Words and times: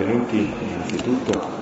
benvenuti 0.00 0.38
innanzitutto. 0.38 1.58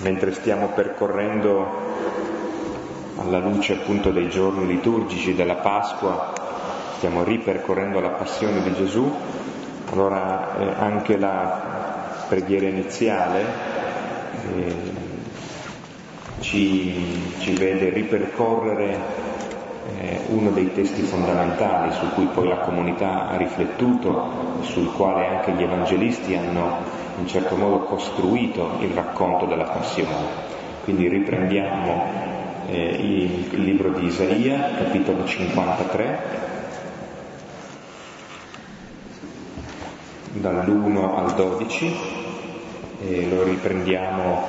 Mentre 0.00 0.32
stiamo 0.32 0.68
percorrendo 0.68 1.88
alla 3.18 3.38
luce 3.38 3.74
appunto 3.74 4.10
dei 4.12 4.30
giorni 4.30 4.66
liturgici 4.66 5.34
della 5.34 5.56
Pasqua, 5.56 6.32
stiamo 6.96 7.22
ripercorrendo 7.22 8.00
la 8.00 8.08
passione 8.08 8.62
di 8.62 8.72
Gesù, 8.72 9.14
allora 9.90 10.56
eh, 10.58 10.74
anche 10.78 11.18
la 11.18 12.24
preghiera 12.26 12.68
iniziale 12.68 13.44
eh, 14.54 14.74
ci, 16.40 17.34
ci 17.40 17.52
vede 17.52 17.90
ripercorrere 17.90 19.29
eh, 19.98 20.20
uno 20.28 20.50
dei 20.50 20.72
testi 20.72 21.02
fondamentali 21.02 21.92
su 21.92 22.10
cui 22.14 22.26
poi 22.26 22.48
la 22.48 22.58
comunità 22.58 23.28
ha 23.28 23.36
riflettuto 23.36 24.58
sul 24.62 24.92
quale 24.92 25.26
anche 25.26 25.52
gli 25.52 25.62
evangelisti 25.62 26.34
hanno 26.34 26.78
in 27.18 27.26
certo 27.26 27.56
modo 27.56 27.80
costruito 27.80 28.76
il 28.80 28.90
racconto 28.90 29.46
della 29.46 29.64
passione. 29.64 30.48
Quindi 30.84 31.08
riprendiamo 31.08 32.04
eh, 32.68 33.48
il 33.52 33.62
libro 33.62 33.90
di 33.90 34.06
Isaia, 34.06 34.70
capitolo 34.78 35.24
53, 35.24 36.18
dall'1 40.32 41.16
al 41.16 41.34
12, 41.34 41.96
e 43.02 43.28
lo 43.28 43.42
riprendiamo 43.42 44.46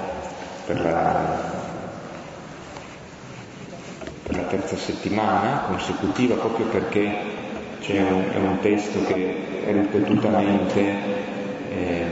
per 0.66 0.82
la 0.82 1.61
per 4.24 4.36
la 4.36 4.44
terza 4.44 4.76
settimana 4.76 5.64
consecutiva 5.68 6.36
proprio 6.36 6.68
perché 6.68 7.40
un, 7.90 8.24
è 8.32 8.38
un 8.38 8.60
testo 8.62 9.04
che 9.06 9.64
ripetutamente 9.66 10.96
eh, 11.70 12.06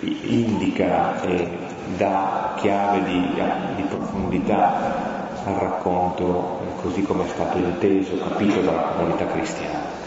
indica 0.00 1.22
e 1.22 1.48
dà 1.96 2.54
chiave 2.58 3.02
di, 3.04 3.30
di 3.76 3.82
profondità 3.82 5.42
al 5.44 5.54
racconto 5.54 6.60
eh, 6.60 6.82
così 6.82 7.02
come 7.02 7.24
è 7.24 7.28
stato 7.28 7.58
inteso, 7.58 8.18
capito 8.18 8.60
dalla 8.60 8.92
comunità 8.96 9.26
cristiana. 9.26 10.02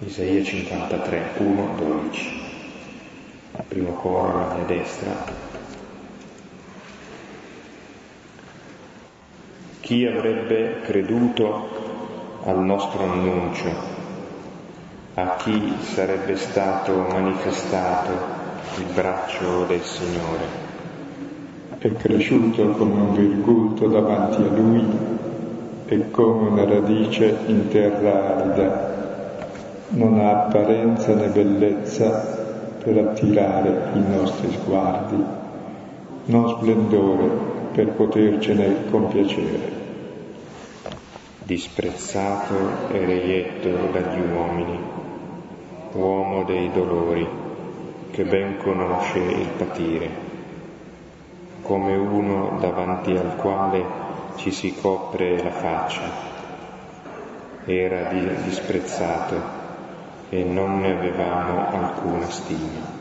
Isaia 0.00 0.42
53, 0.42 1.30
1, 1.38 1.74
12 1.76 2.45
primo 3.62 3.92
coro 3.92 4.50
alla 4.50 4.64
destra. 4.64 5.10
Chi 9.80 10.04
avrebbe 10.04 10.80
creduto 10.82 11.68
al 12.44 12.58
nostro 12.58 13.02
annuncio? 13.04 13.94
A 15.14 15.36
chi 15.36 15.76
sarebbe 15.80 16.36
stato 16.36 16.92
manifestato 16.92 18.10
il 18.78 18.86
braccio 18.92 19.64
del 19.66 19.82
Signore? 19.82 20.64
È 21.78 21.92
cresciuto 21.92 22.70
come 22.70 23.00
un 23.00 23.14
virgulto 23.14 23.86
davanti 23.86 24.42
a 24.42 24.48
lui 24.48 24.84
e 25.86 26.10
come 26.10 26.48
una 26.48 26.64
radice 26.64 27.38
in 27.46 27.68
terra 27.68 28.36
arida. 28.36 28.94
Non 29.90 30.18
ha 30.18 30.46
apparenza 30.46 31.14
né 31.14 31.28
bellezza 31.28 32.45
per 32.86 32.98
attirare 32.98 33.90
i 33.94 34.04
nostri 34.08 34.48
sguardi, 34.52 35.20
non 36.26 36.48
splendore 36.50 37.28
per 37.72 37.88
potercene 37.88 38.88
compiacere. 38.88 39.72
Disprezzato 41.42 42.54
e 42.92 43.04
reietto 43.04 43.90
dagli 43.90 44.20
uomini, 44.20 44.78
uomo 45.94 46.44
dei 46.44 46.70
dolori, 46.70 47.26
che 48.12 48.22
ben 48.22 48.58
conosce 48.58 49.18
il 49.18 49.48
patire, 49.58 50.08
come 51.62 51.96
uno 51.96 52.56
davanti 52.60 53.10
al 53.16 53.34
quale 53.34 53.82
ci 54.36 54.52
si 54.52 54.72
copre 54.80 55.42
la 55.42 55.50
faccia. 55.50 56.08
Era 57.64 58.12
disprezzato 58.44 59.65
e 60.28 60.42
non 60.42 60.80
ne 60.80 60.96
avevamo 60.96 61.68
alcuna 61.70 62.28
stima. 62.28 62.94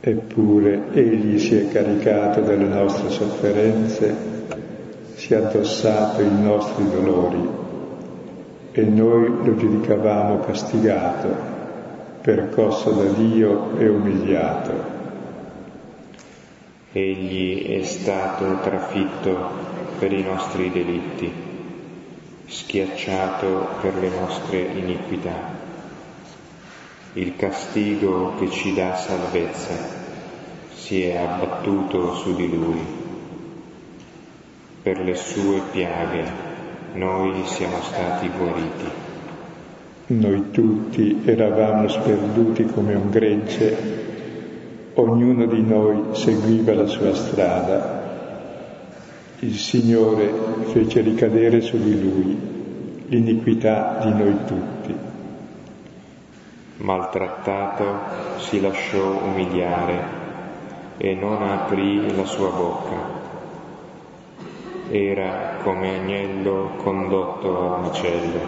Eppure 0.00 0.92
Egli 0.92 1.38
si 1.38 1.56
è 1.56 1.68
caricato 1.68 2.40
delle 2.40 2.66
nostre 2.66 3.10
sofferenze, 3.10 4.14
si 5.14 5.34
è 5.34 5.36
addossato 5.36 6.22
i 6.22 6.40
nostri 6.40 6.88
dolori 6.88 7.48
e 8.72 8.82
noi 8.82 9.28
lo 9.44 9.56
giudicavamo 9.56 10.40
castigato, 10.40 11.28
percosso 12.20 12.90
da 12.90 13.04
Dio 13.04 13.76
e 13.76 13.88
umiliato. 13.88 14.96
Egli 16.92 17.80
è 17.80 17.82
stato 17.82 18.58
trafitto 18.62 19.36
per 19.98 20.12
i 20.12 20.22
nostri 20.22 20.70
delitti, 20.70 21.32
schiacciato 22.46 23.66
per 23.80 23.94
le 23.96 24.10
nostre 24.10 24.58
iniquità 24.58 25.66
il 27.14 27.36
castigo 27.36 28.34
che 28.38 28.50
ci 28.50 28.74
dà 28.74 28.94
salvezza 28.94 29.74
si 30.74 31.04
è 31.04 31.16
abbattuto 31.16 32.14
su 32.16 32.34
di 32.36 32.48
lui. 32.50 32.80
Per 34.82 35.00
le 35.00 35.14
sue 35.14 35.62
piaghe 35.70 36.24
noi 36.94 37.46
siamo 37.46 37.80
stati 37.80 38.28
guariti. 38.28 39.06
Noi 40.08 40.50
tutti 40.50 41.22
eravamo 41.24 41.88
sperduti 41.88 42.66
come 42.66 42.94
un 42.94 43.10
gregge, 43.10 43.76
ognuno 44.94 45.46
di 45.46 45.62
noi 45.62 46.14
seguiva 46.14 46.74
la 46.74 46.86
sua 46.86 47.14
strada. 47.14 47.96
Il 49.40 49.54
Signore 49.54 50.30
fece 50.72 51.00
ricadere 51.00 51.60
su 51.62 51.82
di 51.82 52.00
lui 52.00 52.38
l'iniquità 53.08 53.98
di 54.02 54.10
noi 54.10 54.36
tutti 54.46 55.07
maltrattato, 56.78 58.38
si 58.38 58.60
lasciò 58.60 59.22
umiliare 59.22 60.26
e 60.96 61.14
non 61.14 61.42
aprì 61.42 62.14
la 62.14 62.24
sua 62.24 62.50
bocca. 62.50 63.16
Era 64.90 65.58
come 65.62 65.98
agnello 65.98 66.72
condotto 66.76 67.74
al 67.74 67.80
macello, 67.80 68.40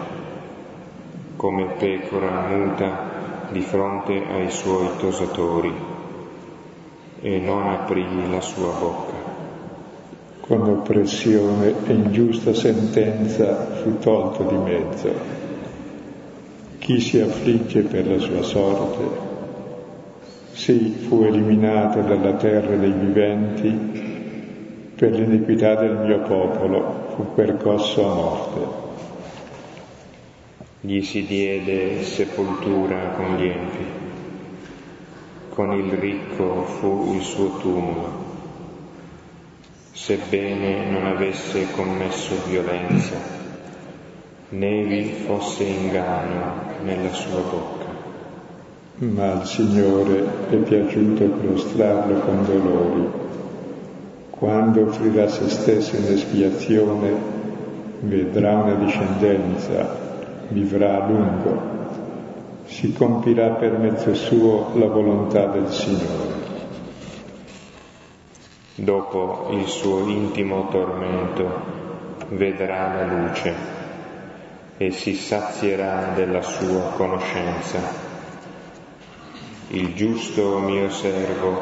come 1.36 1.74
pecora 1.78 2.48
muta 2.48 3.48
di 3.50 3.60
fronte 3.60 4.24
ai 4.30 4.50
suoi 4.50 4.88
tosatori, 4.98 5.74
e 7.20 7.38
non 7.38 7.68
aprì 7.68 8.30
la 8.30 8.40
sua 8.40 8.72
bocca. 8.72 9.18
Con 10.40 10.62
oppressione 10.68 11.74
e 11.86 11.92
ingiusta 11.92 12.54
sentenza 12.54 13.66
fu 13.82 13.98
tolto 13.98 14.44
di 14.44 14.56
mezzo 14.56 15.39
chi 16.90 16.98
si 16.98 17.20
affligge 17.20 17.82
per 17.82 18.04
la 18.04 18.18
sua 18.18 18.42
sorte, 18.42 19.04
sì, 20.50 20.90
fu 21.06 21.22
eliminato 21.22 22.00
dalla 22.00 22.32
terra 22.32 22.74
dei 22.74 22.90
viventi, 22.90 23.68
per 24.96 25.12
l'iniquità 25.12 25.76
del 25.76 25.98
mio 25.98 26.18
popolo 26.22 27.12
fu 27.14 27.32
percosso 27.32 28.10
a 28.10 28.14
morte. 28.14 28.88
Gli 30.80 31.00
si 31.02 31.24
diede 31.26 32.02
sepoltura 32.02 33.10
con 33.10 33.36
gli 33.36 33.46
empi, 33.46 33.84
con 35.50 35.72
il 35.72 35.92
ricco 35.92 36.64
fu 36.64 37.14
il 37.14 37.22
suo 37.22 37.56
tumulo, 37.58 38.24
sebbene 39.92 40.90
non 40.90 41.06
avesse 41.06 41.70
commesso 41.70 42.34
violenza 42.48 43.39
né 44.50 44.82
vi 44.82 45.04
fosse 45.26 45.62
inganno 45.62 46.52
nella 46.82 47.12
sua 47.12 47.40
bocca. 47.40 47.88
Ma 48.96 49.32
al 49.32 49.46
Signore 49.46 50.24
è 50.50 50.56
piaciuto 50.56 51.24
prostrarlo 51.24 52.18
con 52.20 52.44
dolori. 52.44 53.08
Quando 54.30 54.86
offrirà 54.86 55.28
se 55.28 55.48
stesso 55.48 55.96
in 55.96 56.06
espiazione, 56.06 57.12
vedrà 58.00 58.56
una 58.56 58.74
discendenza, 58.74 59.96
vivrà 60.48 61.04
a 61.04 61.06
lungo, 61.06 61.60
si 62.64 62.92
compirà 62.92 63.50
per 63.50 63.78
mezzo 63.78 64.14
suo 64.14 64.72
la 64.74 64.86
volontà 64.86 65.46
del 65.46 65.68
Signore. 65.68 66.48
Dopo 68.74 69.48
il 69.50 69.66
suo 69.66 70.08
intimo 70.08 70.68
tormento 70.68 71.78
vedrà 72.30 72.94
la 72.94 73.14
luce 73.14 73.79
e 74.82 74.92
si 74.92 75.14
sazierà 75.14 76.12
della 76.14 76.40
sua 76.40 76.92
conoscenza. 76.96 77.78
Il 79.68 79.92
giusto 79.92 80.58
mio 80.58 80.88
servo 80.88 81.60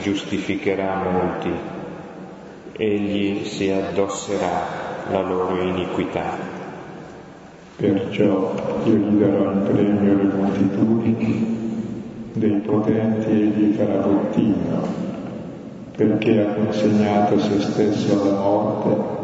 giustificherà 0.00 1.02
molti, 1.02 1.50
egli 2.76 3.44
si 3.44 3.70
addosserà 3.70 5.08
la 5.10 5.20
loro 5.22 5.60
iniquità. 5.62 6.38
Perciò 7.74 8.54
io 8.84 8.92
gli 8.92 9.18
darò 9.18 9.50
in 9.50 9.62
premio 9.64 10.14
le 10.14 10.32
moltitudini, 10.32 11.56
dei 12.34 12.60
potenti 12.60 13.30
egli 13.30 13.74
farà 13.74 13.96
bottino, 13.96 14.86
perché 15.96 16.40
ha 16.40 16.54
consegnato 16.54 17.36
se 17.36 17.60
stesso 17.60 18.22
alla 18.22 18.38
morte 18.38 19.14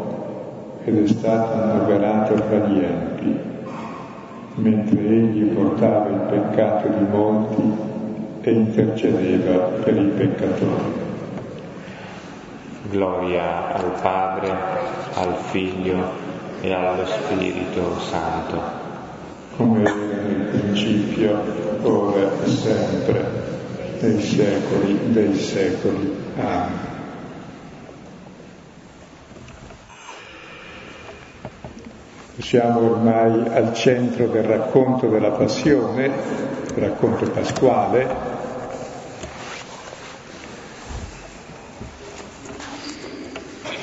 ed 0.83 1.01
è 1.01 1.07
stato 1.07 1.61
annoverato 1.61 2.35
fra 2.35 2.57
gli 2.67 2.83
empi, 2.83 3.10
mentre 4.55 4.99
egli 4.99 5.45
portava 5.53 6.09
il 6.09 6.21
peccato 6.29 6.87
di 6.87 7.05
molti 7.09 7.89
e 8.41 8.51
intercedeva 8.51 9.57
per 9.83 9.95
i 9.95 10.11
peccatori. 10.17 10.99
Gloria 12.89 13.73
al 13.73 13.91
Padre, 14.01 14.49
al 15.13 15.35
Figlio 15.49 16.29
e 16.61 16.73
allo 16.73 17.05
Spirito 17.05 17.99
Santo. 17.99 18.59
Come 19.55 19.81
era 19.81 19.93
nel 19.93 20.47
principio, 20.51 21.39
ora 21.83 22.31
e 22.43 22.47
sempre, 22.47 23.25
nei 23.99 24.21
secoli 24.21 24.99
dei 25.11 25.35
secoli. 25.35 26.15
Amen. 26.37 27.00
Siamo 32.37 32.91
ormai 32.91 33.47
al 33.49 33.73
centro 33.73 34.27
del 34.27 34.43
racconto 34.43 35.07
della 35.07 35.31
passione, 35.31 36.05
il 36.05 36.81
racconto 36.81 37.29
pasquale, 37.29 38.39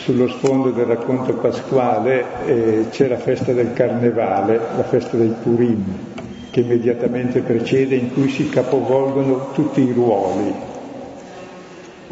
sullo 0.09 0.29
sfondo 0.29 0.71
del 0.71 0.87
racconto 0.87 1.35
pasquale 1.35 2.25
eh, 2.47 2.87
c'è 2.89 3.09
la 3.09 3.19
festa 3.19 3.53
del 3.53 3.75
carnevale, 3.75 4.59
la 4.75 4.85
festa 4.85 5.19
del 5.19 5.37
Purim, 5.43 5.85
che 6.51 6.61
immediatamente 6.61 7.41
precede, 7.41 7.97
in 7.97 8.15
cui 8.15 8.31
si 8.31 8.49
capovolgono 8.49 9.51
tutti 9.53 9.83
i 9.83 9.93
ruoli. 9.93 10.55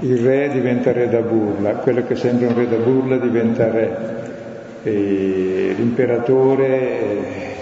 Il 0.00 0.18
re 0.18 0.50
diventa 0.50 0.92
re 0.92 1.08
da 1.08 1.20
burla, 1.20 1.76
quello 1.76 2.04
che 2.04 2.16
sembra 2.16 2.48
un 2.48 2.56
re 2.56 2.68
da 2.68 2.76
burla 2.76 3.16
diventa 3.16 3.70
re, 3.70 4.25
e 4.86 5.74
l'imperatore 5.76 6.66
eh, 6.68 7.54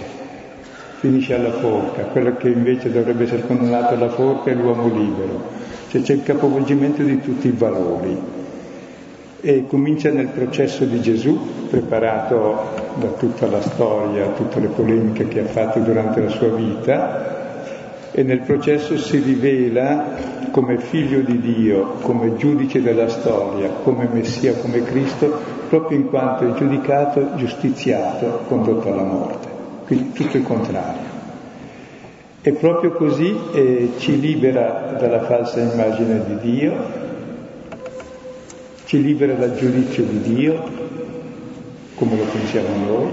finisce 0.99 1.32
alla 1.32 1.53
forca, 1.53 2.03
quello 2.03 2.37
che 2.37 2.49
invece 2.49 2.93
dovrebbe 2.93 3.25
essere 3.25 3.47
condannato 3.47 3.94
alla 3.94 4.11
forca 4.11 4.50
è 4.50 4.55
l'uomo 4.55 4.88
libero. 4.88 5.43
Cioè 5.88 6.03
c'è 6.03 6.12
il 6.12 6.23
capovolgimento 6.23 7.03
di 7.03 7.23
tutti 7.23 7.49
i 7.49 7.55
valori 7.56 8.15
e 9.41 9.65
comincia 9.67 10.11
nel 10.11 10.26
processo 10.26 10.85
di 10.85 11.00
Gesù, 11.00 11.38
preparato 11.71 12.93
da 12.97 13.09
tutta 13.09 13.47
la 13.47 13.62
storia, 13.62 14.26
tutte 14.29 14.61
le 14.61 14.69
polemiche 14.69 15.26
che 15.26 15.41
ha 15.41 15.47
fatto 15.47 15.79
durante 15.79 16.21
la 16.21 16.31
sua 16.31 16.49
vita, 16.49 17.32
e 18.11 18.23
nel 18.23 18.41
processo 18.41 18.99
si 18.99 19.19
rivela 19.19 20.43
come 20.50 20.79
figlio 20.79 21.21
di 21.21 21.41
Dio, 21.41 21.97
come 22.03 22.37
giudice 22.37 22.82
della 22.82 23.09
storia, 23.09 23.71
come 23.82 24.09
Messia, 24.12 24.53
come 24.55 24.82
Cristo, 24.82 25.54
proprio 25.69 25.99
in 25.99 26.08
quanto 26.08 26.49
è 26.49 26.52
giudicato, 26.55 27.34
giustiziato, 27.37 28.44
condotto 28.49 28.93
alla 28.93 29.02
morte. 29.02 29.49
Quindi 29.87 30.12
tutto 30.12 30.37
il 30.37 30.43
contrario. 30.43 31.12
E 32.43 32.52
proprio 32.52 32.93
così 32.93 33.34
eh, 33.55 33.93
ci 33.99 34.20
libera 34.20 34.96
dalla 34.99 35.22
falsa 35.22 35.61
immagine 35.61 36.25
di 36.26 36.38
Dio, 36.50 36.75
ci 38.84 39.02
libera 39.02 39.32
dal 39.32 39.56
giudizio 39.56 40.05
di 40.05 40.20
Dio, 40.20 40.62
come 41.94 42.16
lo 42.16 42.25
pensiamo 42.25 42.69
noi, 42.87 43.11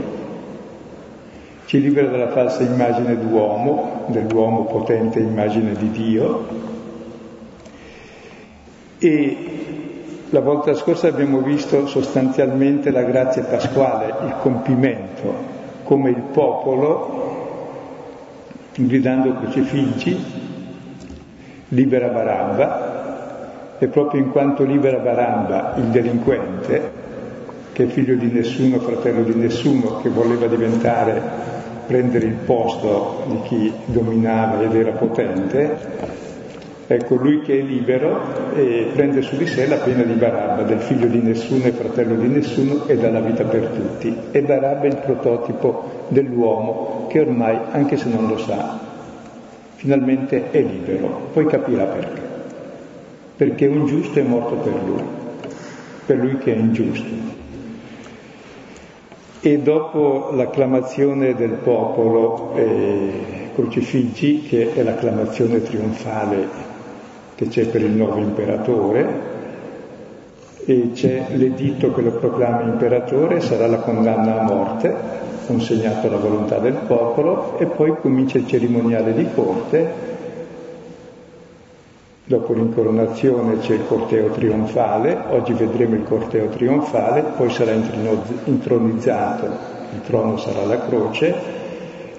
ci 1.66 1.80
libera 1.80 2.08
dalla 2.10 2.30
falsa 2.32 2.64
immagine 2.64 3.18
d'uomo, 3.18 4.06
dell'uomo 4.08 4.66
potente 4.66 5.20
immagine 5.20 5.76
di 5.76 5.92
Dio. 5.92 6.48
E 9.00 9.38
la 10.32 10.40
volta 10.40 10.74
scorsa 10.76 11.10
abbiamo 11.10 11.40
visto 11.42 11.88
sostanzialmente 11.88 12.90
la 12.90 13.04
grazia 13.04 13.44
pasquale, 13.44 14.14
il 14.26 14.36
compimento, 14.40 15.34
come 15.84 16.10
il 16.10 16.22
popolo, 16.32 17.20
gridando 18.74 19.34
crocifiggi, 19.34 20.18
libera 21.70 22.08
Barabba, 22.08 23.76
e 23.78 23.88
proprio 23.88 24.22
in 24.22 24.32
quanto 24.32 24.64
libera 24.64 25.00
Barabba, 25.00 25.74
il 25.76 25.86
delinquente, 25.86 26.92
che 27.74 27.84
è 27.84 27.88
figlio 27.88 28.16
di 28.16 28.32
nessuno, 28.32 28.80
fratello 28.80 29.24
di 29.24 29.36
nessuno, 29.36 29.98
che 29.98 30.08
voleva 30.08 30.48
diventare, 30.48 31.22
prendere 31.88 32.26
il 32.26 32.36
posto 32.46 33.24
di 33.28 33.42
chi 33.42 33.74
dominava 33.86 34.62
ed 34.62 34.76
era 34.76 34.92
potente, 34.92 36.30
ecco 36.96 37.16
lui 37.16 37.42
che 37.42 37.60
è 37.60 37.62
libero 37.62 38.54
e 38.56 38.90
prende 38.94 39.22
su 39.22 39.38
di 39.38 39.48
sé 39.48 39.68
la 39.68 39.78
pena 39.78 40.04
di 40.04 40.14
Barabba, 40.14 40.64
del 40.64 40.80
figlio 40.80 41.08
di 41.08 41.20
nessuno 41.20 41.66
e 41.66 41.72
fratello 41.72 42.16
di 42.16 42.28
nessuno 42.28 42.86
e 42.88 42.98
dà 42.98 43.10
la 43.10 43.22
vita 43.22 43.44
per 43.44 43.68
tutti. 43.68 44.16
E 44.32 44.42
Barabba 44.42 44.84
è 44.84 44.88
il 44.88 44.98
prototipo 44.98 46.06
dell'uomo 46.10 47.08
che 47.10 47.20
ormai, 47.20 47.58
anche 47.72 47.98
se 47.98 48.10
non 48.10 48.28
lo 48.28 48.38
sa, 48.38 48.80
finalmente 49.76 50.52
è 50.52 50.62
libero, 50.62 51.30
poi 51.34 51.46
capirà 51.46 51.86
perché 51.86 52.30
perché 53.42 53.66
un 53.66 53.88
giusto 53.88 54.20
è 54.20 54.22
morto 54.22 54.54
per 54.54 54.74
lui, 54.86 55.02
per 56.06 56.18
lui 56.18 56.38
che 56.38 56.54
è 56.54 56.56
ingiusto. 56.56 57.10
E 59.40 59.58
dopo 59.58 60.30
l'acclamazione 60.34 61.34
del 61.34 61.54
popolo 61.54 62.54
eh, 62.54 63.50
crocifiggi, 63.56 64.44
che 64.44 64.76
è 64.76 64.84
l'acclamazione 64.84 65.64
trionfale 65.64 66.70
che 67.42 67.48
c'è 67.48 67.66
per 67.66 67.82
il 67.82 67.90
nuovo 67.90 68.20
imperatore, 68.20 69.30
e 70.64 70.92
c'è 70.94 71.26
l'editto 71.34 71.92
che 71.92 72.02
lo 72.02 72.12
proclama 72.12 72.62
imperatore, 72.62 73.42
sarà 73.42 73.66
la 73.66 73.80
condanna 73.80 74.42
a 74.42 74.44
morte, 74.44 74.96
consegnato 75.48 76.06
alla 76.06 76.18
volontà 76.18 76.60
del 76.60 76.78
popolo, 76.86 77.58
e 77.58 77.66
poi 77.66 77.96
comincia 78.00 78.38
il 78.38 78.46
cerimoniale 78.46 79.16
di 79.16 79.28
corte. 79.34 80.10
Dopo 82.26 82.54
l'incoronazione 82.54 83.58
c'è 83.58 83.74
il 83.74 83.88
corteo 83.88 84.30
trionfale, 84.30 85.18
oggi 85.30 85.54
vedremo 85.54 85.96
il 85.96 86.04
corteo 86.04 86.48
trionfale, 86.50 87.24
poi 87.36 87.50
sarà 87.50 87.72
intronizzato, 88.44 89.46
il 89.94 90.02
trono 90.06 90.38
sarà 90.38 90.64
la 90.64 90.80
croce 90.86 91.34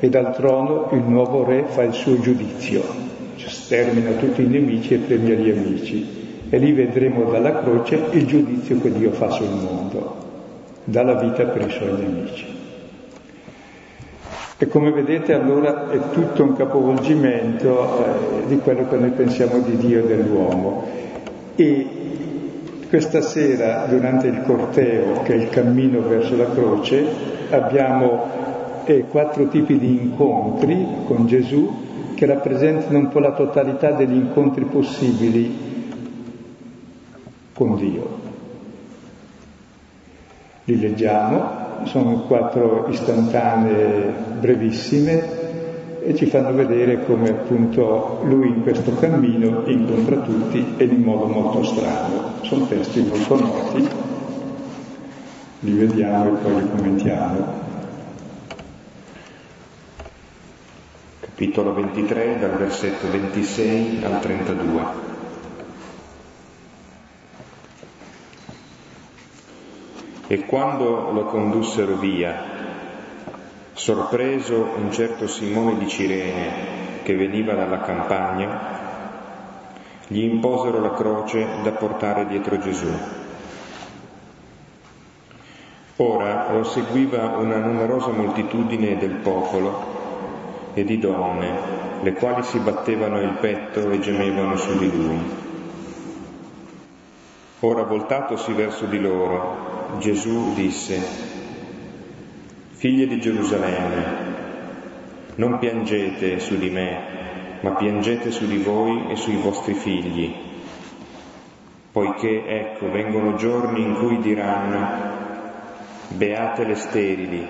e 0.00 0.08
dal 0.08 0.35
trono 0.35 0.88
il 0.90 1.02
nuovo 1.06 1.44
re 1.44 1.66
fa 1.68 1.85
il 1.85 1.92
suo 1.92 2.18
giudizio, 2.18 2.82
stermina 3.49 4.12
tutti 4.12 4.42
i 4.42 4.46
nemici 4.46 4.94
e 4.94 4.99
premia 4.99 5.34
gli 5.34 5.50
amici. 5.50 6.20
E 6.49 6.58
lì 6.58 6.72
vedremo 6.72 7.30
dalla 7.30 7.62
croce 7.62 7.99
il 8.11 8.26
giudizio 8.26 8.80
che 8.80 8.92
Dio 8.92 9.12
fa 9.12 9.30
sul 9.30 9.49
mondo, 9.49 10.16
dà 10.84 11.02
la 11.02 11.14
vita 11.14 11.44
per 11.44 11.66
i 11.66 11.70
suoi 11.70 11.92
nemici. 11.92 12.46
E 14.58 14.68
come 14.68 14.92
vedete 14.92 15.32
allora 15.32 15.90
è 15.90 15.99
tutto 16.12 16.44
un 16.44 16.54
capovolgimento 16.54 18.04
eh, 18.04 18.46
di 18.46 18.58
quello 18.58 18.87
che 18.88 18.96
noi 18.96 19.11
pensiamo 19.11 19.58
di 19.58 19.76
Dio 19.76 20.04
e 20.04 20.06
dell'uomo. 20.06 20.87
E 21.56 21.87
questa 22.88 23.22
sera, 23.22 23.87
durante 23.88 24.28
il 24.28 24.42
corteo, 24.44 25.22
che 25.22 25.32
è 25.32 25.37
il 25.37 25.49
cammino 25.49 26.00
verso 26.02 26.37
la 26.37 26.50
croce, 26.50 27.04
abbiamo 27.50 28.25
eh, 28.84 29.04
quattro 29.08 29.49
tipi 29.49 29.78
di 29.78 29.99
incontri 30.00 30.87
con 31.06 31.26
Gesù 31.26 31.81
che 32.22 32.28
rappresentano 32.28 32.98
un 32.98 33.08
po' 33.08 33.18
la 33.18 33.32
totalità 33.32 33.90
degli 33.90 34.14
incontri 34.14 34.64
possibili 34.64 35.52
con 37.52 37.74
Dio. 37.74 38.20
Li 40.66 40.78
leggiamo 40.78 41.80
sono 41.82 42.20
quattro 42.28 42.86
istantanee 42.90 44.12
brevissime 44.38 45.40
e 46.00 46.14
ci 46.14 46.26
fanno 46.26 46.54
vedere 46.54 47.04
come 47.04 47.28
appunto 47.28 48.20
lui 48.22 48.50
in 48.50 48.62
questo 48.62 48.94
cammino 48.94 49.64
incontra 49.66 50.18
tutti 50.18 50.74
e 50.76 50.84
in 50.84 51.02
modo 51.02 51.26
molto 51.26 51.64
strano. 51.64 52.34
Sono 52.42 52.66
testi 52.66 53.02
molto 53.02 53.34
noti, 53.34 53.88
li 55.58 55.72
vediamo 55.72 56.36
e 56.36 56.40
poi 56.40 56.54
li 56.54 56.68
commentiamo. 56.70 57.62
Capitolo 61.42 61.75
23 61.75 62.38
dal 62.38 62.56
versetto 62.56 63.11
26 63.11 64.04
al 64.04 64.20
32. 64.20 64.82
E 70.28 70.44
quando 70.44 71.11
lo 71.11 71.25
condussero 71.25 71.96
via, 71.96 72.44
sorpreso 73.72 74.68
un 74.76 74.92
certo 74.92 75.26
Simone 75.26 75.78
di 75.78 75.88
Cirene 75.88 77.02
che 77.02 77.16
veniva 77.16 77.54
dalla 77.54 77.80
campagna, 77.80 78.61
gli 80.06 80.22
imposero 80.22 80.80
la 80.80 80.92
croce 80.92 81.44
da 81.64 81.72
portare 81.72 82.28
dietro 82.28 82.56
Gesù. 82.61 82.92
Ora 85.96 86.52
lo 86.52 86.62
seguiva 86.62 87.37
una 87.37 87.56
numerosa 87.56 88.11
moltitudine 88.11 88.96
del 88.96 89.16
popolo 89.16 89.91
e 90.74 90.84
di 90.84 90.98
donne, 90.98 91.50
le 92.02 92.12
quali 92.14 92.42
si 92.42 92.58
battevano 92.58 93.20
il 93.20 93.36
petto 93.40 93.90
e 93.90 94.00
gemevano 94.00 94.56
su 94.56 94.78
di 94.78 94.90
lui. 94.90 95.18
Ora 97.60 97.84
voltatosi 97.84 98.52
verso 98.54 98.86
di 98.86 99.00
loro, 99.00 99.96
Gesù 99.98 100.52
disse, 100.54 101.00
Figlie 102.70 103.06
di 103.06 103.20
Gerusalemme, 103.20 104.30
non 105.36 105.58
piangete 105.58 106.40
su 106.40 106.58
di 106.58 106.70
me, 106.70 107.60
ma 107.60 107.74
piangete 107.74 108.32
su 108.32 108.46
di 108.46 108.58
voi 108.58 109.10
e 109.10 109.16
sui 109.16 109.36
vostri 109.36 109.74
figli, 109.74 110.34
poiché 111.92 112.44
ecco 112.46 112.90
vengono 112.90 113.36
giorni 113.36 113.82
in 113.82 113.94
cui 113.94 114.18
diranno, 114.18 115.10
beate 116.08 116.64
le 116.64 116.74
sterili 116.74 117.46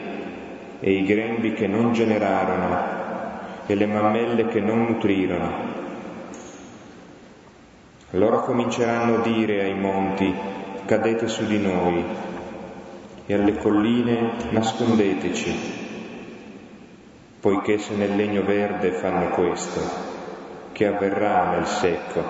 e 0.79 0.93
i 0.93 1.05
grembi 1.05 1.55
che 1.55 1.67
non 1.67 1.93
generarono 1.93 3.02
e 3.73 3.75
le 3.75 3.87
mammelle 3.87 4.49
che 4.49 4.61
non 4.61 4.85
nutrirono. 4.85 5.51
Allora 8.11 8.41
cominceranno 8.41 9.17
a 9.17 9.23
dire 9.23 9.63
ai 9.63 9.75
monti, 9.75 10.35
cadete 10.85 11.27
su 11.27 11.47
di 11.47 11.59
noi, 11.59 12.05
e 13.25 13.33
alle 13.35 13.57
colline 13.57 14.33
nascondeteci, 14.51 15.55
poiché 17.41 17.79
se 17.79 17.95
nel 17.95 18.15
legno 18.15 18.43
verde 18.45 18.93
fanno 18.93 19.31
questo, 19.31 19.81
che 20.73 20.87
avverrà 20.87 21.53
nel 21.53 21.67
secco. 21.67 22.23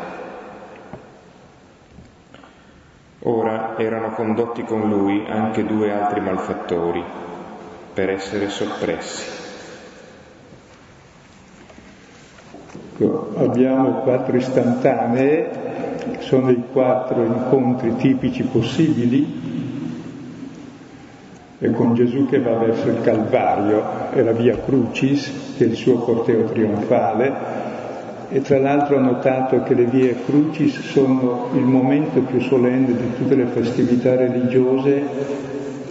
Ora 3.25 3.77
erano 3.79 4.11
condotti 4.11 4.63
con 4.63 4.89
lui 4.89 5.27
anche 5.29 5.65
due 5.65 5.91
altri 5.91 6.21
malfattori 6.21 7.03
per 7.95 8.11
essere 8.11 8.49
soppressi. 8.49 9.42
Ecco, 13.03 13.31
abbiamo 13.37 14.03
quattro 14.03 14.37
istantanee, 14.37 15.51
sono 16.19 16.51
i 16.51 16.63
quattro 16.71 17.25
incontri 17.25 17.97
tipici 17.97 18.45
possibili, 18.45 19.41
e 21.59 21.71
con 21.73 21.95
Gesù 21.95 22.27
che 22.27 22.41
va 22.41 22.55
verso 22.55 22.89
il 22.89 23.01
Calvario 23.03 23.83
e 24.13 24.23
la 24.23 24.31
via 24.31 24.57
Crucis, 24.57 25.55
che 25.57 25.65
è 25.65 25.67
il 25.67 25.75
suo 25.75 25.97
corteo 25.97 26.45
trionfale, 26.45 27.61
e 28.31 28.41
tra 28.41 28.59
l'altro 28.61 28.97
ho 28.97 29.01
notato 29.01 29.65
che 29.65 29.75
le 29.75 29.85
vie 29.85 30.17
Crucis 30.25 30.79
sono 30.81 31.49
il 31.55 31.65
momento 31.65 32.21
più 32.21 32.41
solenne 32.41 32.95
di 32.95 33.15
tutte 33.17 33.35
le 33.35 33.47
festività 33.47 34.15
religiose 34.15 35.03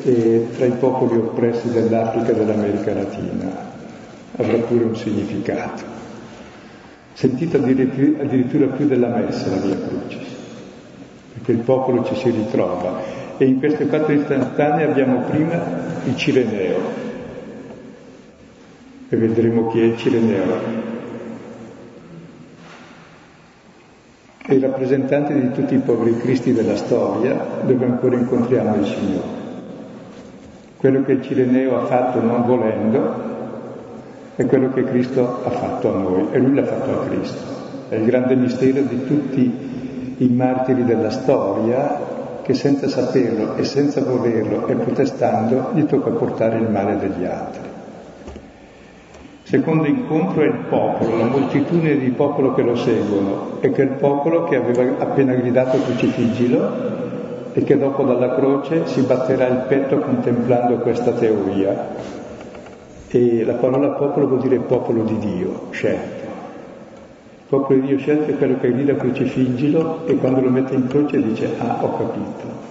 eh, 0.03 0.47
tra 0.55 0.65
i 0.65 0.71
popoli 0.79 1.17
oppressi 1.17 1.69
dell'Africa 1.71 2.31
e 2.31 2.35
dell'America 2.35 2.93
Latina. 2.93 3.69
Avrà 4.37 4.57
pure 4.59 4.85
un 4.85 4.95
significato 4.95 6.00
sentito 7.21 7.57
addirittura 7.57 8.65
più 8.65 8.87
della 8.87 9.09
messa 9.09 9.47
la 9.51 9.57
via 9.57 9.75
Crucis, 9.75 10.27
perché 11.33 11.51
il 11.51 11.59
popolo 11.59 12.03
ci 12.03 12.15
si 12.15 12.31
ritrova. 12.31 12.99
E 13.37 13.45
in 13.45 13.59
queste 13.59 13.85
quattro 13.85 14.11
istantanee 14.11 14.85
abbiamo 14.85 15.19
prima 15.29 15.61
il 16.05 16.15
Cireneo, 16.15 16.79
e 19.07 19.15
vedremo 19.15 19.67
chi 19.67 19.81
è 19.81 19.83
il 19.83 19.97
Cireneo. 19.97 20.79
È 24.43 24.53
il 24.53 24.61
rappresentante 24.61 25.39
di 25.39 25.51
tutti 25.51 25.75
i 25.75 25.79
poveri 25.79 26.17
cristi 26.17 26.53
della 26.53 26.75
storia, 26.75 27.33
dove 27.61 27.85
ancora 27.85 28.15
incontriamo 28.15 28.77
il 28.77 28.85
Signore. 28.85 29.39
Quello 30.77 31.03
che 31.03 31.11
il 31.11 31.21
Cireneo 31.21 31.77
ha 31.77 31.85
fatto 31.85 32.19
non 32.19 32.47
volendo, 32.47 33.29
è 34.41 34.45
quello 34.47 34.71
che 34.71 34.83
Cristo 34.83 35.41
ha 35.43 35.51
fatto 35.51 35.93
a 35.93 35.97
noi 35.97 36.27
e 36.31 36.39
lui 36.39 36.55
l'ha 36.55 36.65
fatto 36.65 36.91
a 36.91 37.05
Cristo. 37.05 37.59
È 37.89 37.95
il 37.95 38.05
grande 38.05 38.35
mistero 38.35 38.81
di 38.81 39.05
tutti 39.05 39.69
i 40.17 40.27
martiri 40.29 40.83
della 40.83 41.11
storia 41.11 42.09
che 42.41 42.53
senza 42.55 42.87
saperlo 42.87 43.55
e 43.55 43.63
senza 43.63 44.01
volerlo 44.01 44.67
e 44.67 44.75
protestando 44.75 45.69
gli 45.73 45.85
tocca 45.85 46.09
portare 46.09 46.57
il 46.57 46.69
male 46.69 46.97
degli 46.97 47.23
altri. 47.23 47.69
Secondo 49.43 49.85
incontro 49.85 50.41
è 50.41 50.45
il 50.45 50.65
popolo, 50.69 51.17
la 51.17 51.25
moltitudine 51.25 51.97
di 51.97 52.09
popolo 52.09 52.53
che 52.53 52.61
lo 52.63 52.75
seguono 52.75 53.59
e 53.59 53.69
quel 53.69 53.89
popolo 53.89 54.45
che 54.45 54.55
aveva 54.55 55.03
appena 55.03 55.33
gridato 55.33 55.77
crucifiggilo 55.81 56.99
e 57.53 57.63
che 57.63 57.77
dopo 57.77 58.03
dalla 58.03 58.33
croce 58.33 58.87
si 58.87 59.01
batterà 59.01 59.47
il 59.47 59.65
petto 59.67 59.99
contemplando 59.99 60.77
questa 60.77 61.11
teoria 61.11 62.20
e 63.13 63.43
la 63.43 63.53
parola 63.53 63.89
popolo 63.89 64.27
vuol 64.27 64.41
dire 64.41 64.57
popolo 64.59 65.03
di 65.03 65.17
Dio, 65.17 65.67
scelto. 65.71 66.29
Il 66.29 67.47
popolo 67.47 67.79
di 67.79 67.87
Dio 67.87 67.97
scelto 67.97 68.31
è 68.31 68.37
quello 68.37 68.57
che 68.57 68.71
grida 68.71 68.95
crucifiggilo 68.95 70.07
e 70.07 70.15
quando 70.15 70.39
lo 70.39 70.49
mette 70.49 70.73
in 70.75 70.87
croce 70.87 71.21
dice 71.21 71.49
ah 71.57 71.83
ho 71.83 71.97
capito, 71.97 72.69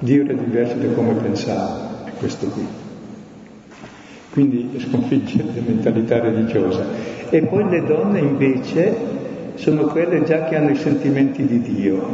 Dio 0.00 0.24
era 0.24 0.32
diverso 0.32 0.74
da 0.74 0.92
come 0.92 1.12
pensavo, 1.12 2.04
è 2.04 2.10
questo 2.18 2.46
qui. 2.48 2.66
Quindi 4.32 4.70
sconfigge 4.78 5.44
la 5.54 5.62
mentalità 5.64 6.20
religiosa. 6.20 6.84
E 7.30 7.42
poi 7.42 7.68
le 7.68 7.84
donne 7.84 8.18
invece 8.18 8.94
sono 9.54 9.84
quelle 9.84 10.24
già 10.24 10.44
che 10.44 10.56
hanno 10.56 10.70
i 10.70 10.76
sentimenti 10.76 11.46
di 11.46 11.60
Dio, 11.60 12.06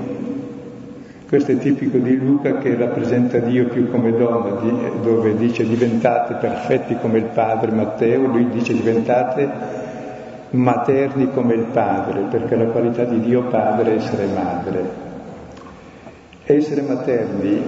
questo 1.32 1.52
è 1.52 1.56
tipico 1.56 1.96
di 1.96 2.18
Luca 2.18 2.58
che 2.58 2.76
rappresenta 2.76 3.38
Dio 3.38 3.64
più 3.68 3.90
come 3.90 4.14
donna, 4.14 4.50
dove 5.00 5.34
dice 5.34 5.66
diventate 5.66 6.34
perfetti 6.34 6.94
come 7.00 7.20
il 7.20 7.24
padre 7.32 7.70
Matteo, 7.70 8.26
lui 8.26 8.50
dice 8.50 8.74
diventate 8.74 9.48
materni 10.50 11.30
come 11.32 11.54
il 11.54 11.64
padre, 11.72 12.24
perché 12.30 12.54
la 12.54 12.66
qualità 12.66 13.04
di 13.04 13.20
Dio 13.20 13.44
padre 13.44 13.92
è 13.92 13.94
essere 13.94 14.26
madre. 14.26 14.84
Essere 16.44 16.82
materni 16.82 17.62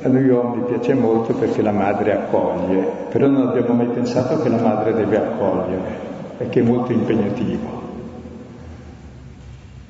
a 0.00 0.08
noi 0.08 0.26
uomini 0.26 0.64
piace 0.64 0.94
molto 0.94 1.34
perché 1.34 1.60
la 1.60 1.72
madre 1.72 2.10
accoglie, 2.14 2.86
però 3.10 3.26
non 3.26 3.48
abbiamo 3.48 3.74
mai 3.74 3.88
pensato 3.88 4.40
che 4.40 4.48
la 4.48 4.62
madre 4.62 4.94
deve 4.94 5.18
accogliere, 5.18 5.90
perché 6.38 6.60
è 6.60 6.62
molto 6.62 6.92
impegnativo. 6.92 7.83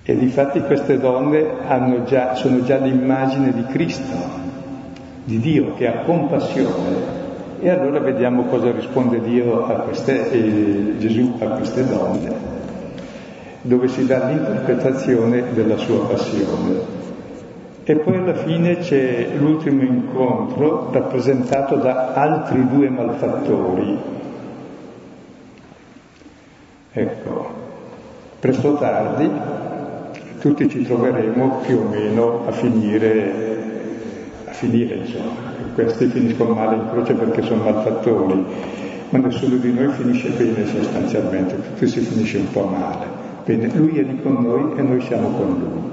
E 0.06 0.18
difatti 0.18 0.60
queste 0.60 0.98
donne 0.98 2.04
già, 2.04 2.34
sono 2.34 2.62
già 2.62 2.76
l'immagine 2.76 3.54
di 3.54 3.64
Cristo, 3.64 4.14
di 5.24 5.38
Dio 5.40 5.72
che 5.76 5.86
ha 5.86 6.02
compassione. 6.04 7.22
E 7.58 7.70
allora 7.70 8.00
vediamo 8.00 8.42
cosa 8.44 8.70
risponde 8.70 9.22
Dio 9.22 9.64
a 9.64 9.76
queste, 9.76 10.30
eh, 10.30 10.98
Gesù 10.98 11.36
a 11.38 11.46
queste 11.46 11.88
donne, 11.88 12.34
dove 13.62 13.88
si 13.88 14.04
dà 14.04 14.28
l'interpretazione 14.28 15.54
della 15.54 15.78
sua 15.78 16.06
passione. 16.06 17.02
E 17.84 17.96
poi 17.96 18.16
alla 18.16 18.34
fine 18.34 18.76
c'è 18.80 19.28
l'ultimo 19.38 19.80
incontro 19.84 20.90
rappresentato 20.92 21.76
da 21.76 22.12
altri 22.12 22.68
due 22.68 22.90
malfattori. 22.90 23.98
Ecco, 26.92 27.46
presto 28.38 28.74
tardi 28.74 29.72
tutti 30.44 30.68
ci 30.68 30.82
troveremo 30.82 31.62
più 31.64 31.78
o 31.78 31.88
meno 31.88 32.46
a 32.46 32.52
finire, 32.52 33.32
a 34.44 34.52
finire 34.52 34.96
insomma. 34.96 35.52
Questi 35.72 36.04
finiscono 36.08 36.52
male 36.52 36.76
in 36.76 36.88
croce 36.90 37.14
perché 37.14 37.40
sono 37.40 37.62
malfattori, 37.62 38.44
ma 39.08 39.18
nessuno 39.20 39.56
di 39.56 39.72
noi 39.72 39.88
finisce 39.94 40.28
bene 40.28 40.66
sostanzialmente, 40.66 41.56
tutti 41.56 41.86
si 41.86 42.00
finisce 42.00 42.36
un 42.36 42.50
po' 42.50 42.64
male. 42.64 43.06
Bene, 43.46 43.74
lui 43.74 43.98
è 43.98 44.02
lì 44.02 44.20
con 44.20 44.34
noi 44.34 44.78
e 44.78 44.82
noi 44.82 45.00
siamo 45.00 45.28
con 45.28 45.48
lui. 45.48 45.90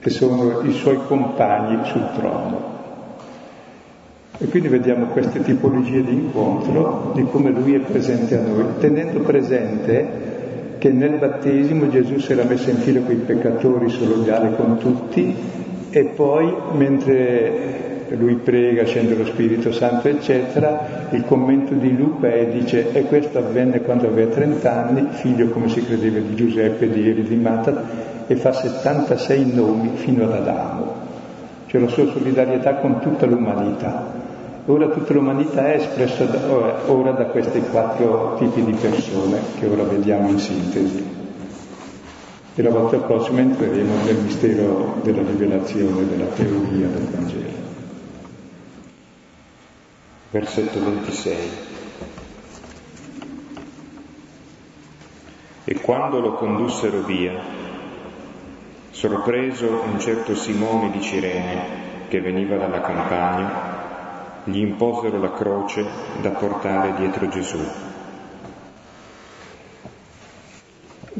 E 0.00 0.10
sono 0.10 0.62
i 0.62 0.72
suoi 0.72 0.98
compagni 1.06 1.78
sul 1.84 2.08
trono. 2.16 2.76
E 4.38 4.46
quindi 4.48 4.66
vediamo 4.66 5.06
queste 5.06 5.42
tipologie 5.42 6.02
di 6.02 6.12
incontro, 6.12 7.12
di 7.14 7.22
come 7.30 7.50
lui 7.50 7.74
è 7.74 7.78
presente 7.78 8.36
a 8.36 8.42
noi, 8.42 8.64
tenendo 8.80 9.20
presente 9.20 10.37
che 10.78 10.90
nel 10.90 11.18
battesimo 11.18 11.88
Gesù 11.88 12.18
si 12.18 12.32
era 12.32 12.44
messo 12.44 12.70
in 12.70 12.76
fila 12.76 13.00
con 13.00 13.12
i 13.12 13.16
peccatori 13.16 13.88
solidale 13.88 14.54
con 14.54 14.78
tutti 14.78 15.34
e 15.90 16.04
poi 16.04 16.52
mentre 16.72 17.78
lui 18.16 18.36
prega, 18.36 18.84
scende 18.84 19.14
lo 19.14 19.26
Spirito 19.26 19.72
Santo, 19.72 20.08
eccetera, 20.08 21.08
il 21.10 21.24
commento 21.26 21.74
di 21.74 21.94
Luca 21.94 22.32
è, 22.32 22.46
dice, 22.46 22.92
e 22.92 23.02
questo 23.02 23.38
avvenne 23.38 23.82
quando 23.82 24.06
aveva 24.06 24.32
30 24.32 24.86
anni, 24.86 25.06
figlio 25.10 25.48
come 25.48 25.68
si 25.68 25.84
credeva 25.84 26.18
di 26.18 26.34
Giuseppe, 26.34 26.88
di 26.88 27.08
Eri, 27.08 27.22
di 27.22 27.36
Matat, 27.36 27.82
e 28.26 28.36
fa 28.36 28.52
76 28.52 29.52
nomi 29.52 29.90
fino 29.96 30.24
ad 30.24 30.32
Adamo. 30.32 30.94
Cioè 31.66 31.80
la 31.80 31.88
sua 31.88 32.06
solidarietà 32.06 32.76
con 32.76 33.00
tutta 33.00 33.26
l'umanità. 33.26 34.27
Ora 34.70 34.88
tutta 34.88 35.14
l'umanità 35.14 35.72
è 35.72 35.76
espressa 35.76 36.26
da, 36.26 36.90
ora 36.90 37.12
da 37.12 37.24
questi 37.24 37.58
quattro 37.60 38.36
tipi 38.36 38.62
di 38.62 38.72
persone 38.72 39.40
che 39.58 39.66
ora 39.66 39.82
vediamo 39.84 40.28
in 40.28 40.38
sintesi. 40.38 41.06
E 42.54 42.62
la 42.62 42.68
volta 42.68 42.98
prossima 42.98 43.40
entreremo 43.40 43.94
nel 44.04 44.16
mistero 44.16 45.00
della 45.02 45.22
rivelazione, 45.22 46.06
della 46.06 46.26
teoria 46.26 46.86
del 46.86 47.06
Vangelo. 47.10 47.66
versetto 50.32 50.84
26. 50.84 51.36
E 55.64 55.80
quando 55.80 56.20
lo 56.20 56.34
condussero 56.34 57.00
via, 57.04 57.40
sorpreso 58.90 59.82
un 59.90 59.98
certo 59.98 60.34
Simone 60.34 60.90
di 60.90 61.00
Cirene 61.00 61.86
che 62.08 62.20
veniva 62.20 62.58
dalla 62.58 62.82
campagna, 62.82 63.67
gli 64.48 64.60
imposero 64.60 65.18
la 65.18 65.32
croce 65.32 65.84
da 66.20 66.30
portare 66.30 66.94
dietro 66.96 67.28
Gesù. 67.28 67.58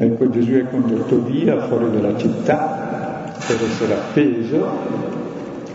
Ecco 0.01 0.29
Gesù 0.29 0.51
è 0.53 0.69
condotto 0.69 1.21
via 1.23 1.67
fuori 1.67 1.91
dalla 1.91 2.17
città 2.17 3.33
per 3.45 3.57
essere 3.63 3.93
appeso 3.93 4.67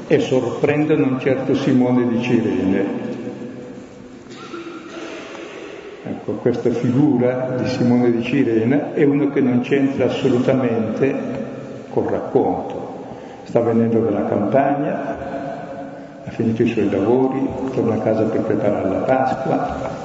e 0.06 0.18
sorprendono 0.18 1.06
un 1.06 1.20
certo 1.20 1.54
Simone 1.54 2.08
di 2.08 2.22
Cirene. 2.22 3.12
Ecco, 6.06 6.32
questa 6.34 6.70
figura 6.70 7.54
di 7.58 7.66
Simone 7.68 8.10
di 8.10 8.22
Cirene 8.22 8.94
è 8.94 9.04
uno 9.04 9.30
che 9.30 9.40
non 9.40 9.60
c'entra 9.60 10.06
assolutamente 10.06 11.14
col 11.90 12.04
racconto. 12.04 12.92
Sta 13.44 13.60
venendo 13.60 14.00
dalla 14.00 14.26
campagna, 14.26 15.43
ha 16.26 16.30
finito 16.30 16.62
i 16.62 16.68
suoi 16.68 16.90
lavori, 16.90 17.46
torna 17.74 17.94
a 17.94 17.98
casa 17.98 18.22
per 18.24 18.40
preparare 18.42 18.88
la 18.88 19.00
Pasqua, 19.00 20.02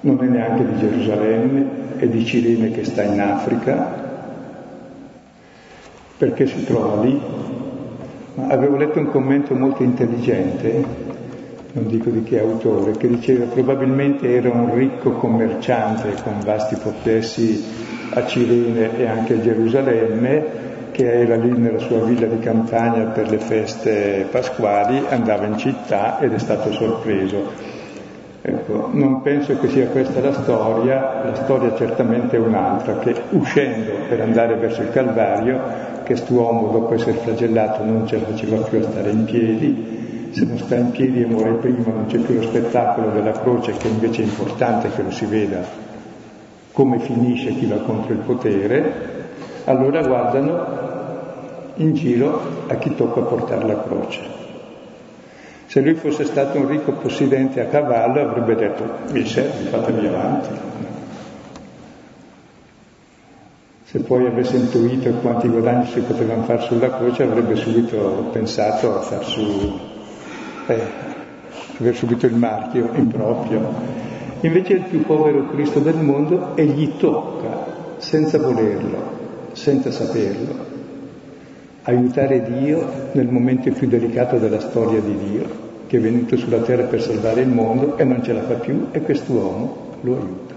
non 0.00 0.18
è 0.22 0.26
neanche 0.26 0.64
di 0.66 0.78
Gerusalemme, 0.78 1.66
è 1.98 2.06
di 2.06 2.24
Cirene 2.24 2.70
che 2.70 2.84
sta 2.84 3.02
in 3.02 3.20
Africa, 3.20 4.08
perché 6.16 6.46
si 6.46 6.64
trova 6.64 7.02
lì. 7.02 7.20
Ma 8.34 8.46
avevo 8.46 8.76
letto 8.76 8.98
un 8.98 9.10
commento 9.10 9.54
molto 9.54 9.82
intelligente, 9.82 10.84
non 11.72 11.88
dico 11.88 12.10
di 12.10 12.22
che 12.22 12.40
autore, 12.40 12.92
che 12.92 13.08
diceva 13.08 13.46
probabilmente 13.46 14.32
era 14.32 14.50
un 14.50 14.74
ricco 14.74 15.12
commerciante 15.12 16.14
con 16.22 16.40
vasti 16.44 16.76
possessi 16.76 17.62
a 18.12 18.24
Cirene 18.26 18.96
e 18.96 19.06
anche 19.06 19.34
a 19.34 19.40
Gerusalemme, 19.40 20.69
che 21.00 21.22
era 21.22 21.36
lì 21.36 21.50
nella 21.56 21.78
sua 21.78 22.04
villa 22.04 22.26
di 22.26 22.40
campagna 22.40 23.04
per 23.04 23.30
le 23.30 23.38
feste 23.38 24.26
pasquali, 24.30 25.02
andava 25.08 25.46
in 25.46 25.56
città 25.56 26.18
ed 26.20 26.34
è 26.34 26.38
stato 26.38 26.70
sorpreso. 26.72 27.78
Ecco, 28.42 28.90
non 28.92 29.22
penso 29.22 29.58
che 29.58 29.68
sia 29.68 29.86
questa 29.86 30.20
la 30.20 30.34
storia, 30.34 31.22
la 31.24 31.34
storia 31.36 31.74
certamente 31.74 32.36
è 32.36 32.38
un'altra, 32.38 32.98
che 32.98 33.14
uscendo 33.30 33.92
per 34.10 34.20
andare 34.20 34.56
verso 34.56 34.82
il 34.82 34.90
Calvario, 34.90 35.58
quest'uomo 36.04 36.70
dopo 36.70 36.92
essere 36.92 37.12
flagellato 37.12 37.82
non 37.82 38.06
ce 38.06 38.18
la 38.18 38.26
faceva 38.26 38.58
più 38.58 38.78
a 38.78 38.82
stare 38.82 39.10
in 39.10 39.24
piedi, 39.24 40.28
se 40.32 40.44
non 40.44 40.58
sta 40.58 40.74
in 40.74 40.90
piedi 40.90 41.22
e 41.22 41.26
muore 41.26 41.52
prima 41.52 41.92
non 41.94 42.06
c'è 42.08 42.18
più 42.18 42.34
lo 42.34 42.42
spettacolo 42.42 43.08
della 43.10 43.32
croce 43.32 43.72
che 43.72 43.88
invece 43.88 44.20
è 44.20 44.26
importante 44.26 44.90
che 44.94 45.02
lo 45.02 45.10
si 45.10 45.24
veda 45.24 45.88
come 46.72 46.98
finisce 47.00 47.54
chi 47.56 47.66
va 47.66 47.76
contro 47.78 48.12
il 48.12 48.20
potere, 48.20 49.18
allora 49.64 50.02
guardano 50.06 50.79
in 51.76 51.94
giro 51.94 52.64
a 52.68 52.74
chi 52.76 52.94
tocca 52.94 53.20
portare 53.20 53.66
la 53.66 53.82
croce. 53.82 54.38
Se 55.70 55.80
lui 55.80 55.94
fosse 55.94 56.24
stato 56.24 56.58
un 56.58 56.66
ricco 56.66 56.90
possidente 56.94 57.60
a 57.60 57.66
cavallo 57.66 58.20
avrebbe 58.20 58.56
detto 58.56 58.84
mi 59.12 59.24
serve, 59.24 59.68
fatevi 59.68 60.04
avanti. 60.04 60.48
Se 63.84 64.00
poi 64.00 64.26
avesse 64.26 64.56
intuito 64.56 65.10
quanti 65.20 65.46
guadagni 65.46 65.86
si 65.86 66.00
potevano 66.00 66.42
fare 66.42 66.62
sulla 66.62 66.90
croce 66.90 67.22
avrebbe 67.22 67.54
subito 67.54 68.30
pensato 68.32 68.96
a 68.96 69.00
far 69.00 69.24
su, 69.24 69.78
eh, 70.66 70.80
aver 71.78 71.94
subito 71.94 72.26
il 72.26 72.34
marchio 72.34 72.90
improprio. 72.94 73.72
Invece 74.40 74.72
il 74.72 74.82
più 74.82 75.04
povero 75.04 75.46
Cristo 75.50 75.78
del 75.78 75.96
mondo 75.96 76.56
e 76.56 76.64
gli 76.64 76.96
tocca 76.96 77.94
senza 77.98 78.38
volerlo, 78.38 79.50
senza 79.52 79.92
saperlo 79.92 80.69
aiutare 81.82 82.42
Dio 82.42 83.10
nel 83.12 83.28
momento 83.28 83.70
più 83.72 83.88
delicato 83.88 84.38
della 84.38 84.60
storia 84.60 85.00
di 85.00 85.16
Dio, 85.16 85.68
che 85.86 85.96
è 85.96 86.00
venuto 86.00 86.36
sulla 86.36 86.60
terra 86.60 86.84
per 86.84 87.00
salvare 87.02 87.40
il 87.40 87.48
mondo 87.48 87.96
e 87.96 88.04
non 88.04 88.22
ce 88.22 88.32
la 88.32 88.42
fa 88.42 88.54
più 88.54 88.88
e 88.92 89.00
quest'uomo 89.00 89.96
lo 90.02 90.16
aiuta. 90.16 90.54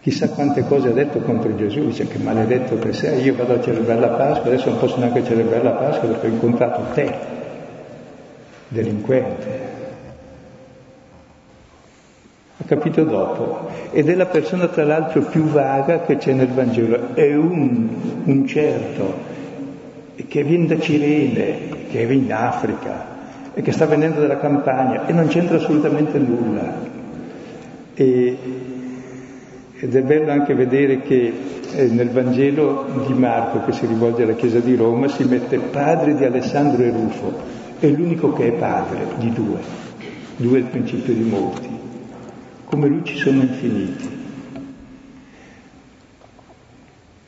Chissà 0.00 0.30
quante 0.30 0.64
cose 0.64 0.88
ha 0.88 0.92
detto 0.92 1.18
contro 1.20 1.54
Gesù, 1.56 1.84
dice 1.84 2.06
che 2.08 2.18
maledetto 2.18 2.78
che 2.78 2.92
sei, 2.92 3.22
io 3.22 3.34
vado 3.34 3.54
a 3.54 3.60
celebrare 3.60 4.00
la 4.00 4.08
Pasqua, 4.08 4.50
adesso 4.50 4.70
non 4.70 4.78
posso 4.78 4.98
neanche 4.98 5.24
celebrare 5.24 5.62
la 5.62 5.72
Pasqua 5.72 6.08
perché 6.08 6.26
ho 6.26 6.30
incontrato 6.30 6.94
te, 6.94 7.14
delinquente, 8.68 9.67
ha 12.60 12.64
capito 12.64 13.04
dopo. 13.04 13.68
Ed 13.92 14.08
è 14.08 14.14
la 14.14 14.26
persona 14.26 14.66
tra 14.66 14.84
l'altro 14.84 15.22
più 15.22 15.44
vaga 15.44 16.02
che 16.02 16.16
c'è 16.16 16.32
nel 16.32 16.48
Vangelo, 16.48 17.14
è 17.14 17.34
un, 17.34 17.88
un 18.24 18.46
certo 18.46 19.36
che 20.26 20.42
viene 20.42 20.66
da 20.66 20.78
Cirene, 20.78 21.86
che 21.88 22.06
è 22.06 22.12
in 22.12 22.32
Africa 22.32 23.16
e 23.54 23.62
che 23.62 23.72
sta 23.72 23.86
venendo 23.86 24.20
dalla 24.20 24.38
campagna 24.38 25.06
e 25.06 25.12
non 25.12 25.28
c'entra 25.28 25.56
assolutamente 25.56 26.18
nulla. 26.18 26.96
E, 27.94 28.36
ed 29.80 29.94
è 29.94 30.02
bello 30.02 30.32
anche 30.32 30.54
vedere 30.54 31.02
che 31.02 31.32
eh, 31.72 31.86
nel 31.86 32.10
Vangelo 32.10 32.86
di 33.06 33.12
Marco, 33.12 33.64
che 33.64 33.72
si 33.72 33.86
rivolge 33.86 34.24
alla 34.24 34.34
Chiesa 34.34 34.58
di 34.58 34.74
Roma, 34.74 35.06
si 35.06 35.22
mette 35.22 35.58
padre 35.58 36.16
di 36.16 36.24
Alessandro 36.24 36.82
e 36.82 36.90
Rufo, 36.90 37.32
è 37.78 37.86
l'unico 37.86 38.32
che 38.32 38.48
è 38.48 38.52
padre 38.52 39.06
di 39.18 39.32
due, 39.32 39.60
due 40.34 40.58
è 40.58 40.60
il 40.60 40.66
principio 40.66 41.14
di 41.14 41.22
molti 41.22 41.77
come 42.68 42.88
lui 42.88 43.00
ci 43.02 43.16
sono 43.16 43.40
infiniti. 43.40 44.16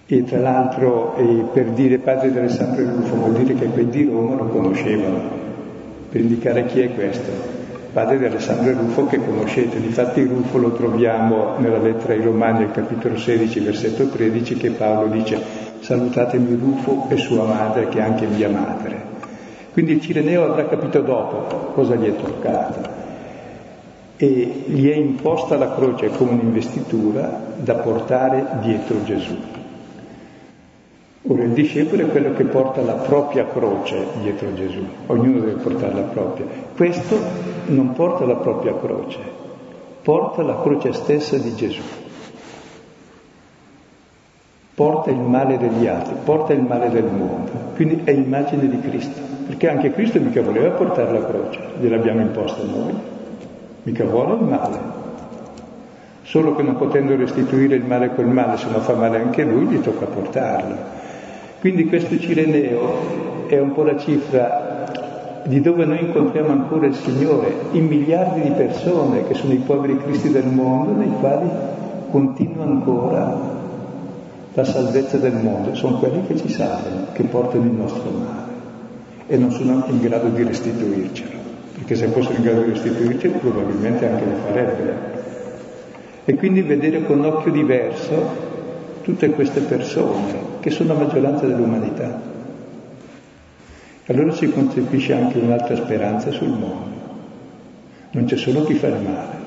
E 0.07 0.25
tra 0.25 0.39
l'altro 0.39 1.15
eh, 1.17 1.45
per 1.53 1.67
dire 1.67 1.99
padre 1.99 2.33
di 2.33 2.39
Alessandro 2.39 2.85
Rufo 2.85 3.15
vuol 3.15 3.33
dire 3.33 3.55
che 3.55 3.67
quelli 3.67 3.91
di 3.91 4.05
Roma 4.05 4.35
lo 4.35 4.47
conoscevano, 4.47 5.39
per 6.11 6.21
indicare 6.21 6.67
chi 6.67 6.81
è 6.81 6.93
questo, 6.93 7.31
padre 7.93 8.19
di 8.19 8.25
Alessandro 8.25 8.73
Rufo 8.73 9.07
che 9.07 9.19
conoscete, 9.19 9.81
difatti 9.81 10.25
Rufo 10.25 10.59
lo 10.59 10.73
troviamo 10.73 11.57
nella 11.59 11.79
lettera 11.79 12.13
ai 12.13 12.23
Romani 12.23 12.65
al 12.65 12.73
capitolo 12.73 13.17
16 13.17 13.61
versetto 13.61 14.09
13 14.09 14.57
che 14.57 14.71
Paolo 14.73 15.07
dice 15.07 15.41
salutatemi 15.79 16.55
Rufo 16.57 17.07
e 17.09 17.17
sua 17.17 17.45
madre 17.45 17.89
che 17.89 17.99
è 17.99 18.03
anche 18.03 18.27
mia 18.27 18.51
madre. 18.51 19.09
Quindi 19.73 19.93
il 19.93 20.01
Cireneo 20.01 20.51
avrà 20.51 20.67
capito 20.67 21.01
dopo 21.01 21.73
cosa 21.73 21.95
gli 21.95 22.07
è 22.07 22.17
toccato 22.17 23.10
e 24.23 24.65
gli 24.67 24.87
è 24.91 24.95
imposta 24.97 25.57
la 25.57 25.73
croce 25.73 26.09
come 26.09 26.33
un'investitura 26.33 27.55
da 27.57 27.77
portare 27.77 28.59
dietro 28.61 29.03
Gesù. 29.03 29.35
Ora 31.23 31.43
il 31.43 31.53
discepolo 31.53 32.03
è 32.03 32.11
quello 32.11 32.35
che 32.35 32.45
porta 32.45 32.83
la 32.83 32.97
propria 32.97 33.47
croce 33.47 34.09
dietro 34.21 34.53
Gesù, 34.53 34.85
ognuno 35.07 35.41
deve 35.41 35.63
portare 35.63 35.95
la 35.95 36.03
propria. 36.03 36.45
Questo 36.77 37.19
non 37.69 37.95
porta 37.95 38.27
la 38.27 38.35
propria 38.35 38.77
croce, 38.77 39.21
porta 40.03 40.43
la 40.43 40.61
croce 40.61 40.93
stessa 40.93 41.39
di 41.39 41.55
Gesù. 41.55 41.81
Porta 44.75 45.11
il 45.11 45.19
male 45.19 45.57
degli 45.57 45.87
altri, 45.87 46.15
porta 46.23 46.53
il 46.53 46.63
male 46.63 46.91
del 46.91 47.05
mondo. 47.05 47.53
Quindi 47.75 48.03
è 48.05 48.11
immagine 48.11 48.69
di 48.69 48.81
Cristo, 48.81 49.19
perché 49.47 49.71
anche 49.71 49.93
Cristo 49.93 50.21
mica 50.21 50.43
voleva 50.43 50.73
portare 50.73 51.11
la 51.11 51.25
croce, 51.25 51.59
gliel'abbiamo 51.81 52.21
imposta 52.21 52.63
noi 52.63 53.19
mica 53.83 54.05
vuole 54.05 54.35
il 54.35 54.43
male. 54.43 54.79
Solo 56.23 56.55
che 56.55 56.63
non 56.63 56.77
potendo 56.77 57.17
restituire 57.17 57.77
il 57.77 57.85
male 57.85 58.15
col 58.15 58.27
male, 58.27 58.57
se 58.57 58.69
non 58.71 58.81
fa 58.83 58.95
male 58.95 59.19
anche 59.19 59.43
lui, 59.43 59.65
gli 59.67 59.81
tocca 59.81 60.07
portarlo. 60.07 60.77
Quindi 61.61 61.87
questo 61.87 62.19
Cireneo 62.19 63.47
è 63.49 63.59
un 63.59 63.73
po' 63.73 63.83
la 63.83 63.97
cifra 63.97 65.43
di 65.45 65.61
dove 65.61 65.85
noi 65.85 66.01
incontriamo 66.01 66.53
ancora 66.53 66.87
il 66.87 66.95
Signore, 66.95 67.53
in 67.73 67.87
miliardi 67.87 68.43
di 68.43 68.51
persone 68.51 69.27
che 69.27 69.35
sono 69.35 69.53
i 69.53 69.57
poveri 69.57 69.97
cristi 69.97 70.31
del 70.31 70.47
mondo, 70.47 70.93
nei 70.93 71.13
quali 71.19 71.49
continua 72.11 72.65
ancora 72.65 73.59
la 74.53 74.65
salvezza 74.65 75.17
del 75.17 75.35
mondo. 75.35 75.75
Sono 75.75 75.99
quelli 75.99 76.27
che 76.27 76.37
ci 76.37 76.49
salvano, 76.49 77.07
che 77.13 77.25
portano 77.25 77.65
il 77.65 77.73
nostro 77.73 78.11
male 78.11 78.49
e 79.27 79.37
non 79.37 79.53
sono 79.53 79.85
in 79.89 80.01
grado 80.01 80.29
di 80.29 80.43
restituircelo 80.43 81.40
perché 81.81 81.95
se 81.95 82.09
fossero 82.09 82.37
in 82.37 82.43
grado 82.43 82.63
di 82.63 82.73
restituirci 82.73 83.29
probabilmente 83.29 84.07
anche 84.07 84.25
lo 84.27 84.37
farebbero. 84.47 84.99
E 86.27 86.35
quindi 86.35 86.61
vedere 86.61 87.05
con 87.05 87.25
occhio 87.25 87.51
diverso 87.51 88.49
tutte 89.01 89.31
queste 89.31 89.61
persone 89.61 90.59
che 90.61 90.71
sono 90.71 90.93
la 90.93 91.01
maggioranza 91.01 91.47
dell'umanità. 91.47 92.21
Allora 94.07 94.31
si 94.33 94.51
concepisce 94.51 95.15
anche 95.15 95.39
un'altra 95.39 95.75
speranza 95.75 96.31
sul 96.31 96.49
mondo. 96.49 96.99
Non 98.11 98.25
c'è 98.27 98.37
solo 98.37 98.65
chi 98.65 98.75
fa 98.75 98.89
il 98.89 99.01
male, 99.01 99.39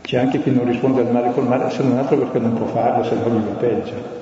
c'è 0.00 0.16
anche 0.16 0.40
chi 0.40 0.50
non 0.50 0.64
risponde 0.64 1.02
al 1.02 1.12
male 1.12 1.32
col 1.32 1.46
male, 1.46 1.68
se 1.70 1.82
non 1.82 1.98
altro 1.98 2.16
perché 2.16 2.38
non 2.38 2.54
può 2.54 2.66
farlo, 2.66 3.04
se 3.04 3.16
no 3.16 3.28
gli 3.28 3.42
va 3.42 3.54
peggio. 3.54 4.20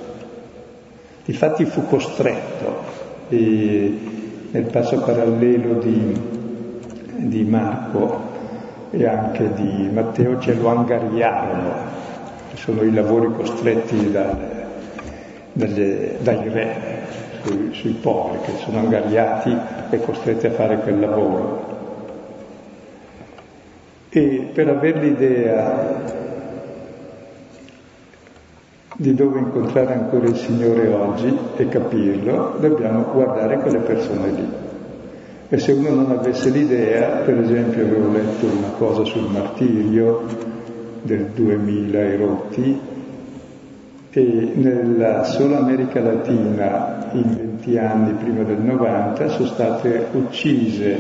Difatti 1.24 1.64
fu 1.66 1.86
costretto 1.86 2.82
eh, 3.28 3.98
nel 4.50 4.64
passo 4.64 4.98
parallelo 5.00 5.74
di 5.74 6.38
di 7.28 7.44
Marco 7.44 8.38
e 8.90 9.06
anche 9.06 9.52
di 9.54 9.88
Matteo 9.92 10.40
ce 10.40 10.54
lo 10.54 10.68
angariarono, 10.68 11.72
sono 12.54 12.82
i 12.82 12.92
lavori 12.92 13.32
costretti 13.32 14.10
dalle, 14.10 14.66
dalle, 15.52 16.16
dai 16.20 16.48
re 16.48 17.02
sui, 17.42 17.72
sui 17.72 17.92
poveri 17.92 18.42
che 18.42 18.52
sono 18.64 18.78
angariati 18.78 19.56
e 19.90 20.00
costretti 20.00 20.46
a 20.46 20.50
fare 20.50 20.78
quel 20.78 20.98
lavoro. 20.98 21.68
E 24.10 24.50
per 24.52 24.68
avere 24.68 25.00
l'idea 25.00 26.18
di 28.96 29.14
dove 29.14 29.38
incontrare 29.38 29.94
ancora 29.94 30.26
il 30.26 30.36
Signore 30.36 30.88
oggi 30.88 31.34
e 31.56 31.68
capirlo, 31.68 32.56
dobbiamo 32.58 33.04
guardare 33.12 33.58
quelle 33.58 33.78
persone 33.78 34.30
lì. 34.30 34.69
E 35.52 35.58
se 35.58 35.72
uno 35.72 35.90
non 35.90 36.12
avesse 36.12 36.48
l'idea, 36.50 37.22
per 37.24 37.40
esempio 37.40 37.84
avevo 37.84 38.12
letto 38.12 38.46
una 38.46 38.68
cosa 38.78 39.02
sul 39.02 39.28
martirio 39.28 40.24
del 41.02 41.30
2000 41.34 41.98
e 41.98 42.16
rotti, 42.16 42.80
e 44.12 44.52
nella 44.54 45.24
sola 45.24 45.58
America 45.58 46.00
Latina 46.00 47.10
in 47.14 47.34
20 47.34 47.78
anni 47.78 48.12
prima 48.12 48.44
del 48.44 48.60
90 48.60 49.28
sono 49.28 49.48
state 49.48 50.06
uccise 50.12 50.98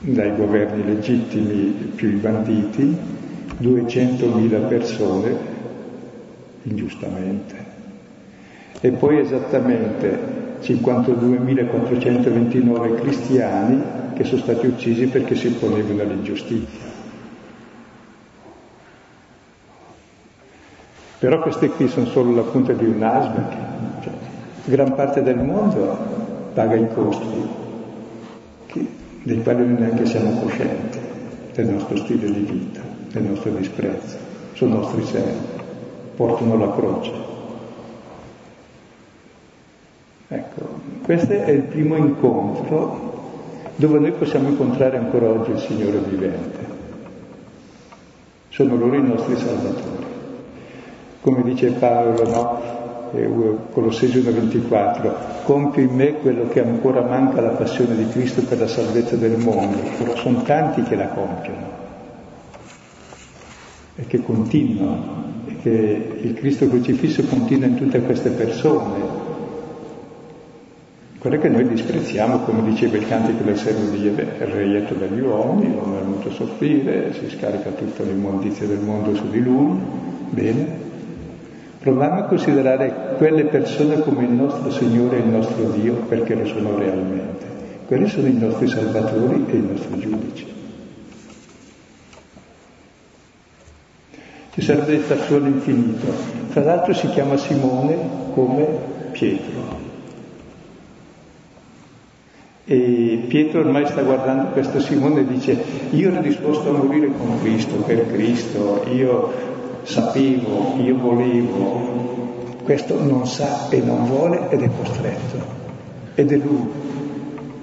dai 0.00 0.36
governi 0.36 0.84
legittimi 0.84 1.92
più 1.94 2.10
i 2.10 2.16
banditi 2.16 2.94
200.000 3.58 4.68
persone 4.68 5.36
ingiustamente. 6.64 7.54
E 8.82 8.90
poi 8.90 9.18
esattamente 9.18 10.41
52.429 10.62 13.00
cristiani 13.00 13.82
che 14.14 14.24
sono 14.24 14.42
stati 14.42 14.66
uccisi 14.66 15.06
perché 15.06 15.34
si 15.34 15.46
opponevano 15.48 16.02
all'ingiustizia. 16.02 16.90
Però 21.18 21.40
queste 21.40 21.68
qui 21.68 21.88
sono 21.88 22.06
solo 22.06 22.34
la 22.34 22.42
punta 22.42 22.72
di 22.72 22.84
un 22.84 22.94
iceberg. 22.94 24.02
Cioè, 24.02 24.12
gran 24.64 24.94
parte 24.94 25.22
del 25.22 25.38
mondo 25.38 25.96
paga 26.52 26.74
i 26.74 26.88
costi 26.92 27.48
che, 28.66 28.86
dei 29.22 29.42
quali 29.42 29.66
noi 29.66 29.80
neanche 29.80 30.06
siamo 30.06 30.40
coscienti 30.40 30.98
del 31.54 31.66
nostro 31.66 31.96
stile 31.98 32.30
di 32.30 32.40
vita, 32.40 32.80
del 33.12 33.22
nostro 33.22 33.52
disprezzo. 33.52 34.16
Sono 34.54 34.78
nostri 34.78 35.04
servi, 35.04 35.38
portano 36.16 36.56
la 36.56 36.72
croce. 36.72 37.31
Ecco, 40.34 40.68
questo 41.04 41.32
è 41.32 41.50
il 41.50 41.62
primo 41.62 41.96
incontro 41.96 43.10
dove 43.76 43.98
noi 43.98 44.12
possiamo 44.12 44.48
incontrare 44.48 44.96
ancora 44.96 45.28
oggi 45.28 45.50
il 45.50 45.58
Signore 45.58 45.98
vivente. 45.98 46.80
Sono 48.48 48.76
loro 48.76 48.96
i 48.96 49.02
nostri 49.02 49.36
salvatori 49.36 50.10
come 51.22 51.42
dice 51.44 51.70
Paolo, 51.70 52.28
no? 52.28 52.70
Colossesi 53.72 54.18
1.24, 54.18 55.44
compio 55.44 55.82
in 55.82 55.94
me 55.94 56.14
quello 56.14 56.48
che 56.48 56.60
ancora 56.60 57.02
manca 57.02 57.38
alla 57.38 57.50
passione 57.50 57.94
di 57.94 58.08
Cristo 58.08 58.42
per 58.42 58.58
la 58.58 58.66
salvezza 58.66 59.16
del 59.16 59.38
mondo, 59.38 59.78
però 59.98 60.16
sono 60.16 60.42
tanti 60.42 60.82
che 60.82 60.96
la 60.96 61.08
compiono 61.08 61.80
e 63.96 64.06
che 64.06 64.22
continuano, 64.22 65.24
e 65.46 65.56
che 65.58 66.18
il 66.22 66.34
Cristo 66.34 66.66
crocifisso 66.68 67.22
continua 67.24 67.66
in 67.66 67.76
tutte 67.76 68.00
queste 68.00 68.30
persone. 68.30 69.30
Quelle 71.22 71.38
che 71.38 71.48
noi 71.48 71.68
disprezziamo, 71.68 72.40
come 72.40 72.68
diceva 72.68 72.96
il 72.96 73.06
cantico 73.06 73.44
del 73.44 73.56
servo 73.56 73.90
di 73.90 74.02
Yahweh, 74.02 74.38
è 74.38 74.44
reietto 74.44 74.94
dagli 74.94 75.20
uomini, 75.20 75.72
l'uomo 75.72 75.96
è 75.96 76.02
venuto 76.02 76.30
a 76.30 76.32
soffrire, 76.32 77.12
si 77.12 77.30
scarica 77.30 77.70
tutta 77.70 78.02
l'immondizia 78.02 78.66
del 78.66 78.80
mondo 78.80 79.14
su 79.14 79.30
di 79.30 79.40
lui, 79.40 79.78
bene, 80.30 80.82
Proviamo 81.78 82.18
a 82.20 82.22
considerare 82.24 83.14
quelle 83.16 83.44
persone 83.44 84.00
come 84.00 84.22
il 84.24 84.30
nostro 84.30 84.70
Signore 84.70 85.16
e 85.16 85.20
il 85.20 85.26
nostro 85.26 85.64
Dio 85.70 85.94
perché 85.94 86.34
lo 86.34 86.44
sono 86.46 86.76
realmente. 86.76 87.44
Quelli 87.86 88.08
sono 88.08 88.28
i 88.28 88.36
nostri 88.36 88.68
salvatori 88.68 89.44
e 89.48 89.56
i 89.56 89.66
nostri 89.66 89.98
giudici. 89.98 90.46
Ci 94.50 94.60
sarebbe 94.60 94.96
da 94.96 95.02
stare 95.02 95.20
su 95.22 95.34
all'infinito. 95.34 96.06
Tra 96.52 96.62
l'altro 96.62 96.92
si 96.94 97.08
chiama 97.08 97.36
Simone 97.36 97.96
come 98.32 98.66
Pietro. 99.10 99.71
E 102.64 103.24
Pietro 103.26 103.60
ormai 103.60 103.86
sta 103.86 104.02
guardando 104.02 104.50
questo 104.52 104.78
Simone 104.78 105.20
e 105.20 105.26
dice, 105.26 105.60
io 105.90 106.12
ero 106.12 106.20
disposto 106.20 106.68
a 106.68 106.78
morire 106.78 107.08
con 107.08 107.40
Cristo, 107.40 107.74
per 107.78 108.06
Cristo, 108.06 108.84
io 108.92 109.32
sapevo, 109.82 110.76
io 110.78 110.96
volevo, 110.96 112.56
questo 112.62 113.02
non 113.02 113.26
sa 113.26 113.68
e 113.68 113.80
non 113.80 114.06
vuole 114.06 114.48
ed 114.50 114.62
è 114.62 114.70
costretto. 114.76 115.60
Ed 116.14 116.30
è 116.30 116.36
lui 116.36 116.70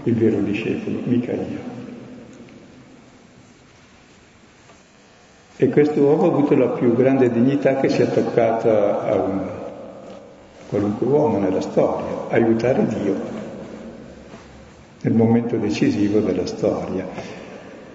il 0.03 0.15
vero 0.15 0.41
discepolo, 0.41 0.99
mica 1.05 1.31
io. 1.31 1.67
E 5.55 5.69
questo 5.69 6.01
uomo 6.01 6.23
ha 6.23 6.27
avuto 6.27 6.55
la 6.55 6.69
più 6.69 6.93
grande 6.93 7.31
dignità 7.31 7.75
che 7.77 7.87
sia 7.87 8.07
toccata 8.07 9.01
a 9.01 9.15
un 9.15 9.49
qualunque 10.67 11.07
uomo 11.07 11.39
nella 11.39 11.61
storia, 11.61 12.27
aiutare 12.29 12.85
Dio 12.85 13.38
nel 15.01 15.13
momento 15.13 15.55
decisivo 15.57 16.19
della 16.19 16.45
storia. 16.45 17.05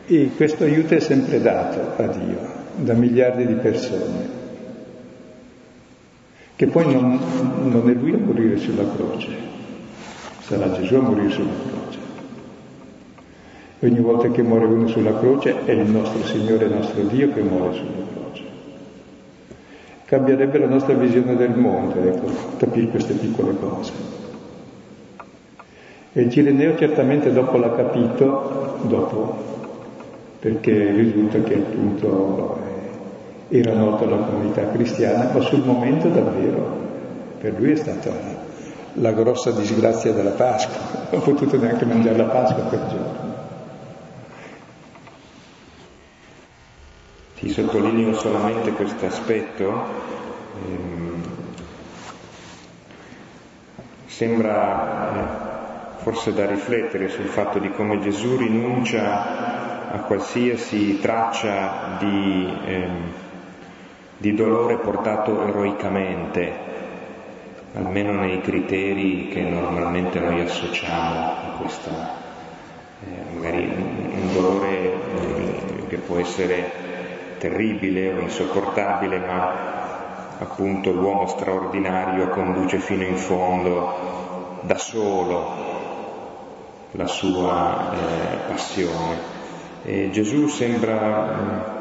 E 0.07 0.31
questo 0.37 0.65
aiuto 0.65 0.95
è 0.95 1.01
sempre 1.01 1.41
dato 1.41 2.03
a 2.03 2.07
Dio 2.09 2.63
da 2.77 2.95
miliardi 2.95 3.47
di 3.47 3.55
persone, 3.55 4.43
che 6.57 6.67
poi 6.67 6.93
non, 6.93 7.19
non 7.71 7.89
è 7.89 7.93
lui 7.95 8.13
a 8.13 8.19
morire 8.19 8.57
sulla 8.59 8.85
croce, 8.95 9.29
sarà 10.41 10.73
Gesù 10.73 10.97
a 10.97 11.01
morire 11.01 11.31
sulla 11.31 11.53
croce. 11.69 11.99
Ogni 13.81 14.01
volta 14.01 14.31
che 14.31 14.43
muore 14.43 14.65
uno 14.65 14.89
sulla 14.89 15.19
croce 15.19 15.65
è 15.65 15.73
il 15.73 15.89
nostro 15.89 16.25
Signore, 16.25 16.65
il 16.67 16.75
nostro 16.75 17.03
Dio 17.03 17.33
che 17.33 17.43
muore 17.43 17.75
sulla 17.75 18.07
croce. 18.13 18.43
Cambierebbe 20.05 20.59
la 20.59 20.69
nostra 20.69 20.95
visione 20.95 21.37
del 21.37 21.57
mondo, 21.57 22.01
ecco, 22.03 22.57
capire 22.57 22.89
queste 22.89 23.15
piccole 23.15 23.57
cose. 23.59 24.24
E 26.17 26.23
il 26.23 26.31
Cireneo 26.31 26.77
certamente 26.77 27.33
dopo 27.33 27.57
l'ha 27.57 27.75
capito, 27.75 28.79
dopo, 28.83 29.37
perché 30.39 30.93
risulta 30.93 31.43
che 31.43 31.55
appunto 31.55 32.57
era 33.49 33.73
noto 33.75 34.05
alla 34.05 34.19
comunità 34.19 34.71
cristiana, 34.71 35.29
ma 35.33 35.41
sul 35.41 35.65
momento 35.65 36.07
davvero 36.09 36.83
per 37.41 37.59
lui 37.59 37.73
è 37.73 37.75
stata 37.75 38.13
la 38.93 39.11
grossa 39.11 39.51
disgrazia 39.51 40.13
della 40.13 40.31
Pasqua, 40.31 41.09
non 41.11 41.21
ho 41.21 41.25
potuto 41.25 41.59
neanche 41.59 41.85
mangiare 41.85 42.17
la 42.17 42.25
Pasqua 42.27 42.63
quel 42.63 42.87
giorno. 42.89 43.35
Ti 47.41 47.49
sottolineo 47.49 48.15
solamente 48.15 48.71
questo 48.71 49.07
aspetto. 49.07 49.83
Ehm, 50.65 51.23
sembra 54.07 55.51
eh, 55.51 55.54
forse 56.05 56.33
da 56.33 56.47
riflettere 56.47 57.09
sul 57.09 57.27
fatto 57.27 57.59
di 57.59 57.71
come 57.71 57.99
Gesù 57.99 58.37
rinuncia 58.37 59.91
a 59.91 59.99
qualsiasi 60.03 61.01
traccia 61.01 61.97
di 61.99 62.59
ehm, 62.67 63.13
di 64.17 64.35
dolore 64.35 64.77
portato 64.77 65.47
eroicamente, 65.47 66.53
almeno 67.75 68.13
nei 68.13 68.41
criteri 68.41 69.29
che 69.29 69.43
normalmente 69.43 70.21
noi 70.21 70.41
associamo 70.41 71.21
a 71.21 71.57
questo, 71.59 71.91
eh, 71.91 73.35
magari 73.35 73.65
un 73.65 74.33
dolore 74.33 74.69
eh, 74.71 75.87
che 75.89 75.97
può 75.97 76.19
essere 76.19 76.73
terribile 77.39 78.15
o 78.15 78.21
insopportabile, 78.21 79.19
ma 79.19 79.73
appunto 80.39 80.91
l'uomo 80.91 81.27
straordinario 81.27 82.29
conduce 82.29 82.79
fino 82.79 83.03
in 83.03 83.17
fondo 83.17 84.61
da 84.63 84.79
solo 84.79 85.74
la 86.95 87.07
sua 87.07 87.93
eh, 87.93 88.37
passione. 88.49 89.33
E 89.85 90.11
Gesù 90.11 90.47
sembra 90.47 91.73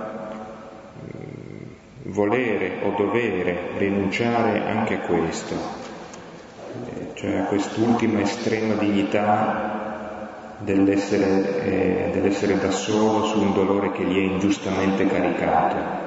volere 2.05 2.79
o 2.83 2.93
dovere 2.95 3.71
rinunciare 3.77 4.65
anche 4.67 4.95
a 4.95 4.99
questo, 4.99 5.55
eh, 5.55 7.11
cioè 7.15 7.37
a 7.37 7.45
quest'ultima 7.45 8.21
estrema 8.21 8.75
dignità 8.75 10.57
dell'essere, 10.59 11.63
eh, 11.63 12.09
dell'essere 12.13 12.59
da 12.59 12.71
solo 12.71 13.25
su 13.25 13.41
un 13.41 13.53
dolore 13.53 13.91
che 13.91 14.03
gli 14.03 14.15
è 14.15 14.31
ingiustamente 14.31 15.07
caricato. 15.07 16.01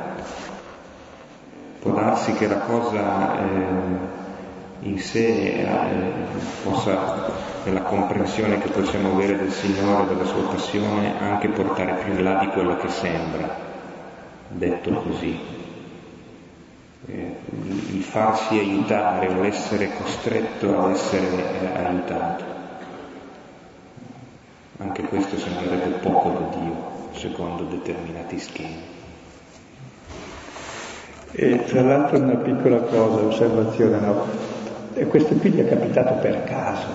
Può 1.80 1.92
darsi 1.92 2.32
che 2.34 2.46
la 2.46 2.58
cosa 2.58 3.38
eh, 3.38 4.24
in 4.80 4.98
sé 4.98 5.26
eh, 5.26 6.12
possa, 6.62 7.32
nella 7.64 7.82
comprensione 7.82 8.58
che 8.58 8.68
possiamo 8.68 9.12
avere 9.12 9.38
del 9.38 9.52
Signore, 9.52 10.06
della 10.06 10.24
sua 10.24 10.42
passione, 10.48 11.18
anche 11.18 11.48
portare 11.48 12.02
più 12.04 12.12
in 12.12 12.22
là 12.22 12.38
di 12.38 12.48
quello 12.48 12.76
che 12.76 12.88
sembra, 12.88 13.56
detto 14.48 14.90
così. 14.92 15.38
Eh, 17.08 17.36
il 17.92 18.02
farsi 18.02 18.58
aiutare 18.58 19.28
o 19.28 19.40
l'essere 19.40 19.92
costretto 19.96 20.84
ad 20.84 20.90
essere 20.90 21.26
eh, 21.60 21.78
aiutato. 21.78 22.44
Anche 24.78 25.02
questo 25.04 25.38
sembrerebbe 25.38 25.98
poco 25.98 26.30
da 26.30 26.56
Dio, 26.58 27.08
secondo 27.12 27.62
determinati 27.64 28.38
schemi. 28.38 28.94
E 31.32 31.64
tra 31.64 31.82
l'altro 31.82 32.18
una 32.18 32.36
piccola 32.36 32.78
cosa, 32.80 33.24
osservazione, 33.24 34.00
no? 34.00 34.55
E 34.98 35.06
questo 35.09 35.35
qui 35.35 35.50
gli 35.50 35.62
è 35.62 35.68
capitato 35.68 36.14
per 36.14 36.44
caso. 36.44 36.87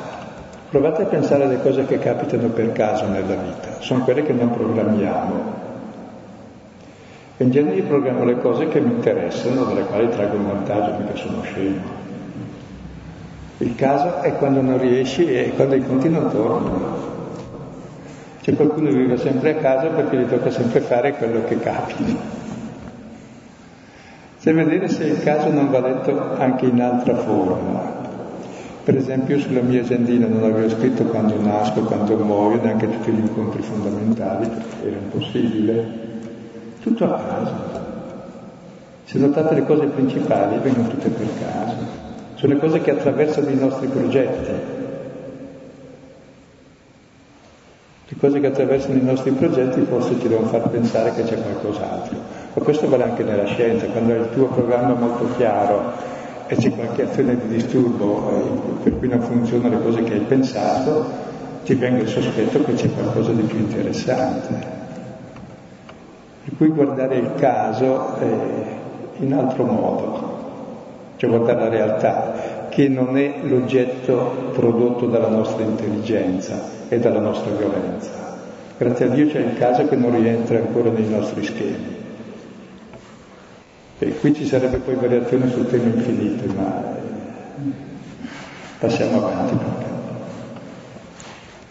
Provate 0.72 1.04
a 1.04 1.06
pensare 1.06 1.44
alle 1.44 1.62
cose 1.62 1.86
che 1.86 2.00
capitano 2.00 2.48
per 2.48 2.72
caso 2.72 3.06
nella 3.06 3.36
vita, 3.36 3.80
sono 3.80 4.04
quelle 4.04 4.24
che 4.24 4.34
non 4.34 4.50
programmiamo. 4.50 5.60
In 7.38 7.52
genere 7.52 7.76
io 7.76 7.84
programmo 7.84 8.24
le 8.24 8.40
cose 8.40 8.68
che 8.70 8.80
mi 8.80 8.94
interessano, 8.94 9.66
dalle 9.66 9.84
quali 9.84 10.10
traggo 10.10 10.36
un 10.36 10.48
vantaggio, 10.48 10.98
mica 10.98 11.16
sono 11.16 11.44
scemo. 11.44 12.00
Il 13.60 13.76
caso 13.76 14.22
è 14.22 14.34
quando 14.34 14.62
non 14.62 14.80
riesci 14.80 15.32
e 15.32 15.52
quando 15.56 15.76
i 15.76 15.86
conti 15.86 16.10
non 16.10 16.32
tornano. 16.32 17.10
C'è 18.42 18.56
qualcuno 18.56 18.90
che 18.90 18.96
vive 18.96 19.18
sempre 19.18 19.58
a 19.58 19.62
casa 19.62 19.90
perché 19.90 20.18
gli 20.18 20.26
tocca 20.26 20.50
sempre 20.50 20.80
fare 20.80 21.14
quello 21.14 21.44
che 21.44 21.60
capita. 21.60 22.41
C'è 24.52 24.58
vedere 24.58 24.90
se 24.90 25.06
il 25.06 25.24
caso 25.24 25.50
non 25.50 25.70
va 25.70 25.80
letto 25.80 26.34
anche 26.34 26.66
in 26.66 26.82
altra 26.82 27.16
forma. 27.16 27.80
Per 28.84 28.98
esempio 28.98 29.40
sulla 29.40 29.62
mia 29.62 29.80
agendina 29.80 30.28
non 30.28 30.44
avevo 30.44 30.68
scritto 30.68 31.06
quando 31.06 31.40
nasco, 31.40 31.84
quando 31.84 32.18
muoio, 32.18 32.62
neanche 32.62 32.86
tutti 32.86 33.12
gli 33.12 33.20
incontri 33.20 33.62
fondamentali, 33.62 34.50
era 34.84 34.98
impossibile. 34.98 35.86
Tutto 36.82 37.06
a 37.06 37.18
caso. 37.18 37.54
Se 39.06 39.18
notate 39.20 39.56
le 39.56 39.64
cose 39.64 39.86
principali 39.86 40.58
vengono 40.58 40.90
tutte 40.90 41.08
per 41.08 41.28
caso. 41.40 41.76
Sono 42.34 42.54
le 42.54 42.60
cose 42.60 42.82
che 42.82 42.92
attraversano 42.92 43.50
i 43.52 43.56
nostri 43.56 43.88
progetti. 43.88 44.52
Le 48.06 48.11
cose 48.22 48.40
che 48.40 48.48
attraversano 48.48 49.00
i 49.00 49.04
nostri 49.04 49.32
progetti 49.32 49.82
forse 49.82 50.14
ci 50.20 50.28
devono 50.28 50.46
far 50.46 50.70
pensare 50.70 51.12
che 51.16 51.24
c'è 51.24 51.42
qualcos'altro. 51.42 52.16
Ma 52.54 52.64
questo 52.64 52.88
vale 52.88 53.04
anche 53.04 53.24
nella 53.24 53.46
scienza, 53.46 53.88
quando 53.88 54.14
hai 54.14 54.20
il 54.20 54.30
tuo 54.32 54.46
programma 54.46 54.94
molto 54.94 55.28
chiaro 55.38 55.92
e 56.46 56.56
c'è 56.56 56.72
qualche 56.76 57.02
azione 57.02 57.36
di 57.36 57.48
disturbo 57.48 58.30
eh, 58.30 58.84
per 58.84 59.00
cui 59.00 59.08
non 59.08 59.22
funzionano 59.22 59.76
le 59.76 59.84
cose 59.84 60.04
che 60.04 60.14
hai 60.14 60.20
pensato, 60.20 61.04
ti 61.64 61.74
venga 61.74 62.04
il 62.04 62.10
sospetto 62.10 62.64
che 62.64 62.74
c'è 62.76 62.94
qualcosa 62.94 63.32
di 63.32 63.42
più 63.42 63.58
interessante. 63.58 64.80
Per 66.44 66.54
cui 66.58 66.68
guardare 66.68 67.16
il 67.16 67.32
caso 67.38 68.18
eh, 68.20 68.80
in 69.18 69.34
altro 69.34 69.64
modo, 69.64 70.40
cioè 71.16 71.28
guardare 71.28 71.60
la 71.60 71.70
realtà, 71.70 72.31
che 72.72 72.88
non 72.88 73.18
è 73.18 73.42
l'oggetto 73.44 74.52
prodotto 74.54 75.08
dalla 75.08 75.28
nostra 75.28 75.62
intelligenza 75.64 76.88
e 76.88 77.00
dalla 77.00 77.20
nostra 77.20 77.52
violenza. 77.52 78.40
Grazie 78.78 79.06
a 79.06 79.10
Dio 79.10 79.28
c'è 79.28 79.40
il 79.40 79.58
caso 79.58 79.86
che 79.88 79.98
non 79.98 80.20
rientra 80.20 80.58
ancora 80.58 80.90
nei 80.90 81.08
nostri 81.08 81.44
schemi. 81.44 82.00
E 84.00 84.18
qui 84.18 84.34
ci 84.34 84.48
sarebbe 84.48 84.78
poi 84.78 84.96
variazione 84.96 85.52
sul 85.52 85.70
tema 85.70 85.84
infinito, 85.84 86.52
ma 86.54 86.98
passiamo 88.80 89.18
avanti. 89.18 89.58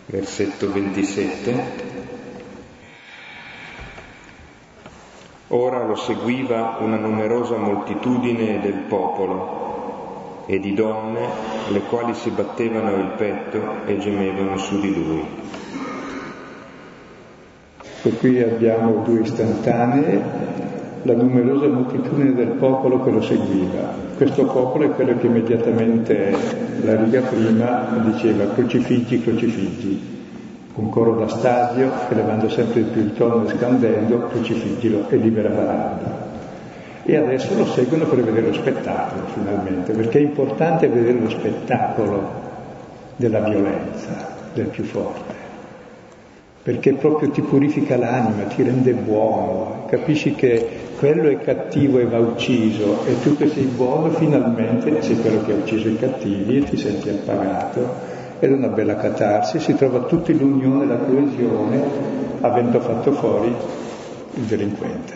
Versetto 0.06 0.70
27. 0.70 1.88
Ora 5.48 5.84
lo 5.84 5.96
seguiva 5.96 6.76
una 6.80 6.96
numerosa 6.96 7.56
moltitudine 7.56 8.60
del 8.60 8.84
popolo 8.86 9.69
e 10.50 10.58
di 10.58 10.74
donne, 10.74 11.28
le 11.70 11.80
quali 11.82 12.12
si 12.12 12.28
battevano 12.30 12.96
il 12.96 13.12
petto 13.16 13.86
e 13.86 13.98
gemevano 13.98 14.56
su 14.56 14.80
di 14.80 14.92
lui. 14.92 15.24
E 18.02 18.10
qui 18.16 18.42
abbiamo 18.42 19.04
due 19.04 19.20
istantanee 19.20 20.22
la 21.02 21.14
numerosa 21.14 21.68
moltitudine 21.68 22.34
del 22.34 22.48
popolo 22.58 23.00
che 23.00 23.10
lo 23.12 23.22
seguiva. 23.22 23.94
Questo 24.16 24.44
popolo 24.46 24.86
è 24.86 24.90
quello 24.90 25.16
che 25.18 25.26
immediatamente 25.28 26.34
la 26.82 26.96
riga 26.96 27.20
prima 27.20 28.02
diceva 28.10 28.52
crocifiggi, 28.52 29.22
crocifiggi, 29.22 30.00
un 30.74 30.90
coro 30.90 31.14
da 31.14 31.28
stadio, 31.28 31.92
elevando 32.08 32.48
sempre 32.48 32.82
di 32.82 32.90
più 32.90 33.02
il 33.02 33.14
tono 33.14 33.46
e 33.46 33.56
scandendo, 33.56 34.26
crocifiggilo 34.26 35.08
e 35.10 35.16
libera 35.16 35.48
Barabba. 35.48 36.29
E 37.04 37.16
adesso 37.16 37.56
lo 37.56 37.66
seguono 37.66 38.04
per 38.04 38.22
vedere 38.22 38.48
lo 38.48 38.52
spettacolo 38.52 39.26
finalmente, 39.34 39.92
perché 39.92 40.18
è 40.18 40.22
importante 40.22 40.88
vedere 40.88 41.18
lo 41.18 41.30
spettacolo 41.30 42.30
della 43.16 43.40
violenza, 43.40 44.28
del 44.52 44.66
più 44.66 44.84
forte 44.84 45.40
perché 46.62 46.92
proprio 46.92 47.30
ti 47.30 47.40
purifica 47.40 47.96
l'anima, 47.96 48.44
ti 48.44 48.62
rende 48.62 48.92
buono, 48.92 49.86
capisci 49.88 50.34
che 50.34 50.68
quello 50.98 51.30
è 51.30 51.38
cattivo 51.38 51.98
e 51.98 52.04
va 52.04 52.18
ucciso 52.18 53.06
e 53.06 53.18
tu 53.22 53.34
che 53.34 53.48
sei 53.48 53.64
buono 53.64 54.10
finalmente 54.10 55.00
sei 55.00 55.18
quello 55.20 55.42
che 55.42 55.52
ha 55.52 55.54
ucciso 55.54 55.88
i 55.88 55.96
cattivi 55.96 56.58
e 56.58 56.64
ti 56.64 56.76
senti 56.76 57.08
appagato. 57.08 58.18
Ed 58.40 58.52
è 58.52 58.54
una 58.54 58.68
bella 58.68 58.96
catarsi, 58.96 59.58
si 59.58 59.74
trova 59.74 60.00
tutta 60.00 60.32
l'unione, 60.32 60.86
la 60.86 60.96
coesione, 60.96 61.82
avendo 62.40 62.80
fatto 62.80 63.12
fuori 63.12 63.54
il 64.34 64.42
delinquente, 64.42 65.14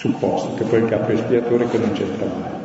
supposto 0.00 0.54
che 0.54 0.64
poi 0.64 0.80
il 0.80 0.88
capo 0.88 1.12
espiatore 1.12 1.68
che 1.68 1.76
non 1.76 1.92
c'entra 1.92 2.24
mai. 2.26 2.58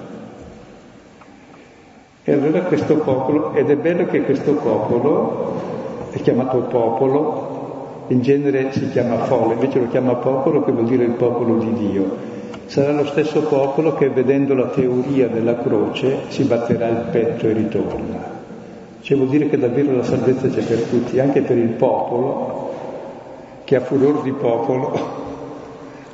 E 2.23 2.31
allora 2.31 2.61
questo 2.61 2.95
popolo, 2.95 3.53
ed 3.53 3.69
è 3.69 3.75
bello 3.75 4.05
che 4.05 4.21
questo 4.21 4.53
popolo 4.53 6.11
è 6.11 6.21
chiamato 6.21 6.59
popolo, 6.59 8.05
in 8.07 8.21
genere 8.21 8.71
si 8.71 8.89
chiama 8.89 9.17
folle, 9.25 9.55
invece 9.55 9.79
lo 9.79 9.89
chiama 9.89 10.15
popolo 10.15 10.63
che 10.63 10.71
vuol 10.71 10.85
dire 10.85 11.03
il 11.03 11.11
popolo 11.11 11.57
di 11.57 11.73
Dio. 11.73 12.33
Sarà 12.67 12.93
lo 12.93 13.05
stesso 13.05 13.41
popolo 13.41 13.95
che 13.95 14.09
vedendo 14.09 14.55
la 14.55 14.67
teoria 14.67 15.27
della 15.27 15.57
croce 15.57 16.19
si 16.29 16.43
batterà 16.45 16.87
il 16.87 17.05
petto 17.11 17.47
e 17.47 17.51
ritorna. 17.51 18.33
Cioè 19.01 19.17
vuol 19.17 19.29
dire 19.29 19.49
che 19.49 19.59
davvero 19.59 19.93
la 19.93 20.03
salvezza 20.03 20.47
c'è 20.47 20.63
per 20.63 20.83
tutti, 20.83 21.19
anche 21.19 21.41
per 21.41 21.57
il 21.57 21.71
popolo 21.71 22.71
che 23.65 23.75
a 23.75 23.81
furor 23.81 24.21
di 24.21 24.31
popolo 24.31 25.24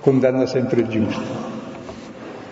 condanna 0.02 0.46
sempre 0.46 0.82
il 0.82 0.88
giusto. 0.88 1.50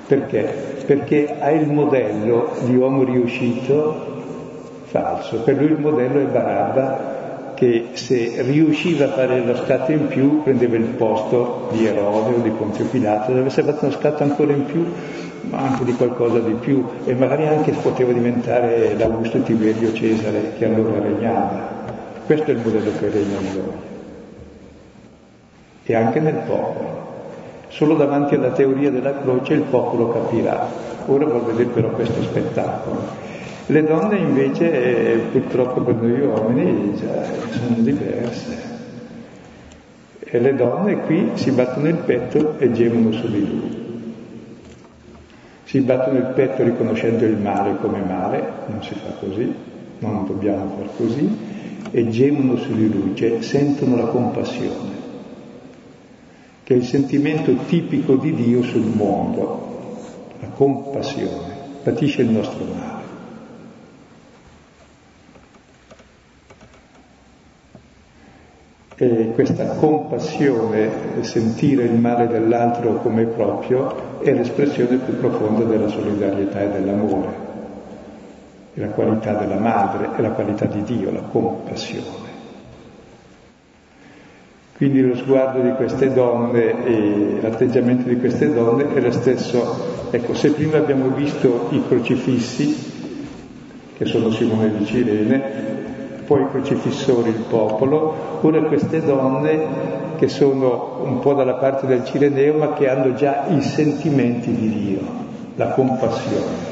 Perché? 0.07 0.77
Perché 0.85 1.35
ha 1.39 1.51
il 1.51 1.67
modello 1.67 2.51
di 2.63 2.75
uomo 2.75 3.03
riuscito 3.03 4.07
falso. 4.85 5.41
Per 5.41 5.55
lui 5.55 5.67
il 5.67 5.79
modello 5.79 6.19
è 6.19 6.25
Barabba 6.25 7.53
che 7.53 7.89
se 7.91 8.41
riusciva 8.41 9.05
a 9.05 9.09
fare 9.09 9.41
lo 9.41 9.55
scatto 9.57 9.91
in 9.91 10.07
più 10.07 10.43
prendeva 10.43 10.77
il 10.77 10.85
posto 10.95 11.67
di 11.73 11.85
Erode 11.85 12.35
o 12.35 12.39
di 12.39 12.51
Ponzio 12.51 12.85
Pilato, 12.85 13.33
se 13.33 13.39
avesse 13.39 13.63
fatto 13.63 13.85
uno 13.85 13.93
scatto 13.93 14.23
ancora 14.23 14.53
in 14.53 14.65
più, 14.65 14.85
ma 15.49 15.57
anche 15.59 15.83
di 15.83 15.93
qualcosa 15.93 16.39
di 16.39 16.53
più, 16.53 16.83
e 17.03 17.13
magari 17.15 17.47
anche 17.47 17.71
poteva 17.73 18.13
diventare 18.13 18.95
l'Augusto 18.97 19.41
Tiberio 19.41 19.91
Cesare 19.91 20.53
che 20.57 20.65
allora 20.65 21.01
regnava. 21.01 21.67
Questo 22.25 22.51
è 22.51 22.53
il 22.53 22.61
modello 22.63 22.91
che 22.97 23.09
regna 23.09 23.39
in 23.39 23.53
noi. 23.53 23.73
E 25.83 25.95
anche 25.95 26.19
nel 26.21 26.41
popolo. 26.47 27.08
Solo 27.69 27.95
davanti 27.95 28.35
alla 28.35 28.51
teoria 28.51 28.91
della 28.91 29.19
croce 29.19 29.53
il 29.53 29.61
popolo 29.61 30.09
capirà. 30.09 30.67
Ora 31.05 31.25
vuol 31.25 31.45
vedere 31.45 31.69
però 31.69 31.89
questo 31.89 32.21
spettacolo. 32.21 33.27
Le 33.67 33.83
donne 33.83 34.17
invece, 34.17 34.71
eh, 34.71 35.17
purtroppo 35.31 35.81
per 35.81 35.95
noi 35.95 36.19
uomini, 36.21 36.97
sono 36.97 37.75
diverse. 37.77 38.77
E 40.19 40.39
le 40.39 40.55
donne 40.55 40.97
qui 41.01 41.31
si 41.35 41.51
battono 41.51 41.87
il 41.87 41.97
petto 41.97 42.57
e 42.57 42.71
gemono 42.71 43.11
su 43.11 43.29
di 43.29 43.47
lui. 43.47 43.87
Si 45.65 45.79
battono 45.81 46.17
il 46.17 46.31
petto 46.33 46.63
riconoscendo 46.63 47.25
il 47.25 47.37
male 47.37 47.77
come 47.79 48.01
male, 48.01 48.43
non 48.65 48.81
si 48.81 48.95
fa 48.95 49.11
così, 49.19 49.53
non 49.99 50.25
dobbiamo 50.25 50.77
far 50.77 50.89
così, 50.97 51.37
e 51.91 52.09
gemono 52.09 52.57
su 52.57 52.73
di 52.73 52.91
lui, 52.91 53.15
cioè 53.15 53.41
sentono 53.41 53.95
la 53.95 54.05
compassione, 54.05 54.89
che 56.69 56.75
è 56.75 56.77
il 56.77 56.85
sentimento 56.85 57.51
tipico 57.65 58.15
di 58.17 58.31
Dio 58.31 58.61
sul 58.61 58.85
mondo, 58.85 60.27
la 60.39 60.49
compassione, 60.49 61.51
patisce 61.81 62.21
il 62.21 62.29
nostro 62.29 62.63
male. 62.63 63.03
E 68.97 69.31
questa 69.33 69.65
compassione, 69.77 71.23
sentire 71.23 71.85
il 71.85 71.95
male 71.95 72.27
dell'altro 72.27 72.97
come 72.97 73.25
proprio, 73.25 74.19
è 74.19 74.31
l'espressione 74.31 74.97
più 74.97 75.17
profonda 75.17 75.63
della 75.63 75.87
solidarietà 75.87 76.61
e 76.61 76.69
dell'amore. 76.69 77.33
è 78.75 78.79
la 78.79 78.89
qualità 78.89 79.33
della 79.33 79.57
madre, 79.57 80.15
è 80.15 80.21
la 80.21 80.33
qualità 80.33 80.65
di 80.65 80.83
Dio, 80.83 81.11
la 81.11 81.21
compassione. 81.21 82.18
Quindi 84.79 85.01
lo 85.01 85.13
sguardo 85.13 85.59
di 85.59 85.73
queste 85.73 86.13
donne 86.13 86.85
e 86.85 87.41
l'atteggiamento 87.41 88.07
di 88.07 88.17
queste 88.17 88.53
donne 88.53 88.93
è 88.93 89.01
lo 89.01 89.11
stesso. 89.11 90.07
Ecco, 90.09 90.33
se 90.33 90.51
prima 90.51 90.77
abbiamo 90.77 91.09
visto 91.09 91.67
i 91.71 91.83
crocifissi, 91.85 92.91
che 93.97 94.05
sono 94.05 94.29
Simone 94.31 94.77
di 94.77 94.85
Cirene, 94.85 95.41
poi 96.25 96.43
i 96.43 96.49
crocifissori, 96.49 97.27
il 97.27 97.43
popolo, 97.49 98.39
ora 98.39 98.61
queste 98.61 99.03
donne 99.03 100.15
che 100.15 100.29
sono 100.29 101.01
un 101.03 101.19
po' 101.19 101.33
dalla 101.33 101.55
parte 101.55 101.85
del 101.85 102.05
Cireneo 102.05 102.53
ma 102.53 102.71
che 102.71 102.87
hanno 102.87 103.13
già 103.15 103.47
i 103.49 103.61
sentimenti 103.61 104.49
di 104.55 104.69
Dio, 104.69 104.99
la 105.55 105.71
compassione 105.71 106.68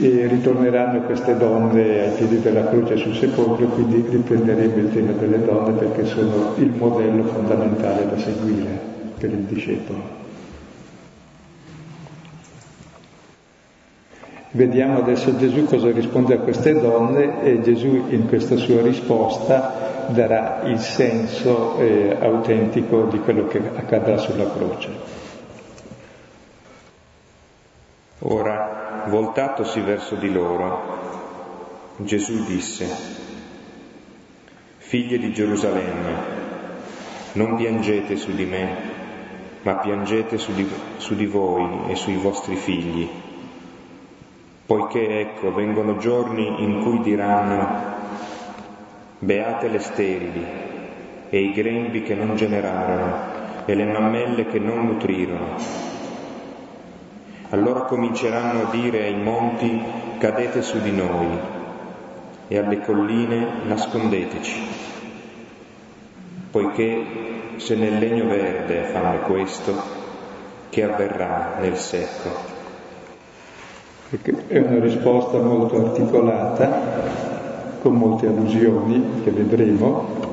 e 0.00 0.26
ritorneranno 0.28 1.00
queste 1.02 1.36
donne 1.36 2.00
ai 2.00 2.10
piedi 2.16 2.40
della 2.40 2.68
croce 2.68 2.96
sul 2.96 3.14
sepolcro, 3.14 3.66
quindi 3.66 4.04
riprenderemo 4.08 4.76
il 4.76 4.92
tema 4.92 5.12
delle 5.12 5.44
donne 5.44 5.72
perché 5.72 6.06
sono 6.06 6.54
il 6.56 6.70
modello 6.70 7.24
fondamentale 7.24 8.08
da 8.08 8.16
seguire 8.18 8.78
per 9.18 9.30
il 9.30 9.40
discepolo. 9.40 10.16
Vediamo 14.50 14.98
adesso 14.98 15.36
Gesù 15.36 15.64
cosa 15.64 15.90
risponde 15.90 16.34
a 16.34 16.38
queste 16.38 16.80
donne 16.80 17.42
e 17.42 17.60
Gesù 17.60 18.06
in 18.08 18.28
questa 18.28 18.56
sua 18.56 18.80
risposta 18.80 20.06
darà 20.08 20.62
il 20.64 20.78
senso 20.78 21.76
eh, 21.78 22.16
autentico 22.18 23.02
di 23.02 23.18
quello 23.18 23.46
che 23.46 23.60
accadrà 23.76 24.16
sulla 24.16 24.50
croce. 24.50 24.88
Ora 28.20 28.77
voltatosi 29.08 29.80
verso 29.80 30.14
di 30.14 30.30
loro, 30.32 31.96
Gesù 31.96 32.44
disse, 32.44 32.86
Figlie 34.78 35.18
di 35.18 35.32
Gerusalemme, 35.32 36.36
non 37.32 37.56
piangete 37.56 38.16
su 38.16 38.32
di 38.34 38.44
me, 38.44 38.96
ma 39.62 39.76
piangete 39.78 40.38
su 40.38 40.54
di, 40.54 40.68
su 40.96 41.14
di 41.14 41.26
voi 41.26 41.90
e 41.90 41.96
sui 41.96 42.16
vostri 42.16 42.56
figli, 42.56 43.08
poiché 44.64 45.20
ecco 45.20 45.52
vengono 45.52 45.98
giorni 45.98 46.62
in 46.62 46.82
cui 46.82 47.00
diranno, 47.00 47.96
beate 49.18 49.68
le 49.68 49.78
sterili 49.80 50.46
e 51.30 51.38
i 51.38 51.52
grembi 51.52 52.02
che 52.02 52.14
non 52.14 52.36
generarono 52.36 53.64
e 53.66 53.74
le 53.74 53.84
mammelle 53.84 54.46
che 54.46 54.58
non 54.58 54.86
nutrirono 54.86 55.87
allora 57.50 57.82
cominceranno 57.82 58.66
a 58.66 58.70
dire 58.70 59.04
ai 59.04 59.16
monti 59.16 59.82
cadete 60.18 60.62
su 60.62 60.80
di 60.80 60.92
noi 60.92 61.26
e 62.46 62.58
alle 62.58 62.80
colline 62.80 63.64
nascondeteci, 63.64 64.60
poiché 66.50 67.04
se 67.56 67.74
nel 67.74 67.98
legno 67.98 68.26
verde 68.26 68.84
fanno 68.92 69.18
questo, 69.20 69.72
che 70.70 70.82
avverrà 70.84 71.56
nel 71.60 71.76
secco? 71.76 72.56
È 74.46 74.58
una 74.58 74.80
risposta 74.80 75.38
molto 75.38 75.76
articolata, 75.76 77.26
con 77.80 77.94
molte 77.94 78.26
allusioni 78.26 79.22
che 79.22 79.30
vedremo, 79.30 80.27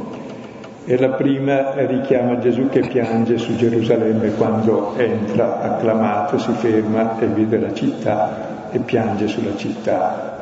e 0.87 0.97
la 0.99 1.09
prima 1.09 1.73
richiama 1.85 2.37
Gesù 2.37 2.69
che 2.69 2.81
piange 2.81 3.39
su 3.39 3.55
Gerusalemme 3.55 4.35
quando 4.35 4.93
entra 4.97 5.61
acclamato, 5.61 6.37
si 6.37 6.51
ferma 6.51 7.17
e 7.19 7.25
vede 7.25 7.59
la 7.59 7.73
città 7.73 8.69
e 8.69 8.77
piange 8.79 9.27
sulla 9.27 9.55
città. 9.55 10.33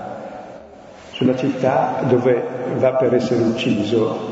Sulla 1.12 1.36
città 1.38 2.04
dove 2.08 2.44
va 2.78 2.94
per 2.96 3.14
essere 3.14 3.42
ucciso 3.42 4.32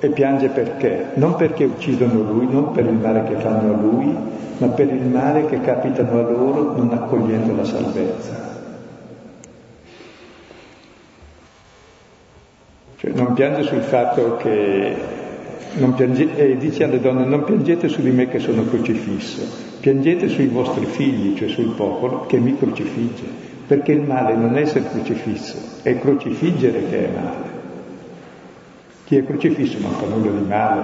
e 0.00 0.08
piange 0.10 0.48
perché? 0.48 1.12
Non 1.14 1.36
perché 1.36 1.64
uccidono 1.64 2.20
lui, 2.20 2.46
non 2.50 2.72
per 2.72 2.84
il 2.84 2.92
male 2.92 3.24
che 3.24 3.36
fanno 3.36 3.72
a 3.72 3.76
lui, 3.76 4.14
ma 4.58 4.66
per 4.66 4.88
il 4.88 5.06
male 5.06 5.46
che 5.46 5.60
capitano 5.62 6.18
a 6.18 6.22
loro 6.22 6.76
non 6.76 6.92
accogliendo 6.92 7.54
la 7.56 7.64
salvezza. 7.64 8.50
Cioè 12.96 13.10
non 13.12 13.32
piange 13.32 13.62
sul 13.62 13.80
fatto 13.80 14.36
che 14.36 15.11
Piange, 15.74 16.36
e 16.36 16.56
dice 16.58 16.84
alle 16.84 17.00
donne 17.00 17.24
non 17.24 17.44
piangete 17.44 17.88
su 17.88 18.02
di 18.02 18.10
me 18.10 18.28
che 18.28 18.38
sono 18.38 18.64
crocifisso, 18.64 19.42
piangete 19.80 20.28
sui 20.28 20.46
vostri 20.48 20.84
figli, 20.84 21.34
cioè 21.34 21.48
sul 21.48 21.72
popolo 21.74 22.26
che 22.26 22.38
mi 22.38 22.56
crocifigge, 22.58 23.24
perché 23.66 23.92
il 23.92 24.02
male 24.02 24.34
non 24.34 24.54
è 24.56 24.60
essere 24.60 24.84
crocifisso, 24.90 25.56
è 25.82 25.98
crocifiggere 25.98 26.88
che 26.90 27.06
è 27.06 27.10
male. 27.14 27.50
Chi 29.04 29.16
è 29.16 29.24
crocifisso 29.24 29.78
non 29.80 29.92
fa 29.92 30.06
nulla 30.06 30.30
di 30.30 30.46
male, 30.46 30.82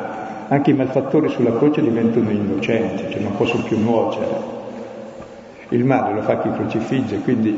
anche 0.48 0.70
i 0.70 0.74
malfattori 0.74 1.28
sulla 1.28 1.54
croce 1.56 1.82
diventano 1.82 2.30
innocenti, 2.30 3.12
cioè 3.12 3.20
non 3.20 3.36
possono 3.36 3.64
più 3.64 3.78
nuocere. 3.78 4.56
Il 5.68 5.84
male 5.84 6.14
lo 6.14 6.22
fa 6.22 6.40
chi 6.40 6.50
crocifigge, 6.50 7.18
quindi 7.18 7.56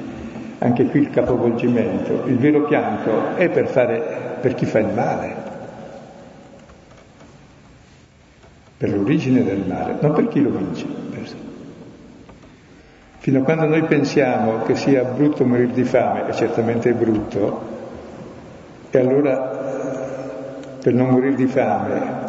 anche 0.59 0.85
qui 0.87 1.01
il 1.01 1.11
capovolgimento. 1.11 2.25
Il 2.27 2.39
vero 2.39 2.63
pianto 2.63 3.37
è 3.37 3.49
per, 3.49 3.69
fare, 3.69 4.39
per 4.41 4.55
chi 4.55 4.67
fa 4.67 4.81
il 4.81 4.93
male, 4.93 5.50
per 8.81 8.97
l'origine 8.97 9.45
del 9.45 9.63
male, 9.67 9.99
non 10.01 10.15
per 10.15 10.29
chi 10.29 10.41
lo 10.41 10.49
vince. 10.49 10.87
Fino 13.19 13.41
a 13.41 13.43
quando 13.43 13.67
noi 13.67 13.83
pensiamo 13.83 14.63
che 14.63 14.75
sia 14.75 15.05
brutto 15.05 15.45
morire 15.45 15.73
di 15.73 15.85
fame, 15.85 16.27
e 16.27 16.33
certamente 16.33 16.89
è 16.89 16.95
brutto, 16.95 17.61
e 18.91 18.99
allora 18.99 19.59
per 20.81 20.95
non 20.95 21.11
morire 21.11 21.35
di 21.35 21.47
fame 21.47 22.29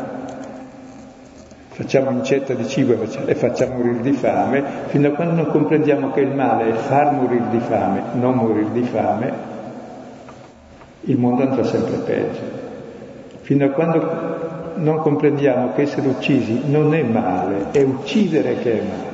facciamo 1.70 2.12
incetta 2.12 2.54
di 2.54 2.68
cibo 2.68 2.98
e 3.02 3.36
facciamo 3.36 3.78
morire 3.78 4.02
di 4.02 4.12
fame, 4.12 4.62
fino 4.88 5.08
a 5.08 5.12
quando 5.12 5.36
non 5.36 5.48
comprendiamo 5.52 6.12
che 6.12 6.20
il 6.20 6.36
male 6.36 6.72
è 6.72 6.74
far 6.74 7.14
morire 7.14 7.46
di 7.50 7.60
fame, 7.60 8.02
non 8.16 8.36
morire 8.36 8.72
di 8.74 8.84
fame, 8.84 9.34
il 11.00 11.18
mondo 11.18 11.44
andrà 11.44 11.64
sempre 11.64 11.96
peggio. 12.00 12.60
Fino 13.40 13.66
a 13.66 13.70
quando 13.70 14.41
non 14.76 15.00
comprendiamo 15.00 15.74
che 15.74 15.84
essere 15.84 16.08
uccisi 16.08 16.62
non 16.66 16.94
è 16.94 17.04
male, 17.04 17.72
è 17.72 17.82
uccidere 17.82 18.60
che 18.60 18.80
è 18.80 18.82
male. 18.82 19.10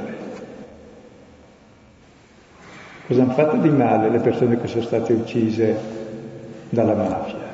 Cosa 3.07 3.21
hanno 3.21 3.33
fatto 3.33 3.55
di 3.57 3.69
male 3.69 4.09
le 4.09 4.19
persone 4.19 4.59
che 4.59 4.67
sono 4.67 4.83
state 4.83 5.13
uccise 5.13 5.77
dalla 6.69 6.93
mafia? 6.93 7.45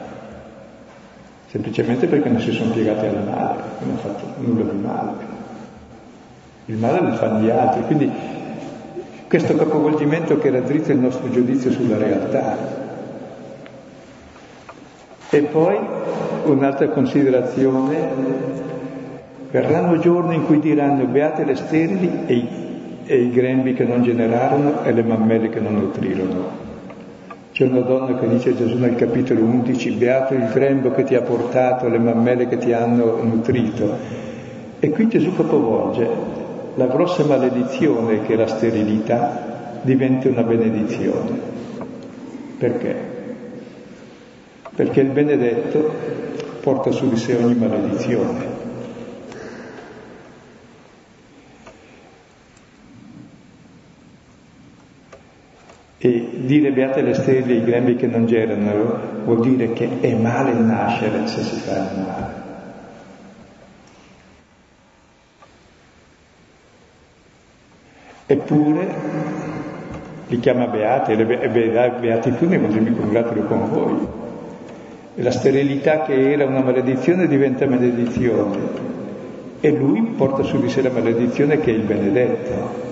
Semplicemente 1.47 2.07
perché 2.07 2.29
non 2.29 2.41
si 2.41 2.51
sono 2.51 2.71
piegate 2.71 3.07
al 3.07 3.23
male, 3.23 3.61
non 3.79 3.89
hanno 3.89 3.97
fatto 3.97 4.23
nulla 4.37 4.71
di 4.71 4.79
male. 4.79 5.11
Il 6.65 6.77
male 6.77 7.01
lo 7.01 7.13
fanno 7.13 7.39
gli 7.39 7.49
altri, 7.49 7.83
quindi 7.83 8.11
questo 9.27 9.55
capovolgimento 9.55 10.39
che 10.39 10.49
raddrizza 10.49 10.91
il 10.91 10.99
nostro 10.99 11.29
giudizio 11.29 11.71
sulla 11.71 11.97
realtà. 11.97 12.57
E 15.29 15.41
poi 15.41 15.79
un'altra 16.45 16.89
considerazione, 16.89 17.95
verranno 19.51 19.99
giorni 19.99 20.35
in 20.35 20.45
cui 20.45 20.59
diranno 20.59 21.05
beate 21.05 21.45
le 21.45 21.55
sterili 21.55 22.23
e 22.25 22.33
i, 22.33 22.47
e 23.05 23.15
i 23.21 23.31
grembi 23.31 23.73
che 23.73 23.83
non 23.83 24.01
generarono 24.03 24.83
e 24.83 24.91
le 24.91 25.03
mammelle 25.03 25.49
che 25.49 25.59
non 25.59 25.75
nutrirono. 25.75 26.61
C'è 27.51 27.65
una 27.65 27.81
donna 27.81 28.17
che 28.17 28.27
dice 28.27 28.49
a 28.49 28.55
Gesù 28.55 28.77
nel 28.77 28.95
capitolo 28.95 29.41
11, 29.41 29.91
beato 29.91 30.33
il 30.33 30.49
grembo 30.51 30.91
che 30.91 31.03
ti 31.03 31.13
ha 31.13 31.21
portato, 31.21 31.87
le 31.87 31.99
mammelle 31.99 32.47
che 32.47 32.57
ti 32.57 32.73
hanno 32.73 33.21
nutrito. 33.21 33.95
E 34.79 34.89
qui 34.89 35.07
Gesù 35.07 35.35
capovolge 35.35 36.41
la 36.75 36.87
grossa 36.87 37.23
maledizione 37.25 38.23
che 38.23 38.33
è 38.33 38.35
la 38.35 38.47
sterilità 38.47 39.79
diventa 39.83 40.29
una 40.29 40.41
benedizione. 40.41 41.51
Perché? 42.57 42.95
Perché 44.75 45.01
il 45.01 45.09
benedetto 45.09 45.91
porta 46.63 46.91
su 46.91 47.09
di 47.09 47.17
sé 47.17 47.35
ogni 47.35 47.55
maledizione. 47.55 48.61
E 55.97 56.29
dire 56.45 56.71
beate 56.71 57.01
le 57.01 57.13
stelle 57.15 57.55
i 57.55 57.63
grembi 57.65 57.97
che 57.97 58.07
non 58.07 58.25
gerano 58.27 59.23
vuol 59.25 59.41
dire 59.41 59.73
che 59.73 59.99
è 59.99 60.15
male 60.15 60.53
nascere 60.53 61.27
se 61.27 61.43
si 61.43 61.59
fa 61.59 61.75
il 61.75 61.99
male. 62.05 62.41
Eppure 68.25 68.95
li 70.27 70.39
chiama 70.39 70.67
beati, 70.67 71.11
e 71.11 71.49
beatitudine 71.49 72.57
vuol 72.57 72.71
dire 72.71 72.89
mi 72.89 72.95
congratulo 72.95 73.43
con 73.43 73.69
voi. 73.69 74.22
La 75.17 75.29
sterilità 75.29 76.01
che 76.01 76.31
era 76.31 76.45
una 76.45 76.61
maledizione 76.61 77.27
diventa 77.27 77.67
maledizione 77.67 78.57
e 79.59 79.69
lui 79.69 80.01
porta 80.17 80.41
su 80.41 80.59
di 80.59 80.69
sé 80.69 80.81
la 80.81 80.89
maledizione 80.89 81.59
che 81.59 81.69
è 81.69 81.75
il 81.75 81.83
benedetto. 81.83 82.91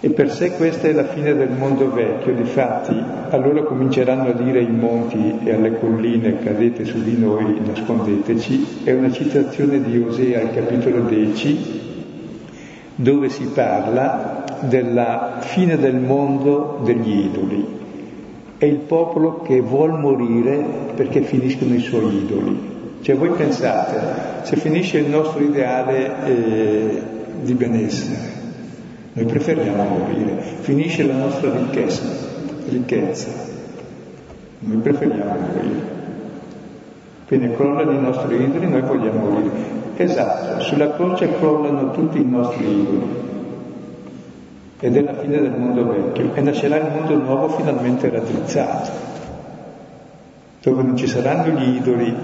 E 0.00 0.08
per 0.08 0.30
sé 0.30 0.52
questa 0.52 0.88
è 0.88 0.92
la 0.92 1.04
fine 1.04 1.34
del 1.34 1.50
mondo 1.50 1.92
vecchio, 1.92 2.32
difatti 2.32 2.96
allora 3.28 3.62
cominceranno 3.62 4.30
a 4.30 4.32
dire 4.32 4.60
ai 4.60 4.70
monti 4.70 5.40
e 5.44 5.52
alle 5.52 5.78
colline 5.78 6.38
cadete 6.38 6.86
su 6.86 7.02
di 7.02 7.18
noi, 7.18 7.60
nascondeteci, 7.66 8.82
è 8.84 8.92
una 8.92 9.10
citazione 9.10 9.82
di 9.82 9.98
Osea 9.98 10.40
al 10.40 10.54
capitolo 10.54 11.00
10, 11.00 11.80
dove 12.94 13.28
si 13.28 13.44
parla 13.52 14.44
della 14.60 15.40
fine 15.40 15.76
del 15.76 15.96
mondo 15.96 16.80
degli 16.84 17.24
idoli. 17.26 17.66
È 18.58 18.64
il 18.64 18.78
popolo 18.78 19.40
che 19.42 19.60
vuol 19.60 19.98
morire 19.98 20.64
perché 20.96 21.22
finiscono 21.22 21.74
i 21.74 21.78
suoi 21.78 22.16
idoli. 22.16 22.76
Cioè 23.02 23.14
voi 23.14 23.30
pensate, 23.30 24.42
se 24.42 24.56
finisce 24.56 24.98
il 24.98 25.08
nostro 25.08 25.40
ideale 25.40 26.26
eh, 26.26 27.02
di 27.42 27.54
benessere, 27.54 28.18
noi 29.12 29.24
preferiamo 29.26 29.84
morire, 29.84 30.42
finisce 30.60 31.06
la 31.06 31.14
nostra 31.14 31.52
ricchezza, 31.52 32.02
ricchezza, 32.68 33.30
noi 34.58 34.76
preferiamo 34.78 35.36
morire. 35.38 35.96
Quindi 37.28 37.54
crollano 37.54 37.92
i 37.92 38.00
nostri 38.00 38.42
idoli, 38.42 38.68
noi 38.68 38.80
vogliamo 38.80 39.28
morire. 39.28 39.50
Esatto, 39.98 40.62
sulla 40.62 40.94
croce 40.94 41.32
crollano 41.38 41.92
tutti 41.92 42.20
i 42.20 42.24
nostri 42.24 42.64
idoli. 42.64 43.27
Ed 44.80 44.96
è 44.96 45.02
la 45.02 45.14
fine 45.14 45.40
del 45.40 45.56
mondo 45.58 45.88
vecchio 45.88 46.30
e 46.34 46.40
nascerà 46.40 46.76
il 46.76 46.92
mondo 46.92 47.16
nuovo 47.16 47.48
finalmente 47.48 48.08
raddrizzato, 48.08 48.90
dove 50.62 50.82
non 50.82 50.96
ci 50.96 51.08
saranno 51.08 51.58
gli 51.58 51.76
idoli 51.76 52.14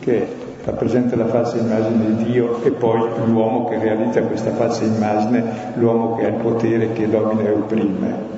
che 0.00 0.26
rappresenta 0.64 1.14
la 1.14 1.26
falsa 1.26 1.58
immagine 1.58 2.16
di 2.16 2.24
Dio 2.24 2.62
e 2.64 2.72
poi 2.72 3.08
l'uomo 3.26 3.68
che 3.68 3.78
realizza 3.78 4.22
questa 4.22 4.50
falsa 4.50 4.82
immagine, 4.82 5.42
l'uomo 5.74 6.16
che 6.16 6.26
ha 6.26 6.28
il 6.28 6.40
potere, 6.40 6.92
che 6.92 7.08
domina 7.08 7.42
e 7.42 7.52
opprime. 7.52 8.30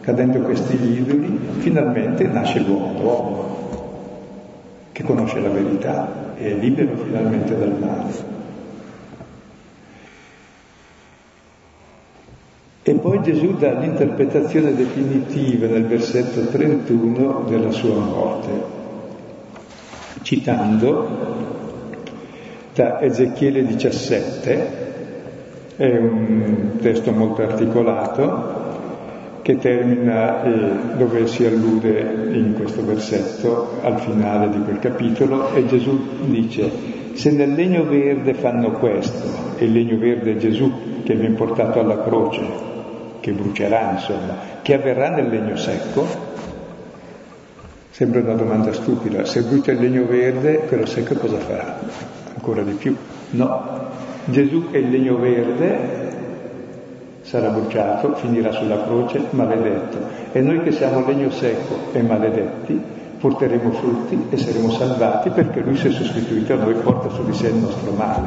Cadendo 0.00 0.38
questi 0.40 0.82
idoli, 0.82 1.38
finalmente 1.58 2.24
nasce 2.24 2.60
l'uomo, 2.60 3.00
l'uomo 3.00 3.54
che 4.92 5.02
conosce 5.02 5.40
la 5.40 5.50
verità 5.50 6.08
e 6.38 6.52
è 6.52 6.54
libero 6.54 6.96
finalmente 6.96 7.54
dal 7.58 7.74
male. 7.78 8.35
E 12.88 12.94
poi 12.94 13.20
Gesù 13.20 13.56
dà 13.56 13.72
l'interpretazione 13.80 14.72
definitiva 14.72 15.66
nel 15.66 15.86
versetto 15.86 16.46
31 16.46 17.46
della 17.48 17.72
sua 17.72 17.96
morte 17.96 18.76
citando 20.22 21.08
da 22.74 23.00
Ezechiele 23.00 23.66
17, 23.66 24.84
è 25.74 25.96
un 25.96 26.76
testo 26.80 27.10
molto 27.10 27.42
articolato 27.42 28.64
che 29.42 29.56
termina 29.58 30.44
eh, 30.44 30.96
dove 30.96 31.26
si 31.26 31.44
allude 31.44 32.00
in 32.34 32.54
questo 32.54 32.84
versetto 32.84 33.80
al 33.82 33.98
finale 33.98 34.48
di 34.50 34.62
quel 34.62 34.78
capitolo 34.78 35.52
e 35.54 35.66
Gesù 35.66 35.98
dice 36.26 36.70
se 37.14 37.32
nel 37.32 37.52
legno 37.52 37.82
verde 37.82 38.34
fanno 38.34 38.70
questo 38.72 39.56
e 39.56 39.64
il 39.64 39.72
legno 39.72 39.98
verde 39.98 40.34
è 40.34 40.36
Gesù 40.36 41.02
che 41.02 41.14
viene 41.14 41.34
portato 41.34 41.80
alla 41.80 42.02
croce 42.02 42.65
che 43.26 43.32
brucerà 43.32 43.90
insomma 43.90 44.36
che 44.62 44.74
avverrà 44.74 45.08
nel 45.08 45.26
legno 45.26 45.56
secco 45.56 46.34
Sembra 47.90 48.20
una 48.20 48.34
domanda 48.34 48.74
stupida, 48.74 49.24
se 49.24 49.40
brucia 49.40 49.72
il 49.72 49.80
legno 49.80 50.04
verde, 50.04 50.66
quello 50.68 50.84
secco 50.84 51.14
cosa 51.14 51.38
farà? 51.38 51.78
Ancora 52.34 52.60
di 52.60 52.72
più. 52.72 52.94
No, 53.30 53.88
Gesù 54.26 54.68
è 54.70 54.76
il 54.76 54.90
legno 54.90 55.16
verde, 55.16 56.14
sarà 57.22 57.48
bruciato, 57.48 58.14
finirà 58.16 58.52
sulla 58.52 58.82
croce, 58.82 59.22
maledetto. 59.30 59.96
E 60.32 60.42
noi 60.42 60.62
che 60.62 60.72
siamo 60.72 61.06
legno 61.06 61.30
secco 61.30 61.90
e 61.92 62.02
maledetti, 62.02 62.78
porteremo 63.18 63.72
frutti 63.72 64.26
e 64.28 64.36
saremo 64.36 64.68
salvati 64.72 65.30
perché 65.30 65.60
lui 65.60 65.78
si 65.78 65.88
è 65.88 65.90
sostituito 65.90 66.52
a 66.52 66.56
noi, 66.56 66.74
porta 66.74 67.08
su 67.08 67.24
di 67.24 67.32
sé 67.32 67.46
il 67.46 67.54
nostro 67.54 67.92
male. 67.92 68.26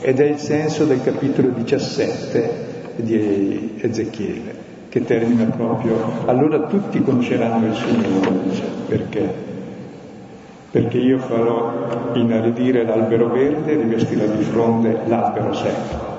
Ed 0.00 0.18
è 0.18 0.24
il 0.24 0.38
senso 0.38 0.84
del 0.84 1.00
capitolo 1.00 1.50
17 1.50 2.65
di 2.96 3.78
Ezechiele 3.80 4.64
che 4.96 5.04
termina 5.04 5.44
proprio, 5.44 6.24
allora 6.24 6.60
tutti 6.60 7.02
conosceranno 7.02 7.66
il 7.66 7.74
Signore, 7.74 8.30
perché? 8.86 9.34
Perché 10.70 10.96
io 10.96 11.18
farò 11.18 12.12
inaridire 12.14 12.82
l'albero 12.82 13.28
verde 13.28 13.72
e 13.72 13.76
rivestirò 13.76 14.24
di 14.26 14.42
fronte 14.44 15.00
l'albero 15.06 15.52
secco. 15.52 16.14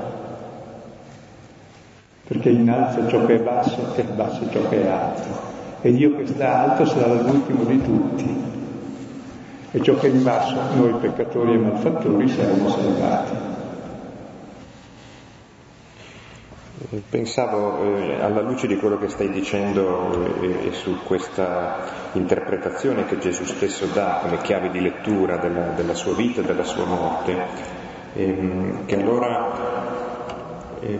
Perché 2.28 2.50
innalza 2.50 3.08
ciò 3.08 3.26
che 3.26 3.36
è 3.36 3.40
basso 3.40 3.96
e 3.96 4.02
abbasso 4.02 4.48
ciò 4.52 4.70
che 4.70 4.84
è 4.84 4.88
alto. 4.88 5.28
E 5.82 5.92
Dio 5.94 6.16
che 6.16 6.28
sta 6.28 6.70
alto 6.70 6.86
sarà 6.86 7.14
l'ultimo 7.20 7.64
di 7.64 7.82
tutti. 7.82 8.36
E 9.72 9.82
ciò 9.82 9.96
che 9.96 10.08
è 10.08 10.10
in 10.12 10.22
basso, 10.22 10.56
noi 10.76 10.94
peccatori 11.02 11.54
e 11.54 11.58
malfattori, 11.58 12.28
saremo 12.28 12.70
salvati. 12.70 13.47
Pensavo 17.10 17.98
eh, 17.98 18.22
alla 18.22 18.42
luce 18.42 18.68
di 18.68 18.78
quello 18.78 19.00
che 19.00 19.10
stai 19.10 19.32
dicendo 19.32 20.42
eh, 20.42 20.68
e 20.68 20.72
su 20.74 21.00
questa 21.04 22.12
interpretazione 22.12 23.06
che 23.06 23.18
Gesù 23.18 23.46
stesso 23.46 23.88
dà 23.88 24.20
come 24.22 24.38
chiave 24.38 24.70
di 24.70 24.80
lettura 24.80 25.38
della, 25.38 25.70
della 25.70 25.96
sua 25.96 26.14
vita 26.14 26.42
e 26.42 26.44
della 26.44 26.64
sua 26.64 26.86
morte, 26.86 27.36
ehm, 28.14 28.86
che 28.86 28.96
allora 28.96 29.52
eh, 30.82 31.00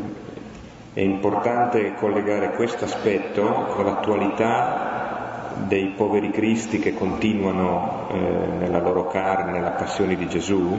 è 0.94 1.02
importante 1.02 1.94
collegare 1.94 2.56
questo 2.56 2.86
aspetto 2.86 3.44
con 3.44 3.86
l'attualità 3.86 5.54
dei 5.68 5.94
poveri 5.96 6.32
cristi 6.32 6.80
che 6.80 6.96
continuano 6.96 8.08
eh, 8.12 8.18
nella 8.58 8.80
loro 8.80 9.06
carne, 9.06 9.52
nella 9.52 9.72
passione 9.72 10.16
di 10.16 10.28
Gesù, 10.28 10.76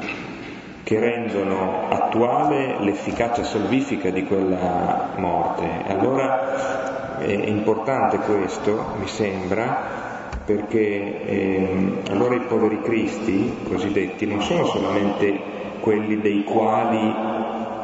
che 0.88 0.98
rendono 0.98 1.86
attuale 1.90 2.78
l'efficacia 2.80 3.44
salvifica 3.44 4.08
di 4.08 4.24
quella 4.24 5.10
morte. 5.16 5.68
Allora 5.86 7.18
è 7.18 7.30
importante 7.30 8.16
questo, 8.20 8.94
mi 8.98 9.06
sembra, 9.06 10.30
perché 10.46 11.26
eh, 11.26 11.92
allora 12.08 12.36
i 12.36 12.40
poveri 12.40 12.80
cristi 12.80 13.58
cosiddetti 13.68 14.24
non 14.24 14.40
sono 14.40 14.64
solamente 14.64 15.38
quelli 15.80 16.22
dei 16.22 16.42
quali 16.44 17.14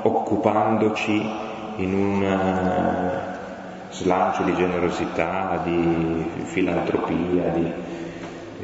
occupandoci 0.00 1.30
in 1.76 1.92
un 1.92 2.22
uh, 2.22 3.92
slancio 3.92 4.44
di 4.44 4.54
generosità, 4.54 5.60
di 5.62 6.24
filantropia, 6.44 7.48
di, 7.50 7.70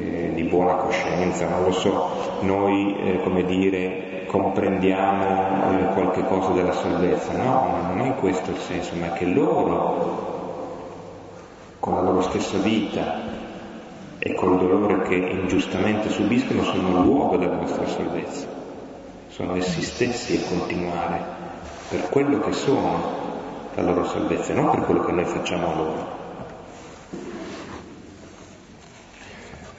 eh, 0.00 0.32
di 0.34 0.42
buona 0.44 0.74
coscienza, 0.74 1.48
non 1.48 1.64
lo 1.64 1.72
so, 1.72 2.08
noi 2.40 2.96
eh, 2.96 3.20
come 3.22 3.44
dire 3.44 4.24
comprendiamo 4.26 5.78
eh, 5.78 5.92
qualche 5.92 6.24
cosa 6.24 6.52
della 6.52 6.72
salvezza, 6.72 7.32
no, 7.36 7.76
non 7.88 8.00
è 8.00 8.06
in 8.06 8.14
questo 8.16 8.50
il 8.50 8.58
senso, 8.58 8.94
ma 8.96 9.10
che 9.12 9.26
loro, 9.26 10.38
con 11.80 11.94
la 11.94 12.02
loro 12.02 12.22
stessa 12.22 12.58
vita 12.58 13.38
e 14.18 14.34
col 14.34 14.58
dolore 14.58 15.02
che 15.02 15.16
ingiustamente 15.16 16.08
subiscono, 16.10 16.62
sono 16.62 16.88
il 16.88 17.04
luogo 17.04 17.36
della 17.36 17.56
nostra 17.56 17.86
salvezza, 17.86 18.46
sono 19.28 19.56
essi 19.56 19.82
stessi 19.82 20.36
a 20.36 20.48
continuare 20.48 21.20
per 21.88 22.08
quello 22.08 22.38
che 22.38 22.52
sono 22.52 23.18
la 23.74 23.82
loro 23.82 24.04
salvezza, 24.04 24.54
non 24.54 24.70
per 24.70 24.84
quello 24.84 25.04
che 25.04 25.12
noi 25.12 25.24
facciamo 25.24 25.66
a 25.66 25.74
loro. 25.74 26.19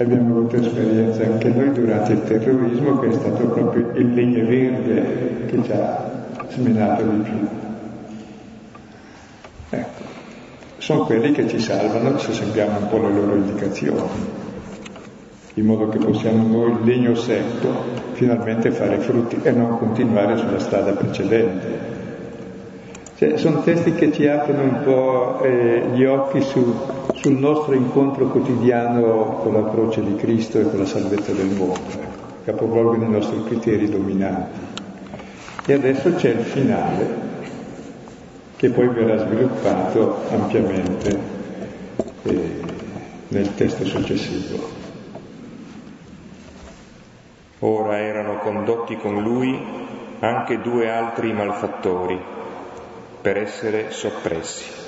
Abbiamo 0.02 0.38
avuto 0.38 0.56
esperienza 0.56 1.24
anche 1.24 1.50
noi 1.50 1.72
durante 1.74 2.14
il 2.14 2.24
terrorismo 2.24 2.98
che 3.00 3.10
è 3.10 3.12
stato 3.12 3.46
proprio 3.46 3.92
il 3.94 4.14
legno 4.16 4.48
verde 4.48 5.46
che 5.46 5.64
ci 5.64 5.72
ha 5.72 6.10
smenato 6.50 7.04
di 7.04 7.18
più. 7.18 7.48
Ecco, 9.70 10.02
sono 10.78 11.06
quelli 11.06 11.32
che 11.34 11.48
ci 11.48 11.60
salvano 11.60 12.18
se 12.18 12.34
seguiamo 12.34 12.80
un 12.80 12.88
po' 12.88 12.98
le 12.98 13.14
loro 13.14 13.36
indicazioni, 13.36 14.10
in 15.54 15.66
modo 15.66 15.88
che 15.90 16.00
possiamo 16.00 16.48
noi, 16.48 16.72
il 16.72 16.80
legno 16.84 17.14
secco, 17.14 17.70
finalmente 18.14 18.72
fare 18.72 18.98
frutti 18.98 19.40
e 19.44 19.52
non 19.52 19.78
continuare 19.78 20.36
sulla 20.36 20.58
strada 20.58 20.94
precedente. 20.94 22.01
Cioè, 23.22 23.38
sono 23.38 23.62
testi 23.62 23.94
che 23.94 24.12
ci 24.12 24.28
aprono 24.28 24.64
un 24.64 24.82
po' 24.84 25.44
eh, 25.44 25.90
gli 25.94 26.04
occhi 26.06 26.42
su, 26.42 26.76
sul 27.14 27.34
nostro 27.34 27.76
incontro 27.76 28.26
quotidiano 28.30 29.42
con 29.44 29.54
la 29.54 29.70
croce 29.70 30.04
di 30.04 30.16
Cristo 30.16 30.58
e 30.58 30.68
con 30.68 30.80
la 30.80 30.88
salvezza 30.88 31.32
del 31.32 31.50
mondo, 31.56 31.76
ecco, 31.92 32.18
capovolgono 32.46 33.04
i 33.04 33.12
nostri 33.12 33.44
criteri 33.44 33.92
dominanti. 33.92 34.60
E 35.68 35.74
adesso 35.74 36.16
c'è 36.16 36.30
il 36.30 36.40
finale, 36.46 37.08
che 38.56 38.72
poi 38.72 38.88
verrà 38.88 39.20
sviluppato 39.20 40.22
ampiamente 40.32 41.20
eh, 42.24 42.52
nel 43.28 43.54
testo 43.54 43.86
successivo. 43.86 44.68
Ora 47.60 48.00
erano 48.00 48.40
condotti 48.40 48.98
con 48.98 49.22
lui 49.22 49.64
anche 50.22 50.60
due 50.60 50.90
altri 50.90 51.32
malfattori 51.34 52.40
per 53.22 53.38
essere 53.38 53.92
soppressi. 53.92 54.80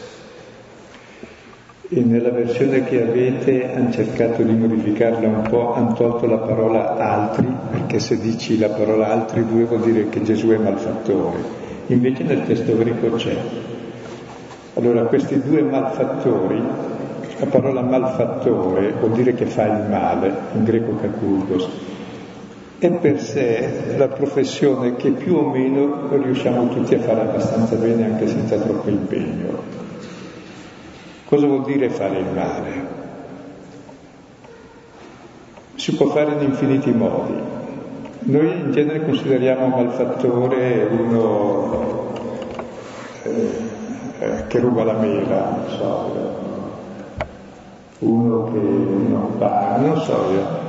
E 1.90 2.02
nella 2.02 2.32
versione 2.32 2.84
che 2.86 3.04
avete 3.04 3.72
hanno 3.72 3.92
cercato 3.92 4.42
di 4.42 4.54
modificarla 4.54 5.28
un 5.28 5.42
po', 5.44 5.74
hanno 5.74 5.94
tolto 5.94 6.26
la 6.26 6.38
parola 6.38 6.96
altri, 6.96 7.48
perché 7.70 8.00
se 8.00 8.20
dici 8.20 8.58
la 8.58 8.70
parola 8.70 9.10
altri 9.10 9.46
due 9.46 9.66
vuol 9.66 9.82
dire 9.82 10.10
che 10.10 10.24
Gesù 10.24 10.48
è 10.50 10.58
malfattore. 10.58 11.62
Invece 11.88 12.24
nel 12.24 12.46
testo 12.48 12.76
greco 12.76 13.12
c'è. 13.12 13.38
Allora 14.76 15.04
questi 15.04 15.40
due 15.40 15.62
malfattori, 15.62 16.62
la 17.40 17.46
parola 17.46 17.82
malfattore 17.82 18.94
vuol 18.94 19.12
dire 19.12 19.36
che 19.36 19.46
fa 19.46 19.66
il 19.66 19.88
male, 19.88 20.34
in 20.54 20.64
greco 20.64 20.96
kakurgos, 20.96 21.70
è 22.88 22.92
per 22.92 23.22
sé 23.22 23.96
la 23.96 24.10
professione 24.10 24.98
che 24.98 25.12
più 25.12 25.36
o 25.36 25.50
meno 25.50 26.10
riusciamo 26.10 26.68
tutti 26.68 26.96
a 26.96 27.00
fare 27.00 27.22
abbastanza 27.22 27.76
bene 27.76 28.04
anche 28.04 28.28
senza 28.28 28.58
troppo 28.58 28.90
impegno. 28.90 29.62
Cosa 31.26 31.48
vuol 31.48 31.64
dire 31.64 31.90
fare 31.90 32.18
il 32.18 32.26
male? 32.26 33.02
Si 35.76 35.96
può 35.96 36.08
fare 36.08 36.34
in 36.34 36.42
infiniti 36.42 36.92
modi. 36.92 37.34
Noi 38.20 38.52
in 38.52 38.72
genere 38.72 39.06
consideriamo 39.06 39.66
un 39.66 39.72
malfattore 39.72 40.88
uno 40.90 42.12
eh, 43.24 43.50
eh, 44.20 44.48
che 44.48 44.60
ruba 44.60 44.84
la 44.84 44.94
mela, 44.94 45.56
non 45.56 45.78
so, 45.78 46.12
uno 48.00 48.52
che 48.52 48.60
non 48.60 49.38
paga, 49.38 49.78
non 49.78 49.98
so 50.02 50.32
io. 50.32 50.63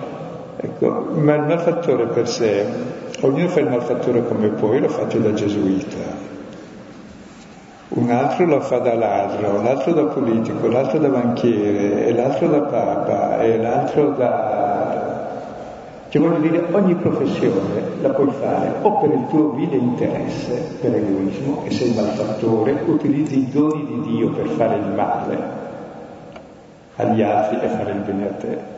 Ecco, 0.65 1.09
ma 1.15 1.35
il 1.35 1.43
malfattore 1.43 2.07
per 2.07 2.29
sé, 2.29 2.65
ognuno 3.21 3.49
fa 3.49 3.61
il 3.61 3.69
malfattore 3.69 4.27
come 4.27 4.49
può, 4.49 4.73
io 4.73 4.81
lo 4.81 4.89
faccio 4.89 5.19
da 5.19 5.33
gesuita 5.33 6.33
un 7.95 8.11
altro 8.11 8.47
lo 8.47 8.61
fa 8.61 8.79
da 8.79 8.95
ladro, 8.95 9.63
l'altro 9.63 9.93
da 9.93 10.05
politico, 10.05 10.67
l'altro 10.67 10.99
da 10.99 11.09
banchiere, 11.09 12.07
e 12.07 12.13
l'altro 12.13 12.49
da 12.49 12.61
papa, 12.63 13.41
e 13.41 13.57
l'altro 13.57 14.11
da... 14.11 15.13
Cioè 16.09 16.21
voglio 16.21 16.39
dire, 16.39 16.65
ogni 16.73 16.95
professione 16.95 17.83
la 18.01 18.11
puoi 18.11 18.31
fare 18.41 18.73
o 18.83 18.99
per 18.99 19.11
il 19.11 19.27
tuo 19.29 19.51
vile 19.51 19.77
interesse, 19.77 20.77
per 20.81 20.95
egoismo, 20.95 21.63
e 21.65 21.71
sei 21.71 21.93
malfattore, 21.95 22.83
utilizzi 22.85 23.39
i 23.39 23.51
doni 23.51 23.87
di 23.87 24.01
Dio 24.11 24.31
per 24.31 24.49
fare 24.49 24.77
il 24.77 24.93
male 24.95 25.63
agli 26.97 27.23
altri 27.23 27.61
e 27.61 27.69
fare 27.69 27.93
il 27.93 27.99
bene 27.99 28.27
a 28.27 28.33
te. 28.33 28.74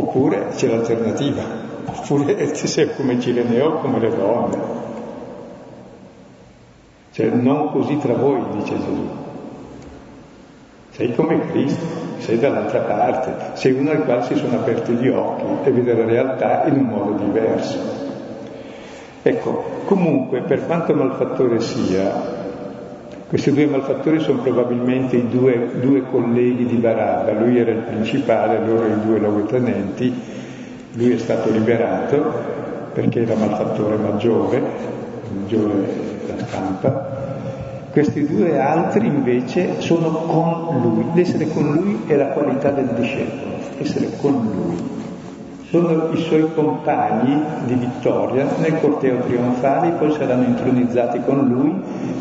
Oppure 0.00 0.48
c'è 0.54 0.68
l'alternativa, 0.68 1.42
oppure 1.86 2.54
sei 2.54 2.94
come 2.94 3.20
Cireneo, 3.20 3.78
come 3.78 3.98
le 3.98 4.08
donne 4.14 4.78
cioè 7.18 7.30
non 7.30 7.72
così 7.72 7.98
tra 7.98 8.14
voi, 8.14 8.40
dice 8.52 8.78
Gesù. 8.78 9.08
Sei 10.90 11.12
come 11.16 11.40
Cristo, 11.48 11.84
sei 12.18 12.38
dall'altra 12.38 12.78
parte, 12.82 13.56
sei 13.56 13.72
uno 13.72 13.90
al 13.90 14.04
quale 14.04 14.22
si 14.22 14.36
sono 14.36 14.54
aperti 14.54 14.92
gli 14.92 15.08
occhi 15.08 15.42
e 15.64 15.72
vede 15.72 15.94
la 15.94 16.04
realtà 16.04 16.66
in 16.66 16.74
un 16.74 16.84
modo 16.84 17.24
diverso. 17.24 17.76
Ecco, 19.20 19.64
comunque, 19.86 20.42
per 20.42 20.64
quanto 20.64 20.94
malfattore 20.94 21.58
sia, 21.58 22.37
questi 23.28 23.52
due 23.52 23.66
malfattori 23.66 24.20
sono 24.20 24.40
probabilmente 24.40 25.16
i 25.16 25.28
due, 25.28 25.70
due 25.80 26.02
colleghi 26.10 26.64
di 26.64 26.76
Barabba, 26.76 27.32
lui 27.32 27.58
era 27.58 27.72
il 27.72 27.82
principale, 27.82 28.64
loro 28.66 28.86
i 28.86 29.00
due 29.04 29.18
luogotenenti, 29.18 30.12
lui 30.94 31.12
è 31.12 31.18
stato 31.18 31.50
liberato 31.50 32.32
perché 32.94 33.22
era 33.22 33.34
malfattore 33.34 33.96
maggiore, 33.96 34.62
maggiore 35.30 35.74
la 36.26 36.46
stampa, 36.46 37.08
questi 37.92 38.26
due 38.26 38.58
altri 38.58 39.06
invece 39.06 39.80
sono 39.80 40.08
con 40.10 40.80
lui. 40.80 41.04
L'essere 41.14 41.48
con 41.48 41.74
lui 41.74 42.02
è 42.06 42.16
la 42.16 42.28
qualità 42.28 42.70
del 42.70 42.88
discepolo, 42.96 43.56
essere 43.78 44.08
con 44.20 44.32
lui. 44.32 44.97
Sono 45.70 46.10
i 46.12 46.16
suoi 46.22 46.52
compagni 46.54 47.42
di 47.66 47.74
vittoria 47.74 48.46
nel 48.58 48.80
corteo 48.80 49.18
trionfale, 49.18 49.90
poi 49.90 50.12
saranno 50.12 50.44
intronizzati 50.44 51.20
con 51.26 51.46
lui 51.46 51.74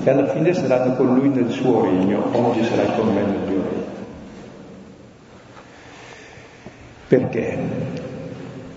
e 0.04 0.10
alla 0.10 0.28
fine 0.28 0.54
saranno 0.54 0.95
con 0.95 1.16
lui 1.16 1.30
nel 1.30 1.50
suo 1.50 1.84
regno. 1.84 2.24
Oggi 2.32 2.64
sarai 2.64 2.88
con 2.98 3.08
me 3.14 3.22
nel 3.22 3.39
mio 3.48 3.62
regno. 3.64 3.86
Perché? 7.08 7.58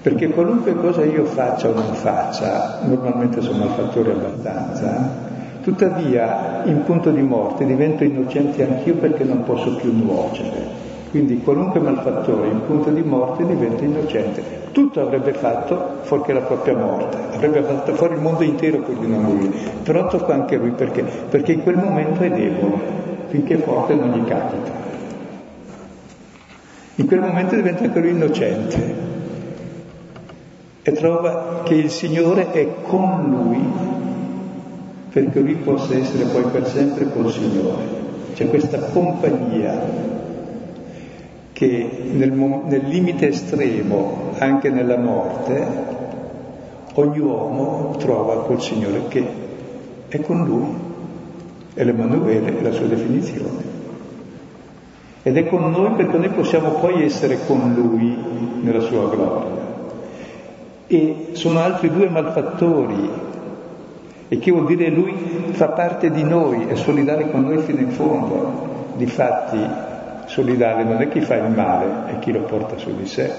Perché 0.03 0.29
qualunque 0.29 0.77
cosa 0.77 1.05
io 1.05 1.25
faccia 1.25 1.69
o 1.69 1.75
non 1.75 1.95
faccia, 1.95 2.79
normalmente 2.85 3.41
sono 3.41 3.65
al 3.65 3.71
fattore 3.71 4.13
abbastanza, 4.13 5.29
Tuttavia, 5.63 6.63
in 6.65 6.85
punto 6.85 7.11
di 7.11 7.21
morte 7.21 7.67
divento 7.67 8.03
innocente 8.03 8.67
anch'io 8.67 8.95
perché 8.95 9.25
non 9.25 9.45
posso 9.45 9.77
più 9.77 9.93
nuocere. 9.95 10.89
Quindi 11.11 11.41
qualunque 11.43 11.81
malfattore 11.81 12.49
in 12.49 12.65
punto 12.65 12.89
di 12.89 13.03
morte 13.03 13.45
diventa 13.45 13.85
innocente. 13.85 14.60
Tutto 14.73 15.01
avrebbe 15.01 15.33
fatto 15.33 15.99
fuorché 16.03 16.33
la 16.33 16.41
propria 16.41 16.77
morte, 16.77 17.17
avrebbe 17.35 17.63
fatto 17.63 17.95
fuori 17.95 18.15
il 18.15 18.21
mondo 18.21 18.45
intero 18.45 18.79
pur 18.79 18.97
di 18.99 19.07
non 19.09 19.23
lui. 19.25 19.53
Però 19.83 20.07
tocca 20.07 20.33
anche 20.33 20.57
lui 20.57 20.71
perché? 20.71 21.03
Perché 21.03 21.53
in 21.53 21.63
quel 21.63 21.77
momento 21.77 22.23
è 22.23 22.31
debole, 22.31 22.81
finché 23.29 23.57
forte 23.57 23.95
non 23.95 24.11
gli 24.11 24.25
capita. 24.25 24.71
In 26.97 27.07
quel 27.07 27.21
momento 27.21 27.55
diventa 27.55 27.85
anche 27.85 27.99
lui 27.99 28.11
innocente 28.11 28.95
e 30.83 30.93
trova 30.93 31.63
che 31.65 31.75
il 31.75 31.91
Signore 31.91 32.51
è 32.53 32.69
con 32.83 33.25
lui 33.29 33.63
perché 35.11 35.41
lui 35.41 35.55
possa 35.55 35.97
essere 35.97 36.25
poi 36.25 36.45
per 36.45 36.67
sempre 36.67 37.11
col 37.11 37.31
Signore. 37.33 37.99
C'è 38.35 38.49
questa 38.49 38.79
compagnia 38.79 40.20
che 41.61 41.87
nel, 42.13 42.33
nel 42.33 42.87
limite 42.87 43.29
estremo, 43.29 44.33
anche 44.39 44.71
nella 44.71 44.97
morte, 44.97 45.67
ogni 46.95 47.19
uomo 47.19 47.97
trova 47.99 48.45
col 48.45 48.63
Signore 48.63 49.03
che 49.09 49.27
è 50.09 50.21
con 50.23 50.43
lui. 50.47 50.89
E 51.75 51.85
l'Emanuele 51.85 52.59
è 52.59 52.63
la 52.63 52.73
sua 52.73 52.87
definizione. 52.87 53.63
Ed 55.23 55.37
è 55.37 55.47
con 55.49 55.71
noi 55.71 55.91
perché 55.97 56.17
noi 56.17 56.31
possiamo 56.31 56.71
poi 56.71 57.05
essere 57.05 57.41
con 57.47 57.75
lui 57.75 58.17
nella 58.63 58.81
sua 58.81 59.11
gloria. 59.11 59.59
E 60.87 61.27
sono 61.33 61.59
altri 61.59 61.91
due 61.91 62.09
malfattori 62.09 63.11
e 64.29 64.39
che 64.39 64.51
vuol 64.51 64.65
dire 64.65 64.89
lui 64.89 65.15
fa 65.51 65.69
parte 65.69 66.11
di 66.11 66.23
noi, 66.23 66.69
è 66.69 66.75
solidale 66.77 67.31
con 67.31 67.43
noi 67.43 67.59
fino 67.59 67.81
in 67.81 67.91
fondo. 67.91 68.69
Difatti, 68.97 69.89
solidale 70.31 70.85
non 70.85 71.03
è 71.03 71.09
chi 71.09 71.21
fa 71.21 71.35
il 71.35 71.51
male, 71.51 72.13
è 72.13 72.19
chi 72.21 72.31
lo 72.31 72.43
porta 72.43 72.79
su 72.79 72.95
di 72.97 73.07
sé. 73.07 73.31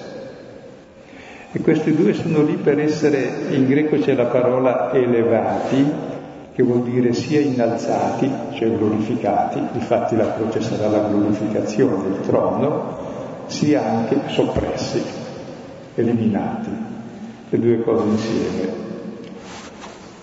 E 1.54 1.60
questi 1.62 1.96
due 1.96 2.14
sono 2.14 2.44
lì 2.44 2.56
per 2.56 2.80
essere, 2.80 3.48
in 3.50 3.66
greco 3.66 3.98
c'è 3.98 4.14
la 4.14 4.26
parola 4.26 4.92
elevati, 4.92 6.10
che 6.54 6.64
vuol 6.64 6.84
dire 6.84 7.14
sia 7.14 7.39
innalzati, 7.39 8.30
cioè 8.54 8.76
glorificati, 8.76 9.62
difatti 9.72 10.18
la 10.18 10.34
croce 10.34 10.62
sarà 10.62 10.89
la 10.89 11.08
glorificazione 11.08 12.04
del 12.04 12.20
trono, 12.22 13.46
sia 13.46 13.86
anche 13.86 14.20
soppressi, 14.28 15.02
eliminati, 15.96 16.70
le 17.50 17.60
due 17.60 17.82
cose 17.84 18.06
insieme. 18.06 18.91